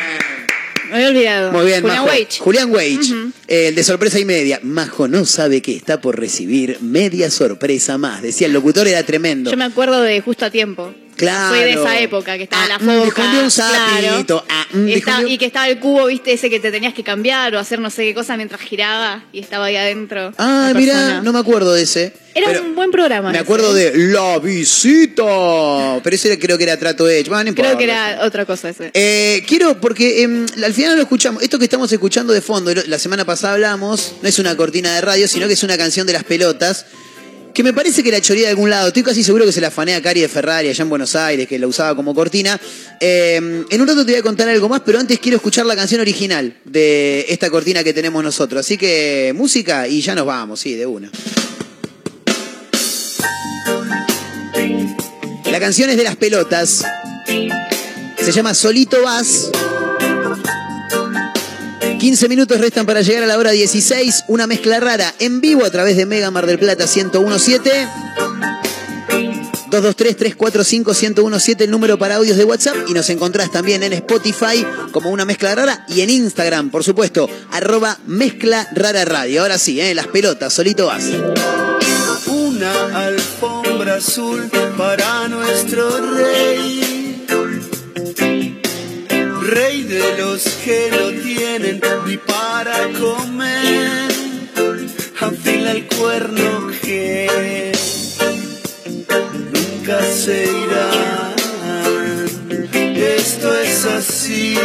[0.90, 1.52] Me había olvidado.
[1.52, 2.08] Muy bien, Julián Majo.
[2.08, 2.38] Weich.
[2.38, 4.60] Julián Wage, eh, el de sorpresa y media.
[4.62, 8.22] Majo no sabe que está por recibir media sorpresa más.
[8.22, 9.50] Decía, el locutor era tremendo.
[9.50, 10.94] Yo me acuerdo de justo a tiempo.
[11.16, 11.54] Claro.
[11.54, 13.22] Fue de esa época que estaba Ah, la mm, foca.
[13.42, 14.44] un claro.
[14.48, 14.88] Ah, mm,
[15.28, 17.90] y que estaba el cubo, viste, ese que te tenías que cambiar o hacer no
[17.90, 20.32] sé qué cosa mientras giraba y estaba ahí adentro.
[20.38, 21.22] Ah, persona.
[21.22, 22.12] no me acuerdo de ese.
[22.34, 23.30] Era Pero un buen programa.
[23.30, 23.92] Me ese, acuerdo ¿eh?
[23.92, 26.00] de La Visita.
[26.02, 27.30] Pero ese creo que era trato hecho.
[27.30, 28.90] Bueno, no Creo que era otra cosa ese.
[28.92, 31.42] Eh, quiero, porque em, al final lo escuchamos.
[31.44, 35.00] Esto que estamos escuchando de fondo, la semana pasada hablamos, no es una cortina de
[35.00, 36.86] radio, sino que es una canción de las pelotas.
[37.54, 38.88] Que me parece que la choría de algún lado.
[38.88, 41.46] Estoy casi seguro que se la fanea a Cari de Ferrari allá en Buenos Aires,
[41.46, 42.60] que la usaba como cortina.
[42.98, 45.76] Eh, en un rato te voy a contar algo más, pero antes quiero escuchar la
[45.76, 48.58] canción original de esta cortina que tenemos nosotros.
[48.58, 51.12] Así que música y ya nos vamos, sí, de una.
[55.48, 56.84] La canción es de las pelotas.
[58.18, 59.52] Se llama Solito Vas.
[61.98, 64.24] 15 minutos restan para llegar a la hora 16.
[64.28, 67.88] Una mezcla rara en vivo a través de Mega Mar del Plata 1017.
[69.70, 75.24] 223-345-1017 el número para audios de WhatsApp y nos encontrás también en Spotify como una
[75.24, 79.42] mezcla rara y en Instagram, por supuesto, arroba mezcla rara radio.
[79.42, 79.94] Ahora sí, ¿eh?
[79.94, 81.04] las pelotas, solito vas.
[82.26, 86.83] Una alfombra azul para nuestro rey.
[89.44, 94.10] Rey de los que no tienen ni para comer.
[95.20, 97.70] Afila el cuerno que
[99.52, 101.34] nunca se irá.
[103.18, 104.56] Esto es así,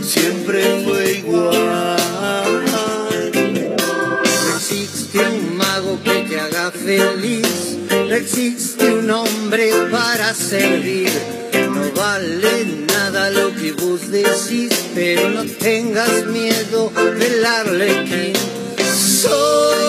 [0.00, 1.96] siempre fue igual.
[3.34, 11.47] No existe un mago que te haga feliz, no existe un hombre para servir.
[11.98, 18.34] Vale nada lo que vos decís, pero no tengas miedo del arlequín.
[18.94, 19.87] Solito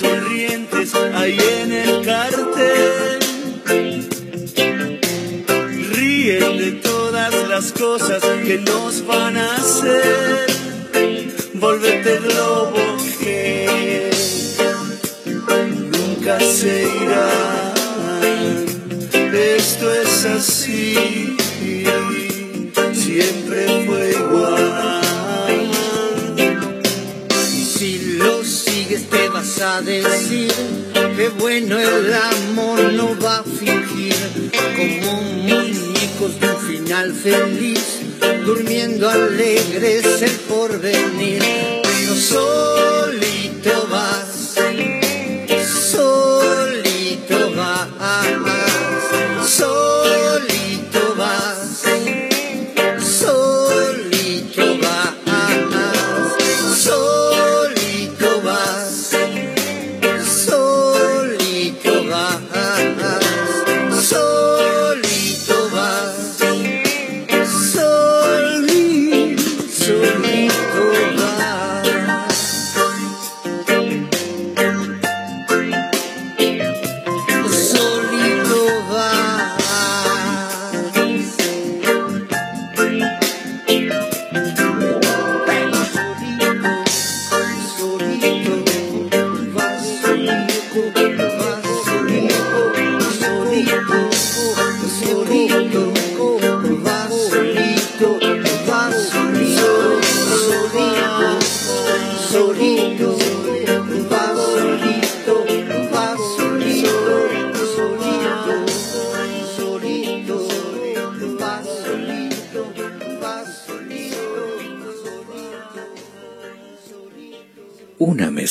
[0.00, 3.18] sonrientes hay en el cartel.
[5.92, 10.46] Ríen de todas las cosas que nos van a hacer.
[11.54, 12.82] Volvete globo
[13.20, 14.10] que
[15.96, 17.74] nunca se irá.
[19.56, 21.36] Esto es así,
[22.92, 24.09] siempre fue
[29.62, 30.50] a decir
[31.16, 34.14] que bueno el amor no va a fingir
[34.52, 38.00] como muñecos de un final feliz
[38.46, 41.42] durmiendo alegres el porvenir
[41.82, 44.29] pero solito vas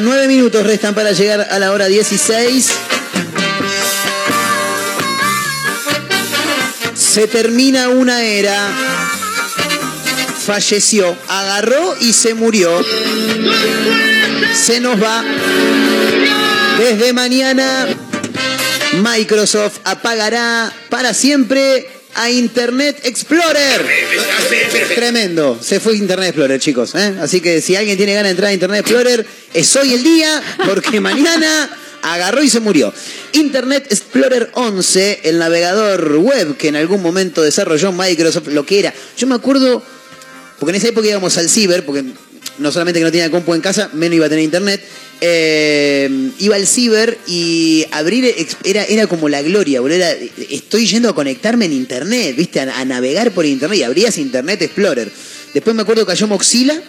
[0.00, 2.70] Nueve minutos restan para llegar a la hora 16.
[6.94, 8.70] Se termina una era.
[10.46, 12.80] Falleció, agarró y se murió.
[14.54, 15.24] Se nos va.
[16.78, 17.88] Desde mañana,
[19.02, 23.86] Microsoft apagará para siempre a Internet Explorer.
[24.94, 25.56] Tremendo.
[25.62, 26.94] Se fue Internet Explorer, chicos.
[26.96, 27.16] ¿eh?
[27.20, 29.24] Así que si alguien tiene ganas de entrar a Internet Explorer,
[29.54, 31.70] es hoy el día, porque mañana
[32.02, 32.92] agarró y se murió.
[33.32, 38.92] Internet Explorer 11, el navegador web que en algún momento desarrolló Microsoft, lo que era.
[39.16, 39.80] Yo me acuerdo,
[40.58, 42.04] porque en esa época íbamos al ciber, porque
[42.58, 44.80] no solamente que no tenía compu en casa, menos iba a tener internet.
[45.20, 48.34] eh, iba al ciber y abrir
[48.64, 49.96] era, era como la gloria, boludo.
[49.96, 50.14] Era,
[50.50, 54.62] estoy yendo a conectarme en internet, viste, a, a navegar por internet y abrías Internet
[54.62, 55.10] Explorer.
[55.54, 56.80] Después me acuerdo que cayó Moxila.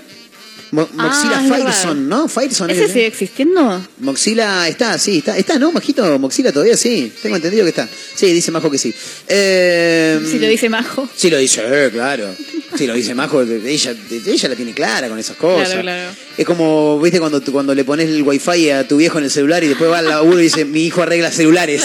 [0.71, 1.57] Mo- Moxila Ah, verdad.
[1.57, 2.27] Fireson, ¿no?
[2.27, 3.81] Fireson ¿Ese es- sigue existiendo?
[3.99, 6.19] Moxila está, sí, está, está, ¿no, Majito?
[6.19, 7.89] Moxila todavía sí, tengo entendido que está.
[8.15, 8.93] Sí, dice Majo que sí.
[9.27, 11.07] Eh, Si lo dice Majo.
[11.15, 12.35] Sí, lo dice, eh, claro.
[12.77, 13.95] Sí, lo dice Majo, ella,
[14.27, 15.67] ella la tiene clara con esas cosas.
[15.69, 16.11] Claro, claro.
[16.37, 19.63] Es como, viste, cuando, cuando le pones el wifi a tu viejo en el celular
[19.63, 21.81] y después va al laburo y dice, mi hijo arregla celulares.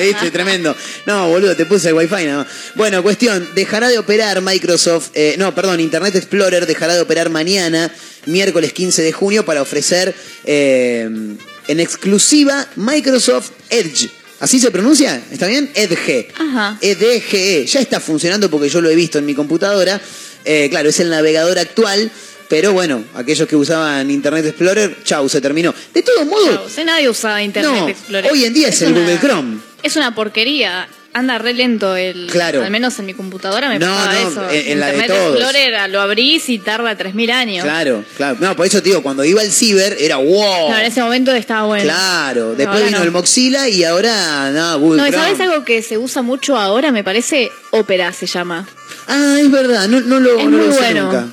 [0.00, 0.30] ¿Viste?
[0.32, 0.74] Tremendo.
[1.06, 2.46] No, boludo, te puse el wifi nada más.
[2.76, 7.92] Bueno, cuestión, dejará de operar Microsoft, eh, no, perdón, Internet Explorer dejará de operar mañana,
[8.26, 10.14] miércoles 15 de junio, para ofrecer
[10.44, 11.08] eh,
[11.68, 14.08] en exclusiva Microsoft Edge.
[14.40, 15.22] ¿Así se pronuncia?
[15.30, 15.70] ¿Está bien?
[15.74, 16.28] Edge.
[16.38, 16.78] Ajá.
[16.80, 17.66] EDGE.
[17.66, 20.00] Ya está funcionando porque yo lo he visto en mi computadora.
[20.44, 22.10] Eh, claro, es el navegador actual.
[22.48, 25.72] Pero bueno, aquellos que usaban Internet Explorer, chau, se terminó.
[25.94, 28.32] De todos modos, Chao, sé nadie usaba Internet no, Explorer.
[28.32, 29.58] hoy en día es, el una- Google Chrome.
[29.84, 30.88] Es una porquería.
[31.12, 32.28] Anda re lento el.
[32.30, 32.62] Claro.
[32.62, 34.50] Al menos en mi computadora me No, pasaba no, eso.
[34.50, 35.40] en- en la de todos.
[35.90, 37.64] Lo abrís y tarda 3.000 años.
[37.64, 38.36] Claro, claro.
[38.38, 40.66] No, por eso te digo, cuando iba al ciber era wow.
[40.68, 41.82] Claro, en ese momento estaba bueno.
[41.84, 43.04] Claro, después vino no.
[43.04, 45.24] el Moxila y ahora, no, Google No, ¿y Chrome.
[45.26, 46.92] ¿sabes algo que se usa mucho ahora?
[46.92, 48.68] Me parece Opera se llama.
[49.08, 51.04] Ah, es verdad, no, no lo, es muy lo bueno.
[51.06, 51.26] nunca.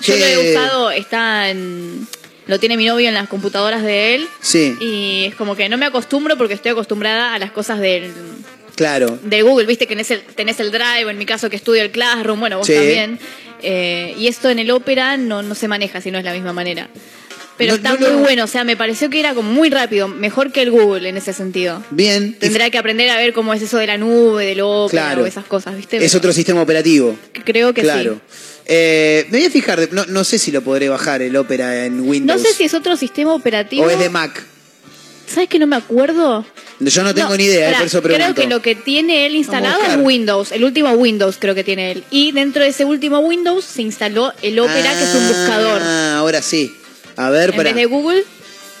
[0.00, 2.06] Yo lo he usado, está en.
[2.46, 4.28] Lo tiene mi novio en las computadoras de él.
[4.40, 8.10] Sí, Y es como que no me acostumbro porque estoy acostumbrada a las cosas del,
[8.78, 9.18] claro.
[9.22, 9.66] de Google.
[9.66, 12.56] Viste que tenés el, tenés el Drive, en mi caso que estudio el Classroom, bueno,
[12.58, 12.72] vos Sí.
[12.74, 13.18] también.
[13.62, 16.52] Eh, y esto en el Opera no, no se maneja si no es la misma
[16.54, 16.88] manera.
[17.58, 20.06] Pero No- está no muy bueno, o sea, me pareció que era como muy rápido,
[20.06, 21.82] mejor que el Google en ese sentido.
[21.90, 22.34] Bien.
[22.38, 25.22] Tendrá que aprender a ver cómo es eso de la nube, del Opera Claro.
[25.24, 25.96] o esas cosas, ¿viste?
[25.96, 27.16] Es Pero otro sistema operativo.
[27.44, 28.20] Creo que claro.
[28.70, 31.94] Eh, me voy a fijar, no, no sé si lo podré bajar el Opera en
[31.96, 32.08] sí.
[32.08, 32.40] Windows.
[32.40, 33.84] No sé si es otro sistema operativo.
[33.86, 34.40] o es de Mac.
[35.26, 36.46] ¿Sabes que no me acuerdo?
[36.80, 38.34] Yo no tengo No, ni idea, eh, pará, por eso pregunto.
[38.34, 39.96] Creo que lo que tiene él instalado es.
[39.98, 42.04] Windows, el último Windows creo que tiene él.
[42.10, 45.80] Y dentro de ese último Windows se instaló el Opera, que es un buscador.
[45.82, 46.76] Ah, ahora sí.
[47.16, 47.70] A ver, En para.
[47.70, 48.22] vez de Google,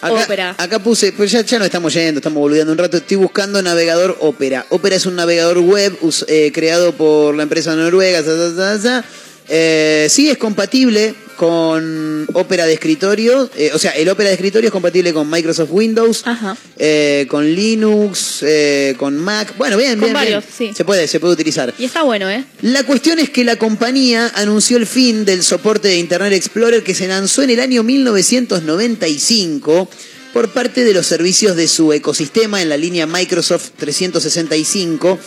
[0.00, 0.54] Acá, Opera.
[0.58, 2.98] acá puse, pues ya, ya no estamos yendo, estamos boludeando un rato.
[2.98, 4.64] Estoy buscando navegador Opera.
[4.68, 5.98] Opera es un navegador web
[6.28, 8.22] eh, creado por la empresa noruega.
[8.22, 9.04] za, za, za, za.
[9.48, 13.48] Eh, sí, es compatible con Opera de escritorio.
[13.56, 16.56] eh, o sea, el Opera de escritorio es compatible con Microsoft Windows, Ajá.
[16.76, 19.54] eh, con Linux, eh, con Mac.
[19.56, 20.72] Bueno, bien, Con bien, varios, bien.
[20.72, 20.76] sí.
[20.76, 21.72] Se puede, se puede utilizar.
[21.78, 22.44] Y está bueno, ¿eh?
[22.62, 26.94] La cuestión es que la compañía anunció el fin del soporte de Internet Explorer que
[26.94, 29.88] se lanzó en el año 1995
[30.32, 35.18] por parte de los servicios de su ecosistema en la línea Microsoft 365.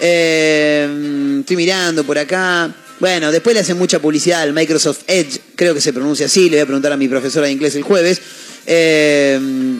[0.00, 2.74] Eh, estoy mirando por acá.
[3.00, 6.56] Bueno, después le hacen mucha publicidad al Microsoft Edge, creo que se pronuncia así, le
[6.56, 8.20] voy a preguntar a mi profesora de inglés el jueves.
[8.66, 9.38] Eh,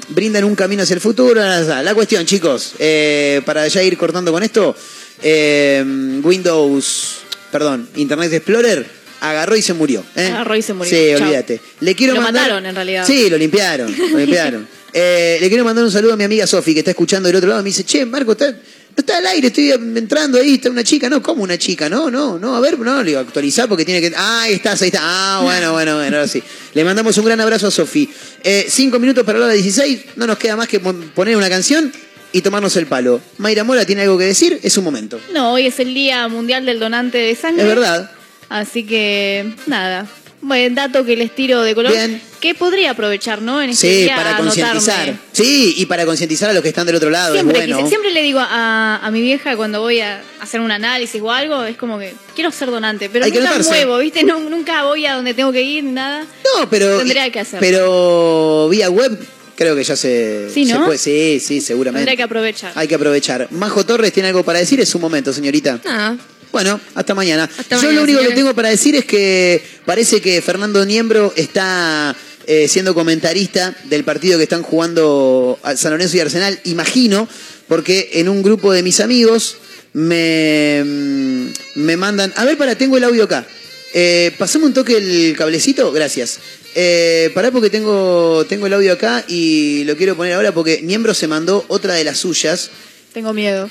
[0.08, 1.42] brindan un camino hacia el futuro.
[1.42, 4.74] La, cuestión, chicos, eh, para ya ir cortando con esto,
[5.22, 5.84] eh,
[6.22, 7.16] Windows,
[7.52, 8.86] perdón, Internet Explorer
[9.20, 10.04] agarró y se murió.
[10.14, 10.90] Agarró y se murió.
[10.90, 11.26] Sí, Chao.
[11.26, 11.60] olvídate.
[11.80, 13.04] Le quiero Lo mandar- mataron, en realidad.
[13.06, 14.66] Sí, lo limpiaron, lo limpiaron.
[14.94, 17.62] Le quiero mandar un saludo a mi amiga Sofi, que está escuchando del otro lado.
[17.62, 18.56] Me dice, che, Marco, está,
[19.02, 21.08] está al aire, estoy entrando ahí, está una chica.
[21.08, 21.88] No, ¿cómo una chica?
[21.88, 24.12] No, no, no, a ver, no, le digo, actualizar porque tiene que...
[24.16, 25.00] Ah, ahí estás, ahí está.
[25.02, 26.42] Ah, bueno, bueno, bueno, ahora sí.
[26.74, 28.08] Le mandamos un gran abrazo a Sofi.
[28.44, 31.48] Eh, cinco minutos para la hora 16, no nos queda más que pon- poner una
[31.48, 31.92] canción
[32.32, 33.20] y tomarnos el palo.
[33.38, 35.18] Mayra Mora tiene algo que decir, es su momento.
[35.32, 37.62] No, hoy es el Día Mundial del Donante de Sangre.
[37.62, 38.10] Es verdad.
[38.50, 40.06] Así que, nada.
[40.40, 41.90] Buen dato que les tiro de color.
[41.93, 42.23] Bien.
[42.40, 43.60] Que podría aprovechar, ¿no?
[43.60, 45.15] En este Sí, día para concientizar.
[45.32, 47.78] Sí, y para concientizar a los que están del otro lado, Siempre, es bueno.
[47.78, 51.32] quise- siempre le digo a, a mi vieja cuando voy a hacer un análisis o
[51.32, 54.23] algo, es como que quiero ser donante, pero Hay nunca muevo, ¿viste?
[54.23, 56.24] No- nunca voy a donde tengo que ir, nada.
[56.56, 56.98] No, pero.
[56.98, 57.59] Tendría que hacerlo.
[57.66, 59.19] Pero vía web
[59.56, 60.48] creo que ya se.
[60.55, 60.85] Sí, se ¿no?
[60.85, 62.05] puede- sí, sí, seguramente.
[62.06, 62.73] Tendría que aprovechar.
[62.77, 63.48] Hay que aprovechar.
[63.51, 65.81] Majo Torres tiene algo para decir, es su momento, señorita.
[65.85, 66.16] Nada.
[66.52, 67.44] Bueno, hasta mañana.
[67.44, 71.32] Hasta Yo mañana, lo único que tengo para decir es que parece que Fernando Niembro
[71.36, 72.16] está
[72.46, 77.28] eh, siendo comentarista del partido que están jugando a San Lorenzo y Arsenal, imagino,
[77.68, 79.58] porque en un grupo de mis amigos
[79.92, 83.46] me, mm, me mandan, a ver, para, tengo el audio acá.
[83.94, 86.38] Eh, pasame un toque el cablecito, gracias.
[86.74, 91.14] Eh, pará porque tengo, tengo el audio acá y lo quiero poner ahora porque Niembro
[91.14, 92.70] se mandó otra de las suyas.
[93.12, 93.68] Tengo miedo.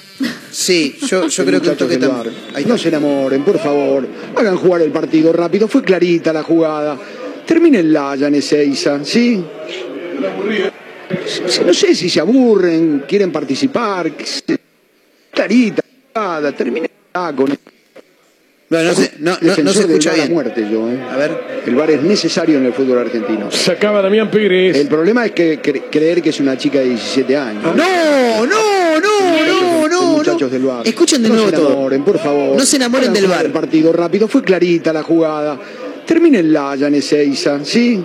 [0.51, 2.34] Sí, yo, yo creo que un toque también.
[2.68, 4.07] No se enamoren, por favor.
[4.35, 5.68] Hagan jugar el partido rápido.
[5.68, 6.97] Fue clarita la jugada.
[7.45, 9.43] Termínenla ya en Ezeiza, ¿sí?
[11.26, 14.11] Sí, No sé si se aburren, quieren participar.
[14.11, 14.57] qué sé.
[15.31, 15.81] Clarita
[16.14, 16.51] la jugada.
[16.51, 17.57] Termínenla con
[18.69, 20.34] Bueno, no se, no, no- no se escucha a bien.
[20.34, 20.99] muerte yo, ¿eh?
[21.09, 21.61] A ver.
[21.65, 23.49] El VAR es necesario en el fútbol argentino.
[23.51, 24.76] Sacaba Damián Pérez.
[24.77, 27.64] El problema es que cre- creer que es una chica de 17 años.
[27.64, 29.26] No, no, no, no, no.
[30.38, 30.88] Muchachos del VAR.
[30.88, 31.68] Escuchen de no nuevo se todo.
[31.69, 32.57] enamoren, por favor.
[32.57, 33.26] No se enamoren del.
[33.26, 34.27] El partido rápido.
[34.27, 35.59] Fue clarita la jugada.
[36.05, 38.03] Termínenla ya en Ezeiza, ¿sí?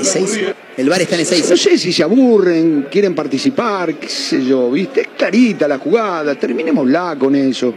[0.00, 0.54] Ezeiza.
[0.76, 1.50] El VAR está en Ezeiza.
[1.50, 5.02] No sé si se aburren, quieren participar, qué sé yo, ¿viste?
[5.02, 7.74] Es clarita la jugada, terminémosla con eso.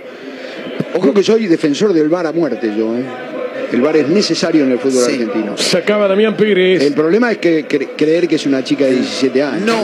[0.95, 3.03] Ojo que soy defensor del VAR a muerte yo, ¿eh?
[3.71, 5.11] El VAR es necesario en el fútbol Sí.
[5.13, 5.57] argentino.
[5.57, 6.83] Sacaba Damián Pérez.
[6.83, 9.65] El problema es que cre- creer que es una chica de 17 años.
[9.65, 9.81] No.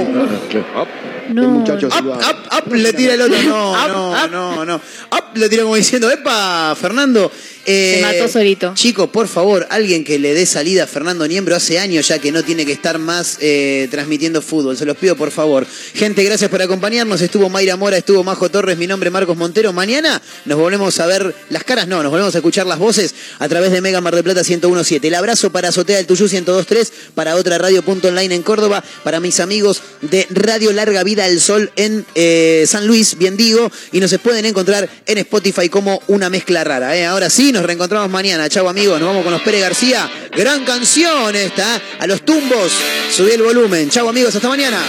[1.37, 2.17] El muchacho Up, VAR.
[2.17, 3.37] up, up, le tira el otro.
[3.43, 4.75] No, no, no, no.
[4.75, 7.31] Up, le tira como diciendo, epa, Fernando.
[7.65, 8.73] Eh, Se mató solito.
[8.75, 12.31] Chicos, por favor, alguien que le dé salida a Fernando Niembro hace años ya que
[12.31, 14.77] no tiene que estar más eh, transmitiendo fútbol.
[14.77, 15.65] Se los pido, por favor.
[15.93, 17.21] Gente, gracias por acompañarnos.
[17.21, 19.73] Estuvo Mayra Mora, estuvo Majo Torres, mi nombre es Marcos Montero.
[19.73, 23.47] Mañana nos volvemos a ver las caras, no, nos volvemos a escuchar las voces a
[23.47, 25.07] través de Mega Mar del Plata 1017.
[25.07, 29.19] El abrazo para Azotea del Tuyú 1023, para otra radio punto online en Córdoba, para
[29.19, 33.99] mis amigos de Radio Larga Vida al Sol en eh, San Luis, bien digo, y
[33.99, 36.95] nos pueden encontrar en Spotify como una mezcla rara.
[36.95, 37.05] ¿eh?
[37.05, 38.49] Ahora sí, nos reencontramos mañana.
[38.49, 40.09] Chau amigos, nos vamos con los Pérez García.
[40.31, 41.81] Gran canción esta, ¿eh?
[41.99, 42.71] a los tumbos.
[43.11, 43.89] Subí el volumen.
[43.89, 44.79] Chau amigos, hasta mañana.